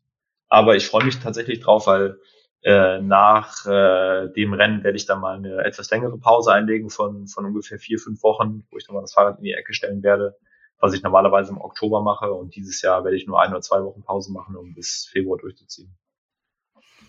Aber 0.49 0.77
ich 0.77 0.87
freue 0.87 1.05
mich 1.05 1.19
tatsächlich 1.19 1.61
drauf, 1.61 1.87
weil 1.87 2.19
äh, 2.63 3.01
nach 3.01 3.65
äh, 3.67 4.29
dem 4.33 4.53
Rennen 4.53 4.85
werde 4.85 4.97
ich 4.97 5.07
dann 5.07 5.21
mal 5.21 5.37
eine 5.37 5.65
etwas 5.65 5.91
längere 5.91 6.19
Pause 6.19 6.53
einlegen 6.53 6.91
von, 6.91 7.27
von 7.27 7.45
ungefähr 7.45 7.79
vier, 7.79 7.99
fünf 7.99 8.23
Wochen, 8.23 8.67
wo 8.71 8.77
ich 8.77 8.87
dann 8.87 8.95
mal 8.95 9.03
das 9.03 9.15
Fahrrad 9.15 9.39
in 9.39 9.45
die 9.45 9.53
Ecke 9.53 9.73
stellen 9.73 10.03
werde, 10.03 10.37
was 10.79 10.93
ich 10.93 11.03
normalerweise 11.03 11.53
im 11.53 11.61
Oktober 11.61 12.03
mache. 12.03 12.33
Und 12.33 12.55
dieses 12.55 12.83
Jahr 12.83 13.05
werde 13.05 13.17
ich 13.17 13.27
nur 13.27 13.41
ein 13.41 13.51
oder 13.51 13.61
zwei 13.61 13.83
Wochen 13.83 14.03
Pause 14.03 14.33
machen, 14.33 14.57
um 14.57 14.75
bis 14.75 15.09
Februar 15.11 15.39
durchzuziehen. 15.39 15.97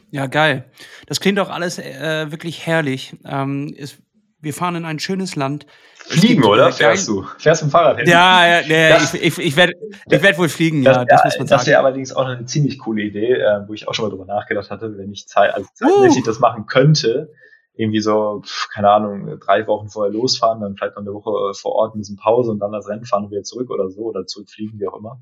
Ja, 0.09 0.27
geil. 0.27 0.71
Das 1.07 1.19
klingt 1.19 1.39
auch 1.39 1.49
alles 1.49 1.79
äh, 1.79 2.31
wirklich 2.31 2.65
herrlich. 2.65 3.15
Ähm, 3.25 3.73
ist, 3.75 4.01
wir 4.47 4.53
fahren 4.53 4.75
in 4.75 4.85
ein 4.85 4.97
schönes 4.97 5.35
Land. 5.35 5.67
Fliegen, 6.07 6.45
oder? 6.45 6.71
Fährst 6.71 7.07
du? 7.09 7.25
Fährst 7.37 7.61
du 7.61 7.65
mit 7.65 7.73
dem 7.73 7.77
Fahrrad 7.77 7.97
hin? 7.97 8.07
Ja, 8.07 8.47
ja, 8.47 8.61
ja 8.61 8.89
das, 8.97 9.13
ich, 9.13 9.23
ich, 9.23 9.39
ich 9.39 9.57
werde 9.57 9.73
ich 10.09 10.21
werd 10.23 10.37
wohl 10.37 10.47
fliegen, 10.47 10.83
das, 10.83 10.95
ja, 10.95 11.05
das, 11.05 11.25
muss 11.25 11.37
man 11.37 11.47
sagen. 11.47 11.59
Das 11.59 11.67
wäre 11.67 11.79
allerdings 11.79 12.13
auch 12.13 12.25
eine 12.25 12.45
ziemlich 12.45 12.79
coole 12.79 13.03
Idee, 13.03 13.33
äh, 13.33 13.67
wo 13.67 13.73
ich 13.73 13.89
auch 13.89 13.93
schon 13.93 14.05
mal 14.05 14.09
drüber 14.09 14.25
nachgedacht 14.25 14.71
hatte, 14.71 14.97
wenn 14.97 15.11
ich 15.11 15.27
Zeit, 15.27 15.53
also 15.53 15.67
zeitmäßig 15.73 16.23
uh. 16.23 16.25
das 16.25 16.39
machen 16.39 16.65
könnte, 16.65 17.33
irgendwie 17.75 17.99
so, 17.99 18.41
keine 18.73 18.89
Ahnung, 18.89 19.37
drei 19.39 19.67
Wochen 19.67 19.89
vorher 19.89 20.13
losfahren, 20.13 20.61
dann 20.61 20.77
vielleicht 20.77 20.95
noch 20.95 21.03
eine 21.03 21.13
Woche 21.13 21.53
vor 21.53 21.73
Ort 21.73 21.95
ein 21.95 21.99
bisschen 21.99 22.15
Pause 22.17 22.51
und 22.51 22.59
dann 22.59 22.71
das 22.71 22.87
Rennen 22.87 23.05
fahren 23.05 23.25
und 23.25 23.31
wieder 23.31 23.43
zurück 23.43 23.69
oder 23.69 23.89
so 23.89 24.03
oder 24.03 24.25
zurückfliegen, 24.25 24.79
wie 24.79 24.87
auch 24.87 24.97
immer. 24.97 25.21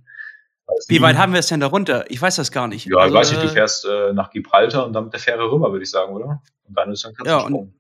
Wie 0.88 1.01
weit 1.01 1.17
haben 1.17 1.34
wir 1.34 1.39
es 1.39 1.47
denn 1.47 1.59
da 1.59 1.67
runter? 1.67 2.05
Ich 2.09 2.21
weiß 2.21 2.36
das 2.38 2.51
gar 2.51 2.67
nicht. 2.67 2.88
Ja, 2.88 2.97
also, 2.97 3.13
ich 3.13 3.19
weiß 3.19 3.32
nicht, 3.32 3.43
du 3.43 3.47
äh, 3.47 3.51
fährst 3.51 3.86
äh, 3.86 4.13
nach 4.13 4.30
Gibraltar 4.30 4.86
und 4.86 4.93
dann 4.93 5.05
mit 5.05 5.13
der 5.13 5.19
Fähre 5.19 5.51
rüber, 5.51 5.71
würde 5.71 5.84
ich 5.84 5.91
sagen, 5.91 6.13
oder? 6.13 6.41
Und 6.67 6.78
dann 6.78 6.91
ist 6.91 7.05
dann 7.05 7.13
ja, 7.23 7.39
und, 7.39 7.73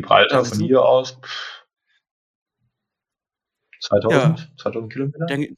Gibraltar 0.00 0.44
von 0.44 0.58
hier 0.60 0.82
aus 0.82 1.20
2000, 3.80 4.38
ja. 4.38 4.46
2000 4.60 4.92
Kilometer? 4.92 5.26
Denke, 5.26 5.54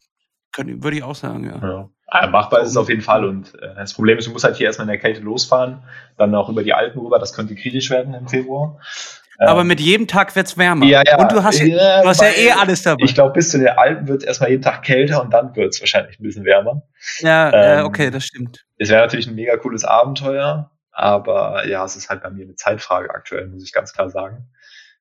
können, 0.52 0.82
würde 0.82 0.96
ich 0.96 1.02
auch 1.02 1.14
sagen, 1.14 1.44
ja. 1.44 1.58
ja. 1.62 1.90
ja 2.12 2.26
machbar 2.28 2.60
ist 2.60 2.70
es 2.70 2.76
auf 2.76 2.88
jeden 2.88 3.02
Fall. 3.02 3.24
Und 3.24 3.54
äh, 3.62 3.74
das 3.76 3.94
Problem 3.94 4.18
ist, 4.18 4.26
du 4.26 4.32
musst 4.32 4.44
halt 4.44 4.56
hier 4.56 4.66
erstmal 4.66 4.86
in 4.86 4.92
der 4.92 4.98
Kälte 4.98 5.20
losfahren, 5.20 5.82
dann 6.16 6.34
auch 6.34 6.48
über 6.48 6.62
die 6.62 6.74
Alpen 6.74 7.00
rüber. 7.00 7.18
Das 7.18 7.32
könnte 7.32 7.54
kritisch 7.54 7.90
werden 7.90 8.14
im 8.14 8.28
Februar. 8.28 8.80
Aber 9.38 9.62
ähm, 9.62 9.68
mit 9.68 9.80
jedem 9.80 10.06
Tag 10.06 10.36
wird 10.36 10.48
es 10.48 10.58
wärmer. 10.58 10.84
Ja, 10.84 11.02
ja. 11.06 11.18
Und 11.18 11.32
du 11.32 11.42
hast, 11.42 11.60
ja, 11.60 12.02
du 12.02 12.08
hast 12.08 12.20
ja 12.20 12.28
eh 12.28 12.50
alles 12.52 12.82
dabei. 12.82 13.04
Ich 13.04 13.14
glaube, 13.14 13.32
bis 13.32 13.50
zu 13.50 13.58
den 13.58 13.68
Alpen 13.68 14.06
wird 14.06 14.22
es 14.22 14.26
erstmal 14.26 14.50
jeden 14.50 14.62
Tag 14.62 14.82
kälter 14.82 15.22
und 15.22 15.32
dann 15.32 15.56
wird 15.56 15.72
es 15.72 15.80
wahrscheinlich 15.80 16.20
ein 16.20 16.22
bisschen 16.22 16.44
wärmer. 16.44 16.82
Ja, 17.20 17.78
ähm, 17.78 17.86
okay, 17.86 18.10
das 18.10 18.24
stimmt. 18.24 18.66
Es 18.76 18.90
wäre 18.90 19.00
natürlich 19.00 19.28
ein 19.28 19.34
mega 19.34 19.56
cooles 19.56 19.84
Abenteuer, 19.84 20.70
aber 21.00 21.66
ja, 21.66 21.84
es 21.84 21.96
ist 21.96 22.10
halt 22.10 22.22
bei 22.22 22.30
mir 22.30 22.44
eine 22.44 22.56
Zeitfrage 22.56 23.10
aktuell, 23.10 23.46
muss 23.46 23.64
ich 23.64 23.72
ganz 23.72 23.92
klar 23.92 24.10
sagen. 24.10 24.48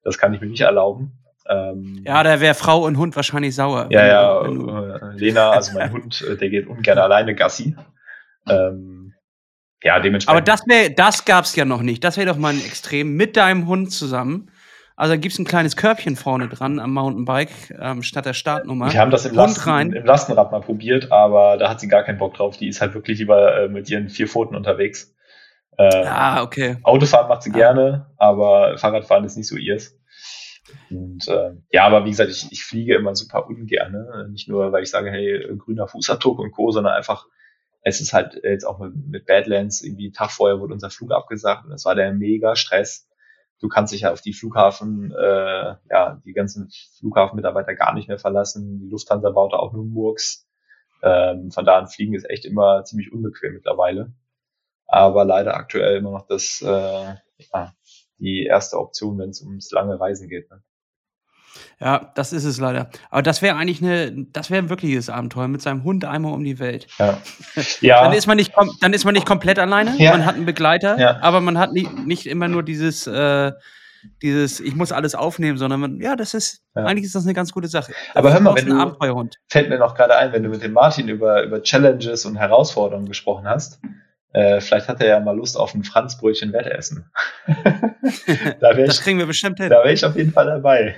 Das 0.04 0.18
kann 0.18 0.34
ich 0.34 0.40
mir 0.40 0.48
nicht 0.48 0.62
erlauben. 0.62 1.20
Ähm, 1.48 2.04
ja, 2.06 2.24
da 2.24 2.40
wäre 2.40 2.54
Frau 2.54 2.86
und 2.86 2.98
Hund 2.98 3.16
wahrscheinlich 3.16 3.56
sauer. 3.56 3.88
Ja, 3.90 4.06
ja, 4.06 4.42
äh, 4.46 5.18
Lena, 5.18 5.52
also 5.52 5.74
mein 5.74 5.92
Hund, 5.92 6.22
äh, 6.22 6.38
der 6.38 6.50
geht 6.50 6.68
ungern 6.68 6.98
alleine 6.98 7.36
Gassi. 7.36 7.76
Ähm, 8.48 9.14
ja, 9.84 10.00
dementsprechend. 10.00 10.30
Aber 10.30 10.42
das 10.42 10.64
das 10.96 11.26
gab's 11.26 11.56
ja 11.56 11.66
noch 11.66 11.82
nicht. 11.82 12.04
Das 12.04 12.18
wäre 12.18 12.28
doch 12.28 12.38
mal 12.38 12.54
ein 12.54 12.64
Extrem 12.64 13.16
mit 13.16 13.36
deinem 13.36 13.68
Hund 13.68 13.92
zusammen. 13.92 14.52
Also 14.96 15.14
da 15.14 15.18
gibt's 15.18 15.40
ein 15.40 15.46
kleines 15.46 15.78
Körbchen 15.78 16.18
vorne 16.18 16.50
dran 16.50 16.80
am 16.80 16.94
Mountainbike 16.94 17.74
ähm, 17.80 18.04
statt 18.04 18.26
der 18.26 18.34
Startnummer. 18.34 18.92
Wir 18.92 19.00
haben 19.00 19.12
das 19.12 19.26
im, 19.26 19.34
Lasten, 19.34 19.94
im 19.94 20.06
Lastenrad 20.06 20.52
mal 20.52 20.60
probiert, 20.60 21.12
aber 21.12 21.58
da 21.58 21.70
hat 21.70 21.80
sie 21.80 21.88
gar 21.88 22.04
keinen 22.04 22.18
Bock 22.18 22.34
drauf. 22.34 22.58
Die 22.58 22.68
ist 22.68 22.82
halt 22.82 22.94
wirklich 22.94 23.20
lieber 23.20 23.64
äh, 23.64 23.68
mit 23.70 23.90
ihren 23.90 24.10
vier 24.10 24.28
Pfoten 24.28 24.56
unterwegs. 24.56 25.16
Äh, 25.80 26.06
ah, 26.08 26.44
okay. 26.44 26.76
Autofahren 26.84 27.30
macht 27.30 27.44
sie 27.44 27.52
ah. 27.52 27.56
gerne, 27.56 28.06
aber 28.18 28.78
Fahrradfahren 28.78 29.24
ist 29.24 29.38
nicht 29.38 29.48
so 29.48 29.56
ihrs. 29.56 29.98
Und 30.92 31.26
äh, 31.30 31.52
ja, 31.72 31.86
aber 31.86 32.04
wie 32.04 32.10
gesagt, 32.10 32.30
ich, 32.30 32.52
ich 32.52 32.66
fliege 32.66 32.96
immer 32.96 33.16
super 33.16 33.48
ungern. 33.48 33.94
Ne? 33.94 34.28
Nicht 34.30 34.50
nur, 34.50 34.74
weil 34.74 34.84
ich 34.84 34.90
sage, 34.90 35.10
hey, 35.10 35.42
grüner 35.58 35.88
Fußabdruck 35.88 36.38
und 36.40 36.52
Co., 36.52 36.72
sondern 36.72 36.94
einfach, 36.94 37.28
es 37.82 38.02
ist 38.02 38.12
halt 38.12 38.42
jetzt 38.44 38.66
auch 38.66 38.80
mit, 38.80 38.94
mit 39.08 39.26
Badlands, 39.26 39.82
irgendwie 39.82 40.12
Tag 40.12 40.32
vorher 40.32 40.60
wurde 40.60 40.74
unser 40.74 40.90
Flug 40.90 41.14
abgesagt 41.14 41.66
und 41.66 41.72
es 41.72 41.86
war 41.86 41.96
der 41.96 42.12
mega 42.12 42.58
Stress. 42.58 43.08
Du 43.62 43.70
kannst 43.70 43.94
dich 43.94 44.02
ja 44.02 44.12
auf 44.12 44.22
die 44.22 44.34
Flughafen, 44.34 45.14
äh, 45.18 45.76
ja, 45.90 46.22
die 46.26 46.34
ganzen 46.34 46.70
Flughafenmitarbeiter 47.00 47.76
gar 47.76 47.94
nicht 47.94 48.10
mehr 48.10 48.20
verlassen. 48.20 48.80
Die 48.82 48.90
Lufthansa 48.90 49.30
baut 49.30 49.54
auch 49.54 49.72
nur 49.72 49.86
Murks. 49.86 50.46
Ähm, 51.02 51.52
von 51.52 51.64
da 51.64 51.78
an 51.78 51.88
fliegen 51.88 52.16
ist 52.16 52.30
echt 52.30 52.46
immer 52.46 52.84
ziemlich 52.84 53.14
unbequem 53.14 53.54
mittlerweile. 53.54 54.12
Aber 54.92 55.26
leider 55.26 55.56
aktuell 55.56 55.98
immer 55.98 56.12
noch 56.12 56.28
das, 56.28 56.62
äh, 56.62 56.68
ja, 57.54 57.74
die 58.18 58.46
erste 58.46 58.78
Option, 58.78 59.18
wenn 59.20 59.30
es 59.30 59.42
ums 59.42 59.72
lange 59.72 60.00
Reisen 60.00 60.28
geht. 60.28 60.50
Ne? 60.50 60.62
Ja, 61.80 62.12
das 62.16 62.34
ist 62.34 62.44
es 62.44 62.60
leider. 62.60 62.90
Aber 63.10 63.22
das 63.22 63.42
wäre 63.42 63.56
eigentlich 63.56 63.82
eine, 63.82 64.12
das 64.34 64.50
wäre 64.50 64.62
ein 64.64 64.70
wirkliches 64.70 65.10
Abenteuer 65.10 65.48
mit 65.48 65.62
seinem 65.62 65.84
Hund 65.84 66.06
einmal 66.06 66.34
um 66.34 66.44
die 66.44 66.60
Welt. 66.60 66.88
Ja. 66.98 67.18
ja. 67.82 68.04
dann 68.04 68.14
ist 68.14 68.28
man 68.28 68.38
nicht, 68.38 68.54
dann 68.82 68.94
ist 68.94 69.06
man 69.06 69.14
nicht 69.14 69.26
komplett 69.26 69.60
alleine. 69.60 69.96
Ja. 69.98 70.12
Man 70.12 70.26
hat 70.26 70.36
einen 70.36 70.46
Begleiter, 70.46 71.00
ja. 71.00 71.20
aber 71.22 71.40
man 71.40 71.58
hat 71.58 71.72
nicht, 71.72 72.06
nicht 72.06 72.26
immer 72.26 72.48
nur 72.48 72.64
dieses, 72.64 73.08
äh, 73.08 73.54
dieses, 74.22 74.60
ich 74.60 74.76
muss 74.76 74.92
alles 74.92 75.16
aufnehmen, 75.16 75.58
sondern 75.58 75.80
man, 75.80 76.02
ja, 76.02 76.16
das 76.16 76.34
ist, 76.34 76.62
eigentlich 76.74 77.06
ist 77.06 77.16
das 77.16 77.26
eine 77.26 77.34
ganz 77.34 77.52
gute 77.52 77.68
Sache. 77.68 77.94
Aber 78.14 78.32
hör 78.32 78.40
mal, 78.40 78.56
wenn 78.56 78.68
du, 78.68 79.30
fällt 79.50 79.70
mir 79.70 79.78
noch 79.78 79.96
gerade 79.96 80.16
ein, 80.16 80.32
wenn 80.32 80.44
du 80.44 80.50
mit 80.50 80.64
dem 80.64 80.74
Martin 80.74 81.10
über, 81.10 81.44
über 81.44 81.62
Challenges 81.62 82.26
und 82.26 82.38
Herausforderungen 82.38 83.08
gesprochen 83.08 83.48
hast, 83.48 83.82
äh, 84.34 84.62
vielleicht 84.62 84.88
hat 84.88 85.02
er 85.02 85.08
ja 85.08 85.20
mal 85.20 85.36
Lust 85.36 85.58
auf 85.58 85.74
ein 85.74 85.84
Franzbrötchen 85.84 86.54
Wettessen. 86.54 87.10
da 88.60 88.74
das 88.74 88.98
ich, 88.98 89.04
kriegen 89.04 89.18
wir 89.18 89.26
bestimmt 89.26 89.60
hin. 89.60 89.70
Da 89.70 89.78
wäre 89.78 89.94
ich 89.94 90.06
auf 90.06 90.16
jeden 90.16 90.32
Fall 90.32 90.46
dabei. 90.46 90.96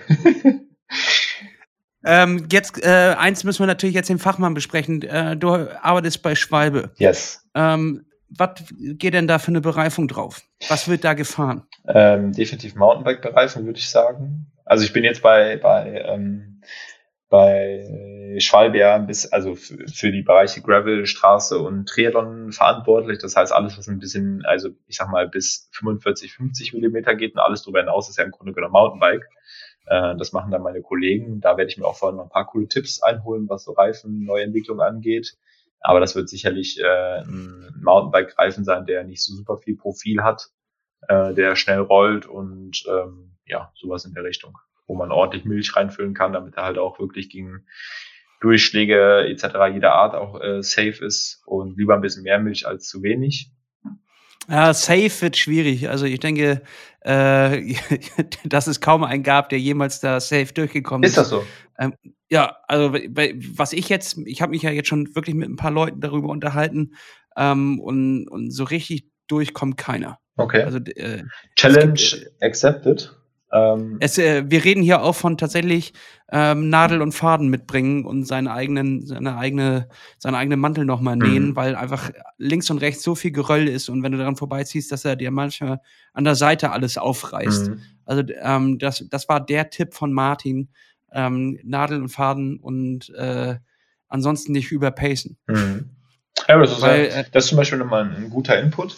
ähm, 2.06 2.48
jetzt, 2.52 2.84
äh, 2.84 3.16
eins 3.18 3.44
müssen 3.44 3.60
wir 3.60 3.68
natürlich 3.68 3.96
jetzt 3.96 4.10
den 4.10 4.20
Fachmann 4.20 4.54
besprechen. 4.54 5.02
Äh, 5.02 5.38
du 5.38 5.50
arbeitest 5.50 6.22
bei 6.22 6.36
Schwalbe. 6.36 6.92
Yes. 6.98 7.48
Ähm, 7.56 8.06
was 8.30 8.50
geht 8.78 9.14
denn 9.14 9.28
da 9.28 9.40
für 9.40 9.50
eine 9.50 9.62
Bereifung 9.62 10.08
drauf? 10.08 10.42
Was 10.70 10.88
wird 10.88 11.04
da 11.04 11.14
gefahren? 11.14 11.64
Ähm, 11.88 12.32
definitiv 12.32 12.76
Mountainbike-Bereifung, 12.76 13.66
würde 13.66 13.80
ich 13.80 13.90
sagen. 13.90 14.52
Also 14.66 14.86
ich 14.86 14.94
bin 14.94 15.04
jetzt 15.04 15.22
bei, 15.22 15.58
bei 15.58 16.06
ähm, 16.08 16.62
bei 17.32 18.36
Schwalbe 18.40 19.06
bis, 19.08 19.26
also 19.32 19.56
für 19.56 20.12
die 20.12 20.22
Bereiche 20.22 20.62
Gravel, 20.62 21.06
Straße 21.06 21.58
und 21.58 21.88
Triathlon 21.88 22.52
verantwortlich. 22.52 23.20
Das 23.20 23.38
heißt, 23.38 23.54
alles, 23.54 23.78
was 23.78 23.88
ein 23.88 24.00
bisschen, 24.00 24.44
also 24.46 24.70
ich 24.88 24.98
sag 24.98 25.10
mal, 25.10 25.30
bis 25.30 25.70
45, 25.72 26.34
50 26.34 26.74
Millimeter 26.74 27.16
geht 27.16 27.34
und 27.34 27.40
alles 27.40 27.64
darüber 27.64 27.80
hinaus 27.80 28.10
ist 28.10 28.18
ja 28.18 28.26
im 28.26 28.32
Grunde 28.32 28.52
genommen 28.52 28.74
Mountainbike. 28.74 29.30
Äh, 29.86 30.18
das 30.18 30.34
machen 30.34 30.52
dann 30.52 30.62
meine 30.62 30.82
Kollegen. 30.82 31.40
Da 31.40 31.56
werde 31.56 31.72
ich 31.72 31.78
mir 31.78 31.86
auch 31.86 31.96
vorhin 31.96 32.18
noch 32.18 32.26
ein 32.26 32.30
paar 32.30 32.48
coole 32.48 32.68
Tipps 32.68 33.02
einholen, 33.02 33.48
was 33.48 33.64
so 33.64 33.72
Reifen, 33.72 34.26
Neuentwicklung 34.26 34.82
angeht. 34.82 35.38
Aber 35.80 36.02
das 36.02 36.16
wird 36.18 36.28
sicherlich 36.28 36.82
äh, 36.82 37.22
ein 37.22 37.74
Mountainbike-Reifen 37.82 38.66
sein, 38.66 38.86
der 38.86 39.06
nicht 39.06 39.24
so 39.24 39.34
super 39.34 39.58
viel 39.58 39.78
Profil 39.78 40.22
hat, 40.22 40.50
äh, 41.08 41.34
der 41.34 41.56
schnell 41.56 41.80
rollt 41.80 42.26
und 42.26 42.84
ähm, 42.90 43.38
ja, 43.46 43.72
sowas 43.76 44.04
in 44.04 44.14
der 44.14 44.26
Richtung 44.26 44.58
wo 44.92 44.96
man 44.96 45.10
ordentlich 45.10 45.46
Milch 45.46 45.74
reinfüllen 45.74 46.14
kann, 46.14 46.34
damit 46.34 46.58
er 46.58 46.64
halt 46.64 46.78
auch 46.78 47.00
wirklich 47.00 47.30
gegen 47.30 47.66
Durchschläge 48.42 49.26
etc. 49.26 49.74
jeder 49.74 49.94
Art 49.94 50.16
auch 50.16 50.42
äh, 50.42 50.62
safe 50.62 51.06
ist 51.06 51.42
und 51.46 51.78
lieber 51.78 51.96
ein 51.96 52.02
bisschen 52.02 52.24
mehr 52.24 52.40
Milch 52.40 52.68
als 52.68 52.90
zu 52.90 53.02
wenig. 53.02 53.52
Ja, 54.50 54.74
safe 54.74 55.22
wird 55.22 55.38
schwierig. 55.38 55.88
Also 55.88 56.06
ich 56.06 56.20
denke, 56.20 56.62
äh, 57.02 57.74
dass 58.44 58.68
es 58.68 58.82
kaum 58.82 59.06
einen 59.06 59.24
gab, 59.24 59.48
der 59.48 59.60
jemals 59.60 60.02
da 60.02 60.20
safe 60.20 60.54
durchgekommen 60.54 61.04
ist. 61.04 61.12
Ist 61.12 61.18
das 61.20 61.30
so? 61.30 61.46
Ähm, 61.80 61.94
ja, 62.30 62.58
also 62.68 62.94
was 62.94 63.72
ich 63.72 63.88
jetzt, 63.88 64.18
ich 64.26 64.42
habe 64.42 64.50
mich 64.50 64.64
ja 64.64 64.72
jetzt 64.72 64.90
schon 64.90 65.16
wirklich 65.16 65.36
mit 65.36 65.48
ein 65.48 65.56
paar 65.56 65.72
Leuten 65.72 66.02
darüber 66.02 66.28
unterhalten 66.28 66.96
ähm, 67.38 67.80
und, 67.80 68.28
und 68.28 68.52
so 68.52 68.66
richtig 68.66 69.06
durchkommt 69.28 69.78
keiner. 69.78 70.20
Okay. 70.36 70.64
Also, 70.64 70.80
äh, 70.80 71.24
Challenge 71.56 71.94
gibt, 71.94 72.28
äh, 72.42 72.46
accepted. 72.46 73.16
Ähm, 73.54 73.98
es, 74.00 74.18
äh, 74.18 74.44
wir 74.50 74.64
reden 74.64 74.82
hier 74.82 75.02
auch 75.02 75.16
von 75.16 75.38
tatsächlich 75.38 75.94
ähm, 76.32 76.70
Nadel 76.70 77.02
und 77.02 77.12
Faden 77.12 77.50
mitbringen 77.50 78.06
und 78.06 78.24
seinen 78.26 78.48
eigenen, 78.48 79.06
seine 79.06 79.38
eigene, 79.38 79.90
seinen 80.18 80.36
eigenen 80.36 80.60
Mantel 80.60 80.86
nochmal 80.86 81.18
mhm. 81.18 81.22
nähen, 81.22 81.56
weil 81.56 81.76
einfach 81.76 82.12
links 82.38 82.70
und 82.70 82.78
rechts 82.78 83.04
so 83.04 83.16
viel 83.16 83.32
Geröll 83.32 83.68
ist 83.68 83.90
und 83.90 84.04
wenn 84.04 84.14
du 84.14 84.18
daran 84.18 84.38
vorbeiziehst, 84.38 84.92
dass 84.92 85.04
er 85.04 85.16
dir 85.16 85.32
manchmal 85.32 85.82
an 86.14 86.24
der 86.24 86.36
Seite 86.36 86.72
alles 86.72 86.98
aufreißt. 86.98 87.70
Mhm. 87.70 87.82
Also 88.06 88.24
ähm, 88.42 88.80
das, 88.80 89.06
das 89.10 89.28
war 89.28 89.46
der 89.46 89.70
Tipp 89.70 89.94
von 89.94 90.14
Martin. 90.14 90.70
Ähm, 91.14 91.60
Nadel 91.64 92.02
und 92.02 92.08
Faden 92.08 92.58
und 92.58 93.10
äh, 93.16 93.56
ansonsten 94.08 94.54
nicht 94.54 94.72
überpacen. 94.72 95.38
Mhm. 95.48 95.90
Ja, 96.48 96.58
das 96.58 96.72
ist, 96.72 96.82
weil, 96.82 97.10
ja, 97.10 97.24
das 97.24 97.44
ist 97.44 97.50
zum 97.50 97.58
Beispiel 97.58 97.80
nochmal 97.80 98.06
ein, 98.06 98.16
ein 98.16 98.30
guter 98.30 98.60
Input. 98.60 98.98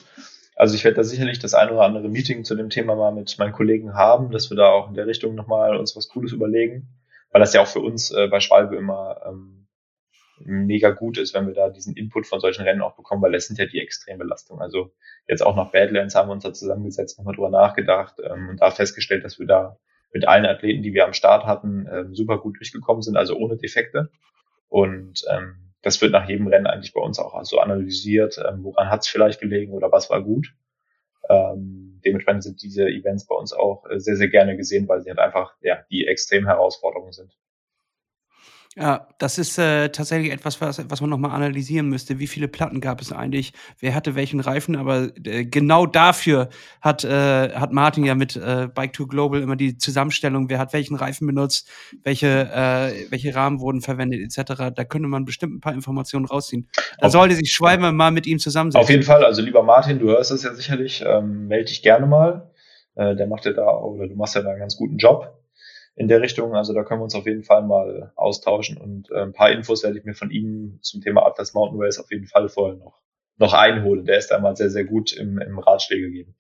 Also 0.64 0.76
ich 0.76 0.86
werde 0.86 0.96
da 0.96 1.04
sicherlich 1.04 1.40
das 1.40 1.56
ein 1.56 1.70
oder 1.72 1.82
andere 1.82 2.08
Meeting 2.08 2.46
zu 2.46 2.56
dem 2.56 2.70
Thema 2.70 2.96
mal 2.96 3.12
mit 3.12 3.38
meinen 3.38 3.52
Kollegen 3.52 3.96
haben, 3.96 4.32
dass 4.32 4.50
wir 4.50 4.56
da 4.56 4.70
auch 4.70 4.88
in 4.88 4.94
der 4.94 5.08
Richtung 5.08 5.36
nochmal 5.36 5.76
uns 5.76 5.94
was 5.98 6.08
Cooles 6.08 6.32
überlegen, 6.32 6.88
weil 7.34 7.42
das 7.42 7.54
ja 7.54 7.62
auch 7.62 7.68
für 7.68 7.82
uns 7.82 8.12
äh, 8.12 8.30
bei 8.30 8.40
Schwalbe 8.40 8.78
immer 8.78 9.20
ähm, 9.28 9.68
mega 10.38 10.92
gut 10.92 11.18
ist, 11.18 11.34
wenn 11.34 11.48
wir 11.48 11.54
da 11.54 11.70
diesen 11.70 11.98
Input 11.98 12.28
von 12.28 12.40
solchen 12.40 12.64
Rennen 12.64 12.82
auch 12.82 12.96
bekommen, 12.96 13.22
weil 13.22 13.34
das 13.34 13.48
sind 13.48 13.60
ja 13.60 13.66
die 13.66 13.82
Extrembelastungen. 13.82 14.64
Also 14.64 14.94
jetzt 15.28 15.46
auch 15.46 15.58
nach 15.58 15.74
Badlands 15.74 16.16
haben 16.16 16.30
wir 16.30 16.34
uns 16.34 16.46
da 16.46 16.54
zusammengesetzt, 16.54 17.18
nochmal 17.18 17.36
drüber 17.36 17.50
nachgedacht 17.50 18.22
ähm, 18.24 18.48
und 18.48 18.62
da 18.62 18.72
festgestellt, 18.72 19.26
dass 19.26 19.40
wir 19.40 19.48
da 19.48 19.78
mit 20.14 20.30
allen 20.30 20.46
Athleten, 20.46 20.82
die 20.82 20.94
wir 20.94 21.04
am 21.04 21.12
Start 21.12 21.44
hatten, 21.44 21.90
ähm, 21.92 22.16
super 22.16 22.38
gut 22.38 22.58
durchgekommen 22.58 23.02
sind, 23.02 23.18
also 23.18 23.36
ohne 23.36 23.58
Defekte. 23.58 24.12
Und 24.70 25.26
ähm, 25.30 25.63
das 25.84 26.02
wird 26.02 26.14
nach 26.14 26.28
jedem 26.28 26.48
Rennen 26.48 26.66
eigentlich 26.66 26.94
bei 26.94 27.02
uns 27.02 27.20
auch 27.20 27.44
so 27.44 27.60
analysiert, 27.60 28.38
ähm, 28.40 28.64
woran 28.64 28.90
hat 28.90 29.02
es 29.02 29.10
vielleicht 29.10 29.40
gelegen 29.40 29.74
oder 29.74 29.92
was 29.92 30.10
war 30.10 30.24
gut. 30.24 30.56
Ähm, 31.30 32.02
dementsprechend 32.04 32.44
sind 32.44 32.62
diese 32.64 32.88
Events 32.88 33.28
bei 33.28 33.36
uns 33.36 33.54
auch 33.54 33.86
äh, 33.90 34.00
sehr, 34.00 34.16
sehr 34.16 34.30
gerne 34.30 34.58
gesehen, 34.58 34.88
weil 34.88 35.02
sie 35.02 35.10
halt 35.10 35.20
einfach 35.20 35.54
ja, 35.62 35.84
die 35.92 36.08
extremen 36.08 36.48
Herausforderungen 36.48 37.12
sind. 37.12 37.38
Ja, 38.76 39.08
das 39.20 39.38
ist 39.38 39.60
äh, 39.60 39.90
tatsächlich 39.90 40.32
etwas, 40.32 40.60
was, 40.60 40.84
was 40.90 41.02
man 41.02 41.10
nochmal 41.10 41.32
analysieren 41.32 41.90
müsste. 41.90 42.18
Wie 42.18 42.26
viele 42.26 42.48
Platten 42.48 42.82
gab 42.82 43.02
es 43.02 43.12
eigentlich? 43.12 43.54
Wer 43.80 43.94
hatte 43.94 44.16
welchen 44.16 44.40
Reifen? 44.40 44.76
Aber 44.76 45.10
äh, 45.24 45.46
genau 45.46 45.86
dafür 45.86 46.50
hat, 46.82 47.04
äh, 47.04 47.52
hat 47.52 47.72
Martin 47.72 48.04
ja 48.04 48.16
mit 48.16 48.36
äh, 48.36 48.68
Bike 48.74 48.94
to 48.94 49.06
Global 49.06 49.42
immer 49.42 49.56
die 49.56 49.78
Zusammenstellung, 49.78 50.50
wer 50.50 50.58
hat 50.58 50.74
welchen 50.74 50.96
Reifen 50.96 51.28
benutzt, 51.28 51.70
welche, 52.04 52.28
äh, 52.28 53.12
welche 53.12 53.36
Rahmen 53.36 53.60
wurden 53.60 53.82
verwendet, 53.82 54.22
etc. 54.22 54.74
Da 54.74 54.84
könnte 54.84 55.08
man 55.08 55.26
bestimmt 55.26 55.56
ein 55.56 55.62
paar 55.62 55.74
Informationen 55.74 56.26
rausziehen. 56.26 56.68
Da 56.98 57.08
auf, 57.08 57.12
sollte 57.12 57.36
sich 57.36 57.52
Schweiber 57.52 57.92
mal 57.92 58.10
mit 58.10 58.26
ihm 58.26 58.40
zusammensetzen. 58.40 58.82
Auf 58.84 58.90
jeden 58.90 59.04
Fall, 59.04 59.24
also 59.24 59.44
lieber 59.44 59.62
Martin, 59.62 60.00
du 60.00 60.08
hörst 60.08 60.32
das 60.32 60.42
ja 60.42 60.54
sicherlich, 60.56 61.04
ähm, 61.06 61.48
melde 61.48 61.66
dich 61.66 61.84
gerne 61.84 62.08
mal. 62.08 62.50
Äh, 62.96 63.16
der 63.16 63.28
macht 63.28 63.46
ja 63.46 63.54
da, 63.54 63.68
oder 63.70 64.08
du 64.08 64.16
machst 64.16 64.34
ja 64.34 64.42
da 64.42 64.50
einen 64.50 64.60
ganz 64.60 64.78
guten 64.78 64.98
Job 64.98 65.43
in 65.96 66.08
der 66.08 66.22
Richtung. 66.22 66.56
Also 66.56 66.74
da 66.74 66.84
können 66.84 67.00
wir 67.00 67.06
uns 67.06 67.16
auf 67.16 67.26
jeden 67.26 67.44
Fall 67.44 67.64
mal 67.64 68.12
austauschen 68.16 68.78
und 68.78 69.12
äh, 69.12 69.22
ein 69.22 69.34
paar 69.34 69.52
Infos 69.52 69.84
werde 69.84 70.00
ich 70.00 70.06
mir 70.06 70.16
von 70.16 70.32
ihm 70.32 70.80
zum 70.82 71.02
Thema 71.02 71.26
Atlas 71.26 71.54
Mountain 71.54 71.80
Race 71.82 72.00
auf 72.00 72.12
jeden 72.12 72.28
Fall 72.28 72.50
vorher 72.50 72.78
noch, 72.78 73.02
noch 73.38 73.54
einholen. 73.54 74.06
Der 74.06 74.18
ist 74.18 74.32
einmal 74.32 74.56
sehr, 74.56 74.70
sehr 74.70 74.86
gut 74.86 75.14
im, 75.14 75.38
im 75.40 75.60
Ratschläge 75.60 76.12
geben. 76.12 76.36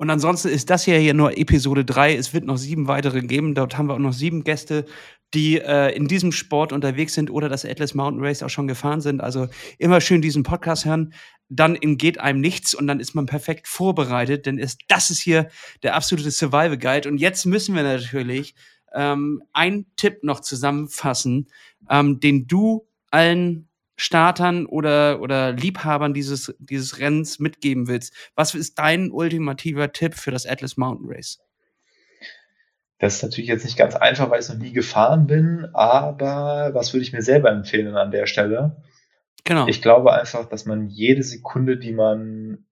Und 0.00 0.08
ansonsten 0.08 0.48
ist 0.48 0.70
das 0.70 0.84
hier, 0.84 0.96
hier 0.96 1.12
nur 1.12 1.36
Episode 1.36 1.84
3. 1.84 2.16
Es 2.16 2.32
wird 2.32 2.46
noch 2.46 2.56
sieben 2.56 2.88
weitere 2.88 3.20
geben. 3.20 3.54
Dort 3.54 3.76
haben 3.76 3.86
wir 3.86 3.92
auch 3.92 3.98
noch 3.98 4.14
sieben 4.14 4.44
Gäste, 4.44 4.86
die 5.34 5.60
äh, 5.60 5.94
in 5.94 6.08
diesem 6.08 6.32
Sport 6.32 6.72
unterwegs 6.72 7.12
sind 7.12 7.30
oder 7.30 7.50
das 7.50 7.66
Atlas 7.66 7.92
Mountain 7.92 8.24
Race 8.24 8.42
auch 8.42 8.48
schon 8.48 8.66
gefahren 8.66 9.02
sind. 9.02 9.20
Also 9.20 9.48
immer 9.76 10.00
schön 10.00 10.22
diesen 10.22 10.42
Podcast 10.42 10.86
hören. 10.86 11.12
Dann 11.50 11.76
entgeht 11.76 12.18
einem 12.18 12.40
nichts 12.40 12.74
und 12.74 12.86
dann 12.86 13.00
ist 13.00 13.14
man 13.14 13.26
perfekt 13.26 13.68
vorbereitet, 13.68 14.46
denn 14.46 14.56
ist, 14.56 14.80
das 14.88 15.10
ist 15.10 15.20
hier 15.20 15.48
der 15.82 15.94
absolute 15.96 16.30
Survival 16.30 16.78
Guide. 16.78 17.08
Und 17.08 17.18
jetzt 17.18 17.44
müssen 17.44 17.74
wir 17.74 17.82
natürlich 17.82 18.54
ähm, 18.94 19.42
einen 19.52 19.86
Tipp 19.96 20.22
noch 20.22 20.40
zusammenfassen, 20.40 21.48
ähm, 21.90 22.20
den 22.20 22.46
du 22.46 22.86
allen 23.10 23.68
Startern 23.96 24.64
oder, 24.64 25.20
oder 25.20 25.52
Liebhabern 25.52 26.14
dieses, 26.14 26.54
dieses 26.58 26.98
Rennens 26.98 27.38
mitgeben 27.38 27.86
willst. 27.86 28.14
Was 28.34 28.54
ist 28.54 28.78
dein 28.78 29.10
ultimativer 29.10 29.92
Tipp 29.92 30.14
für 30.14 30.30
das 30.30 30.46
Atlas 30.46 30.78
Mountain 30.78 31.06
Race? 31.10 31.38
Das 32.98 33.16
ist 33.16 33.22
natürlich 33.22 33.48
jetzt 33.48 33.64
nicht 33.64 33.76
ganz 33.76 33.96
einfach, 33.96 34.30
weil 34.30 34.40
ich 34.40 34.48
noch 34.48 34.56
nie 34.56 34.72
gefahren 34.72 35.26
bin, 35.26 35.68
aber 35.74 36.70
was 36.72 36.92
würde 36.92 37.02
ich 37.02 37.12
mir 37.12 37.22
selber 37.22 37.50
empfehlen 37.50 37.96
an 37.96 38.10
der 38.10 38.26
Stelle? 38.26 38.76
Genau. 39.44 39.66
Ich 39.66 39.82
glaube 39.82 40.12
einfach, 40.12 40.48
dass 40.48 40.66
man 40.66 40.88
jede 40.88 41.22
Sekunde, 41.22 41.78
die 41.78 41.92
man, 41.92 42.66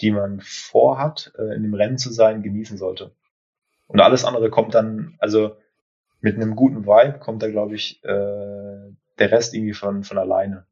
die 0.00 0.10
man 0.10 0.40
vorhat, 0.40 1.32
äh, 1.38 1.54
in 1.54 1.62
dem 1.62 1.74
Rennen 1.74 1.98
zu 1.98 2.12
sein, 2.12 2.42
genießen 2.42 2.78
sollte. 2.78 3.14
Und 3.86 4.00
alles 4.00 4.24
andere 4.24 4.50
kommt 4.50 4.74
dann, 4.74 5.16
also 5.18 5.56
mit 6.20 6.36
einem 6.36 6.54
guten 6.54 6.86
Vibe 6.86 7.18
kommt 7.18 7.42
da, 7.42 7.50
glaube 7.50 7.74
ich, 7.74 8.02
äh, 8.04 8.08
der 9.18 9.32
Rest 9.32 9.54
irgendwie 9.54 9.74
von, 9.74 10.04
von 10.04 10.18
alleine. 10.18 10.66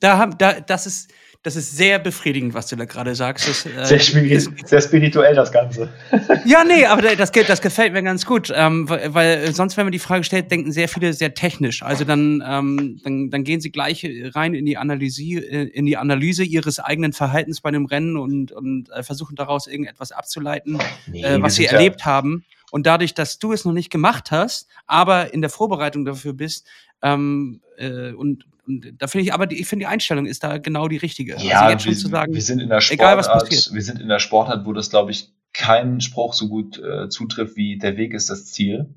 Da 0.00 0.18
haben, 0.18 0.36
da, 0.38 0.60
das 0.60 0.86
ist, 0.86 1.12
das 1.42 1.56
ist 1.56 1.76
sehr 1.76 1.98
befriedigend, 1.98 2.54
was 2.54 2.68
du 2.68 2.76
da 2.76 2.84
gerade 2.84 3.16
sagst. 3.16 3.48
Das, 3.48 3.66
äh, 3.66 3.84
sehr, 3.84 3.98
spiri 3.98 4.38
sehr 4.64 4.80
spirituell, 4.80 5.34
das 5.34 5.50
Ganze. 5.50 5.88
ja, 6.44 6.62
nee, 6.62 6.86
aber 6.86 7.16
das, 7.16 7.32
das 7.32 7.60
gefällt 7.60 7.92
mir 7.92 8.02
ganz 8.04 8.24
gut. 8.24 8.52
Ähm, 8.54 8.88
weil, 8.88 9.12
weil 9.12 9.54
sonst, 9.54 9.76
wenn 9.76 9.86
man 9.86 9.92
die 9.92 9.98
Frage 9.98 10.22
stellt, 10.22 10.52
denken 10.52 10.70
sehr 10.70 10.88
viele 10.88 11.12
sehr 11.12 11.34
technisch. 11.34 11.82
Also 11.82 12.04
dann, 12.04 12.44
ähm, 12.46 13.00
dann, 13.02 13.30
dann 13.30 13.42
gehen 13.42 13.60
sie 13.60 13.72
gleich 13.72 14.06
rein 14.34 14.54
in 14.54 14.66
die 14.66 14.76
Analyse, 14.76 15.40
in 15.40 15.84
die 15.86 15.96
Analyse 15.96 16.44
ihres 16.44 16.78
eigenen 16.78 17.12
Verhaltens 17.12 17.60
bei 17.60 17.68
einem 17.68 17.86
Rennen 17.86 18.16
und, 18.16 18.52
und 18.52 18.90
äh, 18.90 19.02
versuchen 19.02 19.34
daraus 19.34 19.66
irgendetwas 19.66 20.12
abzuleiten, 20.12 20.78
nee, 21.08 21.24
äh, 21.24 21.42
was 21.42 21.56
sie 21.56 21.66
erlebt 21.66 22.00
ja 22.00 22.06
haben. 22.06 22.44
Und 22.70 22.86
dadurch, 22.86 23.14
dass 23.14 23.38
du 23.38 23.52
es 23.52 23.64
noch 23.64 23.72
nicht 23.72 23.90
gemacht 23.90 24.30
hast, 24.30 24.68
aber 24.86 25.34
in 25.34 25.40
der 25.40 25.50
Vorbereitung 25.50 26.04
dafür 26.04 26.32
bist, 26.32 26.66
ähm, 27.02 27.60
äh, 27.76 28.12
und, 28.12 28.46
und 28.66 28.94
da 28.98 29.06
finde 29.06 29.24
ich 29.24 29.34
aber, 29.34 29.46
die, 29.46 29.60
ich 29.60 29.66
finde 29.66 29.84
die 29.84 29.86
Einstellung 29.86 30.26
ist 30.26 30.44
da 30.44 30.58
genau 30.58 30.88
die 30.88 30.96
richtige. 30.96 31.34
Also 31.34 31.46
ja, 31.46 31.62
also 31.62 31.72
jetzt 31.72 31.82
schon 31.82 31.92
wir, 31.92 31.98
zu 31.98 32.08
sagen, 32.08 32.34
wir 32.34 32.42
sind 32.42 32.60
in 32.60 32.68
der 32.68 32.80
Sportart, 32.80 33.00
egal 33.00 33.18
was 33.18 33.28
passiert. 33.28 33.74
Wir 33.74 33.82
sind 33.82 34.00
in 34.00 34.08
der 34.08 34.18
Sportart, 34.18 34.66
wo 34.66 34.72
das, 34.72 34.90
glaube 34.90 35.10
ich, 35.10 35.32
kein 35.52 36.00
Spruch 36.00 36.34
so 36.34 36.48
gut 36.48 36.78
äh, 36.78 37.08
zutrifft 37.08 37.56
wie 37.56 37.78
der 37.78 37.96
Weg 37.96 38.14
ist 38.14 38.30
das 38.30 38.46
Ziel. 38.46 38.94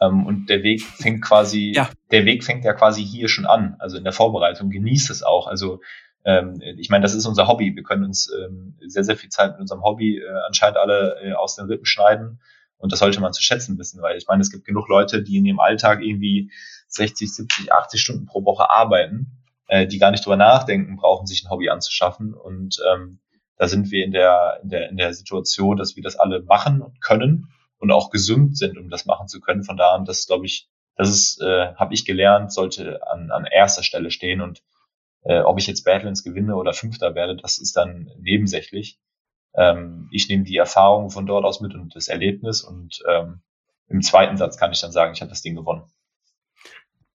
Ähm, 0.00 0.26
und 0.26 0.48
der 0.48 0.62
Weg 0.62 0.82
fängt 0.82 1.22
quasi, 1.22 1.72
ja. 1.74 1.90
der 2.10 2.24
Weg 2.24 2.42
fängt 2.42 2.64
ja 2.64 2.72
quasi 2.72 3.04
hier 3.04 3.28
schon 3.28 3.46
an, 3.46 3.76
also 3.78 3.96
in 3.96 4.04
der 4.04 4.12
Vorbereitung. 4.12 4.70
Genießt 4.70 5.10
es 5.10 5.22
auch. 5.22 5.46
Also 5.46 5.80
ähm, 6.24 6.60
ich 6.78 6.88
meine, 6.88 7.02
das 7.02 7.14
ist 7.14 7.26
unser 7.26 7.48
Hobby. 7.48 7.74
Wir 7.76 7.82
können 7.82 8.04
uns 8.04 8.30
ähm, 8.32 8.76
sehr, 8.80 9.04
sehr 9.04 9.16
viel 9.16 9.30
Zeit 9.30 9.52
mit 9.52 9.60
unserem 9.60 9.82
Hobby 9.82 10.18
äh, 10.18 10.24
anscheinend 10.46 10.78
alle 10.78 11.16
äh, 11.22 11.32
aus 11.32 11.56
den 11.56 11.66
Rippen 11.66 11.86
schneiden. 11.86 12.40
Und 12.78 12.92
das 12.92 12.98
sollte 12.98 13.20
man 13.20 13.32
zu 13.32 13.42
schätzen 13.42 13.78
wissen, 13.78 14.02
weil 14.02 14.16
ich 14.16 14.26
meine, 14.26 14.40
es 14.40 14.50
gibt 14.50 14.64
genug 14.64 14.88
Leute, 14.88 15.22
die 15.22 15.36
in 15.36 15.44
ihrem 15.44 15.60
Alltag 15.60 16.02
irgendwie 16.02 16.50
60, 16.92 17.34
70, 17.34 17.72
80 17.72 18.00
Stunden 18.00 18.26
pro 18.26 18.44
Woche 18.44 18.70
arbeiten, 18.70 19.42
äh, 19.68 19.86
die 19.86 19.98
gar 19.98 20.10
nicht 20.10 20.24
drüber 20.24 20.36
nachdenken, 20.36 20.96
brauchen 20.96 21.26
sich 21.26 21.44
ein 21.44 21.50
Hobby 21.50 21.68
anzuschaffen. 21.68 22.34
Und 22.34 22.78
ähm, 22.92 23.20
da 23.56 23.68
sind 23.68 23.90
wir 23.90 24.04
in 24.04 24.12
der, 24.12 24.60
in 24.62 24.68
der, 24.68 24.90
in 24.90 24.96
der 24.96 25.14
Situation, 25.14 25.76
dass 25.76 25.96
wir 25.96 26.02
das 26.02 26.16
alle 26.16 26.42
machen 26.42 26.84
können 27.00 27.48
und 27.78 27.90
auch 27.90 28.10
gesund 28.10 28.56
sind, 28.56 28.78
um 28.78 28.90
das 28.90 29.06
machen 29.06 29.28
zu 29.28 29.40
können. 29.40 29.64
Von 29.64 29.76
da 29.76 29.94
an, 29.94 30.04
das 30.04 30.26
glaube 30.26 30.46
ich, 30.46 30.68
das 30.96 31.08
ist, 31.08 31.40
äh, 31.40 31.74
habe 31.74 31.94
ich 31.94 32.04
gelernt, 32.04 32.52
sollte 32.52 33.00
an, 33.08 33.30
an 33.30 33.44
erster 33.44 33.82
Stelle 33.82 34.10
stehen. 34.10 34.40
Und 34.40 34.62
äh, 35.22 35.40
ob 35.40 35.58
ich 35.58 35.66
jetzt 35.66 35.84
Badlands 35.84 36.22
gewinne 36.22 36.56
oder 36.56 36.74
Fünfter 36.74 37.14
werde, 37.14 37.36
das 37.36 37.58
ist 37.58 37.76
dann 37.76 38.10
nebensächlich. 38.18 38.98
Ähm, 39.54 40.08
ich 40.12 40.28
nehme 40.28 40.44
die 40.44 40.56
Erfahrung 40.56 41.10
von 41.10 41.26
dort 41.26 41.44
aus 41.44 41.60
mit 41.60 41.74
und 41.74 41.94
das 41.94 42.08
Erlebnis 42.08 42.62
und 42.62 43.02
ähm, 43.08 43.42
im 43.88 44.00
zweiten 44.00 44.36
Satz 44.36 44.56
kann 44.56 44.72
ich 44.72 44.80
dann 44.80 44.92
sagen, 44.92 45.12
ich 45.12 45.20
habe 45.20 45.28
das 45.28 45.42
Ding 45.42 45.54
gewonnen. 45.54 45.84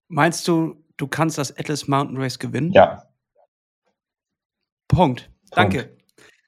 Meinst 0.08 0.48
du, 0.48 0.82
du 0.96 1.06
kannst 1.06 1.38
das 1.38 1.56
Atlas 1.56 1.86
Mountain 1.86 2.16
Race 2.16 2.38
gewinnen? 2.38 2.72
Ja. 2.72 3.04
Punkt. 4.88 5.30
Danke. 5.50 5.96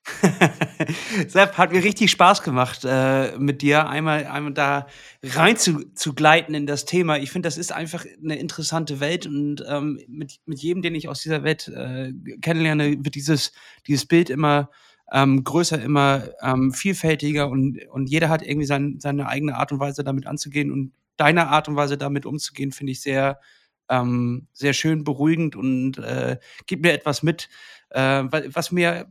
Sepp, 1.28 1.58
hat 1.58 1.72
mir 1.72 1.84
richtig 1.84 2.10
Spaß 2.10 2.42
gemacht, 2.42 2.84
äh, 2.84 3.36
mit 3.38 3.62
dir 3.62 3.88
einmal, 3.88 4.26
einmal 4.26 4.52
da 4.52 4.86
rein 5.22 5.56
zu, 5.56 5.92
zu 5.94 6.14
gleiten 6.14 6.54
in 6.54 6.66
das 6.66 6.84
Thema. 6.84 7.18
Ich 7.18 7.30
finde, 7.30 7.46
das 7.46 7.58
ist 7.58 7.72
einfach 7.72 8.04
eine 8.22 8.38
interessante 8.38 8.98
Welt 9.00 9.26
und 9.26 9.62
ähm, 9.68 10.00
mit, 10.08 10.40
mit 10.46 10.60
jedem, 10.60 10.82
den 10.82 10.94
ich 10.94 11.08
aus 11.08 11.20
dieser 11.22 11.44
Welt 11.44 11.68
äh, 11.68 12.12
kennenlerne, 12.40 13.04
wird 13.04 13.14
dieses, 13.14 13.52
dieses 13.86 14.06
Bild 14.06 14.30
immer 14.30 14.70
ähm, 15.12 15.44
größer, 15.44 15.80
immer 15.80 16.28
ähm, 16.42 16.72
vielfältiger 16.72 17.48
und, 17.48 17.78
und 17.90 18.08
jeder 18.08 18.28
hat 18.28 18.42
irgendwie 18.42 18.66
sein, 18.66 18.96
seine 19.00 19.28
eigene 19.28 19.56
Art 19.56 19.72
und 19.72 19.80
Weise 19.80 20.02
damit 20.02 20.26
anzugehen 20.26 20.72
und 20.72 20.92
deine 21.20 21.48
Art 21.48 21.68
und 21.68 21.76
Weise 21.76 21.98
damit 21.98 22.26
umzugehen, 22.26 22.72
finde 22.72 22.92
ich 22.92 23.02
sehr, 23.02 23.40
ähm, 23.88 24.48
sehr 24.52 24.72
schön 24.72 25.04
beruhigend 25.04 25.56
und 25.56 25.98
äh, 25.98 26.38
gibt 26.66 26.82
mir 26.82 26.92
etwas 26.92 27.22
mit, 27.22 27.48
äh, 27.90 28.24
was 28.24 28.72
mir 28.72 29.06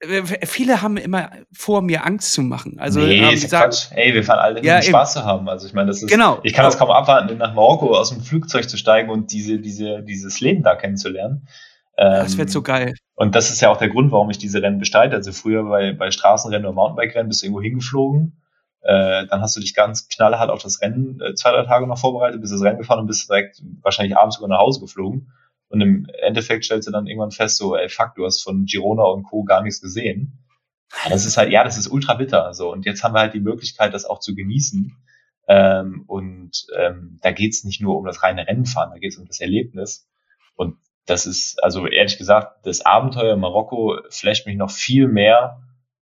äh, 0.00 0.46
viele 0.46 0.80
haben 0.80 0.96
immer 0.96 1.30
vor, 1.52 1.82
mir 1.82 2.06
Angst 2.06 2.32
zu 2.32 2.42
machen. 2.42 2.78
Also, 2.78 3.00
nee, 3.00 3.18
ähm, 3.18 3.34
ist 3.34 3.42
gesagt, 3.42 3.90
Quatsch. 3.90 3.98
Ey, 3.98 4.14
wir 4.14 4.24
fahren 4.24 4.38
alle 4.38 4.64
ja, 4.64 4.80
Spaß 4.80 5.12
zu 5.14 5.24
haben. 5.24 5.48
Also 5.48 5.66
ich 5.66 5.74
meine, 5.74 5.88
das 5.88 6.02
ist, 6.02 6.10
genau. 6.10 6.40
ich 6.42 6.54
kann 6.54 6.64
das 6.64 6.78
kaum 6.78 6.90
abwarten, 6.90 7.36
nach 7.36 7.54
Marokko 7.54 7.94
aus 7.94 8.10
dem 8.10 8.22
Flugzeug 8.22 8.68
zu 8.68 8.78
steigen 8.78 9.10
und 9.10 9.32
diese, 9.32 9.58
diese, 9.58 10.02
dieses 10.02 10.40
Leben 10.40 10.62
da 10.62 10.74
kennenzulernen. 10.74 11.46
Ähm, 11.98 12.12
das 12.12 12.38
wird 12.38 12.50
so 12.50 12.62
geil. 12.62 12.94
Und 13.14 13.34
das 13.34 13.50
ist 13.50 13.60
ja 13.60 13.68
auch 13.68 13.76
der 13.76 13.90
Grund, 13.90 14.10
warum 14.10 14.30
ich 14.30 14.38
diese 14.38 14.62
Rennen 14.62 14.78
bestreite. 14.78 15.16
Also 15.16 15.32
früher 15.32 15.64
bei, 15.64 15.92
bei 15.92 16.10
Straßenrennen 16.10 16.64
oder 16.64 16.74
Mountainbike-Rennen 16.74 17.28
bist 17.28 17.42
du 17.42 17.46
irgendwo 17.46 17.60
hingeflogen. 17.60 18.40
Äh, 18.82 19.26
dann 19.26 19.42
hast 19.42 19.56
du 19.56 19.60
dich 19.60 19.74
ganz 19.74 20.08
knallhart 20.08 20.50
auf 20.50 20.62
das 20.62 20.80
Rennen 20.80 21.20
äh, 21.20 21.34
zwei, 21.34 21.52
drei 21.52 21.64
Tage 21.64 21.86
noch 21.86 21.98
vorbereitet, 21.98 22.40
bist 22.40 22.52
das 22.52 22.62
Rennen 22.62 22.78
gefahren 22.78 23.00
und 23.00 23.06
bist 23.06 23.28
direkt 23.28 23.62
wahrscheinlich 23.82 24.16
abends 24.16 24.36
sogar 24.36 24.48
nach 24.48 24.58
Hause 24.58 24.80
geflogen. 24.80 25.32
Und 25.68 25.80
im 25.80 26.06
Endeffekt 26.22 26.64
stellst 26.64 26.88
du 26.88 26.92
dann 26.92 27.06
irgendwann 27.06 27.30
fest, 27.30 27.56
so, 27.56 27.76
ey, 27.76 27.88
fuck, 27.88 28.14
du 28.16 28.24
hast 28.24 28.42
von 28.42 28.64
Girona 28.64 29.04
und 29.04 29.22
Co. 29.24 29.44
gar 29.44 29.62
nichts 29.62 29.80
gesehen. 29.80 30.38
Das 31.08 31.24
ist 31.24 31.36
halt, 31.36 31.52
ja, 31.52 31.62
das 31.62 31.78
ist 31.78 31.88
ultra 31.88 32.14
bitter. 32.14 32.52
So. 32.54 32.72
Und 32.72 32.86
jetzt 32.86 33.04
haben 33.04 33.14
wir 33.14 33.20
halt 33.20 33.34
die 33.34 33.40
Möglichkeit, 33.40 33.94
das 33.94 34.04
auch 34.04 34.18
zu 34.18 34.34
genießen. 34.34 34.96
Ähm, 35.46 36.04
und 36.06 36.66
ähm, 36.76 37.18
da 37.22 37.32
geht's 37.32 37.64
nicht 37.64 37.80
nur 37.80 37.96
um 37.96 38.04
das 38.04 38.22
reine 38.22 38.46
Rennenfahren, 38.46 38.92
da 38.92 38.98
geht's 38.98 39.16
um 39.16 39.26
das 39.26 39.40
Erlebnis. 39.40 40.08
Und 40.54 40.76
das 41.06 41.26
ist, 41.26 41.62
also 41.62 41.86
ehrlich 41.86 42.18
gesagt, 42.18 42.66
das 42.66 42.84
Abenteuer 42.86 43.34
in 43.34 43.40
Marokko 43.40 43.98
flasht 44.10 44.46
mich 44.46 44.56
noch 44.56 44.70
viel 44.70 45.08
mehr, 45.08 45.60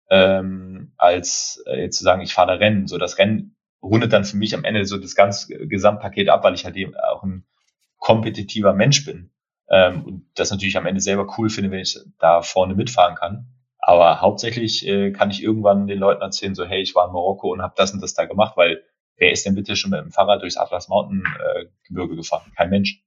ähm, 0.09 0.72
als 1.03 1.61
äh, 1.67 1.81
jetzt 1.81 1.97
zu 1.97 2.03
sagen, 2.03 2.21
ich 2.21 2.33
fahre 2.33 2.53
da 2.53 2.53
Rennen. 2.53 2.87
So 2.87 2.97
das 2.97 3.17
Rennen 3.17 3.55
rundet 3.81 4.13
dann 4.13 4.23
für 4.23 4.37
mich 4.37 4.55
am 4.55 4.63
Ende 4.63 4.85
so 4.85 4.97
das 4.97 5.15
ganze 5.15 5.67
Gesamtpaket 5.67 6.29
ab, 6.29 6.43
weil 6.43 6.53
ich 6.53 6.63
halt 6.63 6.77
eben 6.77 6.95
auch 6.95 7.23
ein 7.23 7.45
kompetitiver 7.97 8.73
Mensch 8.73 9.05
bin. 9.05 9.31
Ähm, 9.69 10.03
und 10.05 10.25
das 10.35 10.51
natürlich 10.51 10.77
am 10.77 10.85
Ende 10.85 11.01
selber 11.01 11.27
cool 11.37 11.49
finde, 11.49 11.71
wenn 11.71 11.79
ich 11.79 11.99
da 12.19 12.41
vorne 12.41 12.73
mitfahren 12.73 13.15
kann. 13.15 13.47
Aber 13.79 14.21
hauptsächlich 14.21 14.87
äh, 14.87 15.11
kann 15.11 15.29
ich 15.29 15.43
irgendwann 15.43 15.87
den 15.87 15.99
Leuten 15.99 16.21
erzählen, 16.21 16.55
so 16.55 16.63
hey, 16.63 16.81
ich 16.81 16.95
war 16.95 17.07
in 17.07 17.13
Marokko 17.13 17.51
und 17.51 17.61
habe 17.61 17.73
das 17.75 17.91
und 17.91 18.01
das 18.01 18.13
da 18.13 18.23
gemacht, 18.23 18.55
weil 18.55 18.81
wer 19.17 19.31
ist 19.31 19.45
denn 19.45 19.55
bitte 19.55 19.75
schon 19.75 19.91
mit 19.91 19.99
dem 19.99 20.11
Fahrrad 20.11 20.41
durchs 20.41 20.55
Atlas 20.55 20.87
Mountain 20.87 21.25
äh, 21.25 21.65
Gebirge 21.85 22.15
gefahren? 22.15 22.53
Kein 22.55 22.69
Mensch. 22.69 23.02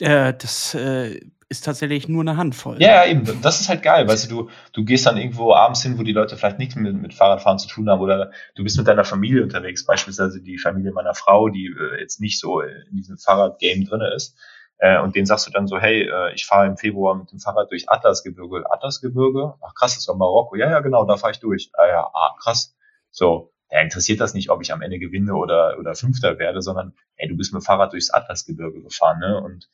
Äh, 0.00 0.34
das 0.34 0.74
äh, 0.74 1.20
ist 1.48 1.64
tatsächlich 1.64 2.08
nur 2.08 2.22
eine 2.22 2.36
Handvoll. 2.36 2.80
Ja, 2.82 3.04
ja, 3.04 3.10
eben. 3.10 3.40
Das 3.40 3.60
ist 3.60 3.68
halt 3.68 3.82
geil. 3.82 4.08
Weißt 4.08 4.30
du, 4.30 4.44
du, 4.44 4.50
du 4.72 4.84
gehst 4.84 5.06
dann 5.06 5.16
irgendwo 5.16 5.52
abends 5.52 5.82
hin, 5.82 5.98
wo 5.98 6.02
die 6.02 6.12
Leute 6.12 6.36
vielleicht 6.36 6.58
nichts 6.58 6.74
mit, 6.76 6.94
mit 6.94 7.14
Fahrradfahren 7.14 7.58
zu 7.58 7.68
tun 7.68 7.88
haben 7.88 8.00
oder 8.00 8.32
du 8.56 8.64
bist 8.64 8.76
mit 8.76 8.88
deiner 8.88 9.04
Familie 9.04 9.42
unterwegs, 9.42 9.84
beispielsweise 9.84 10.42
die 10.42 10.58
Familie 10.58 10.92
meiner 10.92 11.14
Frau, 11.14 11.48
die 11.48 11.66
äh, 11.66 12.00
jetzt 12.00 12.20
nicht 12.20 12.40
so 12.40 12.60
in 12.60 12.96
diesem 12.96 13.16
Fahrradgame 13.16 13.84
drinne 13.84 14.12
ist. 14.14 14.36
Äh, 14.78 15.00
und 15.00 15.14
denen 15.14 15.26
sagst 15.26 15.46
du 15.46 15.50
dann 15.50 15.68
so, 15.68 15.78
hey, 15.78 16.02
äh, 16.02 16.34
ich 16.34 16.46
fahre 16.46 16.66
im 16.66 16.76
Februar 16.76 17.14
mit 17.14 17.30
dem 17.30 17.38
Fahrrad 17.38 17.70
durch 17.70 17.88
Atlasgebirge. 17.88 18.64
Atlasgebirge? 18.70 19.54
Ach 19.62 19.74
krass, 19.74 19.94
das 19.94 20.08
war 20.08 20.16
Marokko. 20.16 20.56
Ja, 20.56 20.68
ja, 20.68 20.80
genau, 20.80 21.04
da 21.04 21.16
fahre 21.16 21.32
ich 21.32 21.40
durch. 21.40 21.70
Ah 21.74 21.86
ja, 21.86 22.10
ah, 22.12 22.34
krass. 22.40 22.76
So, 23.10 23.52
da 23.76 23.82
interessiert 23.82 24.20
das 24.20 24.32
nicht, 24.32 24.48
ob 24.48 24.62
ich 24.62 24.72
am 24.72 24.80
Ende 24.80 24.98
gewinne 24.98 25.34
oder, 25.34 25.76
oder 25.78 25.94
Fünfter 25.94 26.38
werde, 26.38 26.62
sondern 26.62 26.94
hey, 27.16 27.28
du 27.28 27.36
bist 27.36 27.52
mit 27.52 27.60
dem 27.60 27.64
Fahrrad 27.66 27.92
durchs 27.92 28.08
Atlasgebirge 28.08 28.80
gefahren, 28.82 29.18
ne? 29.18 29.38
Und 29.38 29.68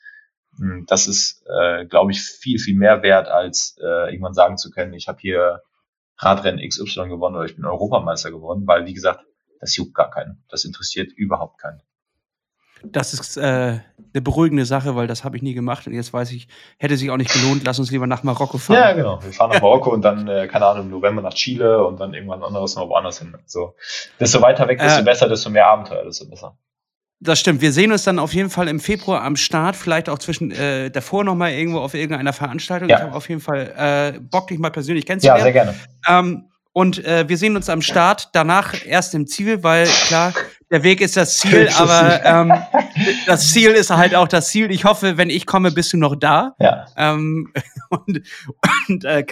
hm, 0.58 0.86
das 0.88 1.06
ist, 1.06 1.44
äh, 1.46 1.86
glaube 1.86 2.10
ich, 2.10 2.20
viel, 2.20 2.58
viel 2.58 2.74
mehr 2.74 3.04
wert, 3.04 3.28
als 3.28 3.78
äh, 3.80 4.10
irgendwann 4.10 4.34
sagen 4.34 4.56
zu 4.58 4.72
können, 4.72 4.92
ich 4.92 5.06
habe 5.06 5.20
hier 5.20 5.62
Radrennen 6.18 6.68
XY 6.68 7.10
gewonnen 7.10 7.36
oder 7.36 7.44
ich 7.44 7.54
bin 7.54 7.64
Europameister 7.64 8.32
geworden, 8.32 8.66
weil, 8.66 8.86
wie 8.86 8.92
gesagt, 8.92 9.24
das 9.60 9.76
juckt 9.76 9.94
gar 9.94 10.10
keinen. 10.10 10.42
Das 10.48 10.64
interessiert 10.64 11.12
überhaupt 11.12 11.60
keinen. 11.60 11.80
Das 12.84 13.14
ist 13.14 13.36
äh, 13.36 13.40
eine 14.14 14.22
beruhigende 14.22 14.64
Sache, 14.64 14.94
weil 14.96 15.06
das 15.06 15.24
habe 15.24 15.36
ich 15.36 15.42
nie 15.42 15.54
gemacht 15.54 15.86
und 15.86 15.94
jetzt 15.94 16.12
weiß 16.12 16.32
ich, 16.32 16.48
hätte 16.78 16.96
sich 16.96 17.10
auch 17.10 17.16
nicht 17.16 17.32
gelohnt, 17.32 17.62
lass 17.64 17.78
uns 17.78 17.90
lieber 17.90 18.06
nach 18.06 18.22
Marokko 18.22 18.58
fahren. 18.58 18.76
Ja, 18.76 18.92
genau. 18.92 19.22
Wir 19.22 19.32
fahren 19.32 19.50
nach 19.50 19.62
Marokko 19.62 19.90
und 19.90 20.02
dann, 20.02 20.28
äh, 20.28 20.46
keine 20.48 20.66
Ahnung, 20.66 20.86
im 20.86 20.90
November 20.90 21.22
nach 21.22 21.34
Chile 21.34 21.84
und 21.86 22.00
dann 22.00 22.12
irgendwann 22.12 22.42
anderes 22.42 22.76
noch 22.76 22.88
woanders 22.88 23.18
hin. 23.18 23.34
So, 23.46 23.74
desto 24.20 24.42
weiter 24.42 24.68
weg, 24.68 24.78
desto 24.78 25.00
äh, 25.00 25.04
besser, 25.04 25.28
desto 25.28 25.50
mehr 25.50 25.66
Abenteuer, 25.66 26.04
desto 26.04 26.28
besser. 26.28 26.56
Das 27.20 27.38
stimmt. 27.38 27.60
Wir 27.60 27.70
sehen 27.70 27.92
uns 27.92 28.02
dann 28.02 28.18
auf 28.18 28.34
jeden 28.34 28.50
Fall 28.50 28.66
im 28.66 28.80
Februar 28.80 29.22
am 29.22 29.36
Start, 29.36 29.76
vielleicht 29.76 30.08
auch 30.08 30.18
zwischen 30.18 30.50
äh, 30.50 30.90
davor 30.90 31.22
noch 31.22 31.36
mal 31.36 31.52
irgendwo 31.52 31.78
auf 31.78 31.94
irgendeiner 31.94 32.32
Veranstaltung. 32.32 32.88
Ja. 32.88 32.96
Ich 32.96 33.02
habe 33.04 33.14
auf 33.14 33.28
jeden 33.28 33.40
Fall 33.40 34.14
äh, 34.16 34.18
Bock, 34.18 34.48
dich 34.48 34.58
mal 34.58 34.70
persönlich 34.70 35.06
kennenzulernen. 35.06 35.38
Ja, 35.38 35.44
sehr 35.44 35.52
gerne. 35.52 35.74
Ähm, 36.08 36.48
und 36.72 37.04
äh, 37.04 37.28
wir 37.28 37.36
sehen 37.36 37.56
uns 37.56 37.68
am 37.68 37.82
Start, 37.82 38.30
danach 38.32 38.74
erst 38.86 39.14
im 39.14 39.26
Ziel, 39.26 39.62
weil 39.62 39.86
klar, 39.86 40.32
der 40.70 40.82
Weg 40.82 41.00
ist 41.00 41.16
das 41.16 41.38
Ziel, 41.38 41.68
aber 41.76 42.24
ähm, 42.24 42.52
das 43.26 43.52
Ziel 43.52 43.72
ist 43.72 43.90
halt 43.90 44.14
auch 44.14 44.28
das 44.28 44.48
Ziel. 44.48 44.70
Ich 44.70 44.84
hoffe, 44.84 45.18
wenn 45.18 45.28
ich 45.28 45.46
komme, 45.46 45.70
bist 45.70 45.92
du 45.92 45.98
noch 45.98 46.16
da. 46.16 46.54
Ja. 46.58 46.86
Ähm, 46.96 47.52
und 47.90 48.22
und 48.88 49.04
äh, 49.04 49.24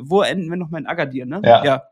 wo 0.00 0.22
enden 0.22 0.50
wir 0.50 0.56
noch 0.56 0.70
mal 0.70 0.78
in 0.78 0.86
Agadir, 0.86 1.26
ne? 1.26 1.40
Ja. 1.44 1.64
ja 1.64 1.82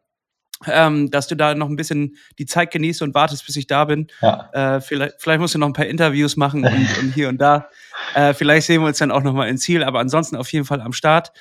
ähm, 0.66 1.10
dass 1.10 1.28
du 1.28 1.36
da 1.36 1.54
noch 1.54 1.68
ein 1.68 1.76
bisschen 1.76 2.16
die 2.38 2.46
Zeit 2.46 2.72
genießt 2.72 3.02
und 3.02 3.14
wartest, 3.14 3.46
bis 3.46 3.56
ich 3.56 3.66
da 3.66 3.84
bin. 3.84 4.08
Ja. 4.20 4.50
Äh, 4.52 4.80
vielleicht, 4.80 5.14
vielleicht 5.18 5.40
musst 5.40 5.54
du 5.54 5.58
noch 5.58 5.68
ein 5.68 5.72
paar 5.72 5.86
Interviews 5.86 6.36
machen 6.36 6.64
und, 6.64 6.72
und 7.00 7.14
hier 7.14 7.28
und 7.28 7.38
da. 7.38 7.68
Äh, 8.14 8.34
vielleicht 8.34 8.66
sehen 8.66 8.80
wir 8.82 8.88
uns 8.88 8.98
dann 8.98 9.10
auch 9.10 9.22
noch 9.22 9.32
mal 9.32 9.48
ins 9.48 9.62
Ziel, 9.62 9.84
aber 9.84 10.00
ansonsten 10.00 10.36
auf 10.36 10.52
jeden 10.52 10.64
Fall 10.64 10.80
am 10.80 10.92
Start. 10.92 11.32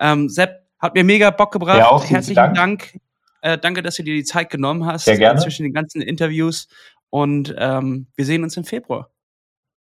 Ähm, 0.00 0.28
Sepp, 0.28 0.65
hat 0.78 0.94
mir 0.94 1.04
mega 1.04 1.30
Bock 1.30 1.52
gebracht. 1.52 1.78
Ja, 1.78 1.88
auch 1.88 2.04
Herzlichen 2.04 2.36
Dank. 2.36 2.54
Dank. 2.54 3.00
Äh, 3.42 3.58
danke, 3.58 3.82
dass 3.82 3.96
du 3.96 4.02
dir 4.02 4.14
die 4.14 4.24
Zeit 4.24 4.50
genommen 4.50 4.86
hast 4.86 5.04
Sehr 5.04 5.18
gerne. 5.18 5.40
zwischen 5.40 5.62
den 5.62 5.72
ganzen 5.72 6.02
Interviews. 6.02 6.68
Und 7.10 7.54
ähm, 7.58 8.06
wir 8.16 8.24
sehen 8.24 8.42
uns 8.42 8.56
im 8.56 8.64
Februar. 8.64 9.10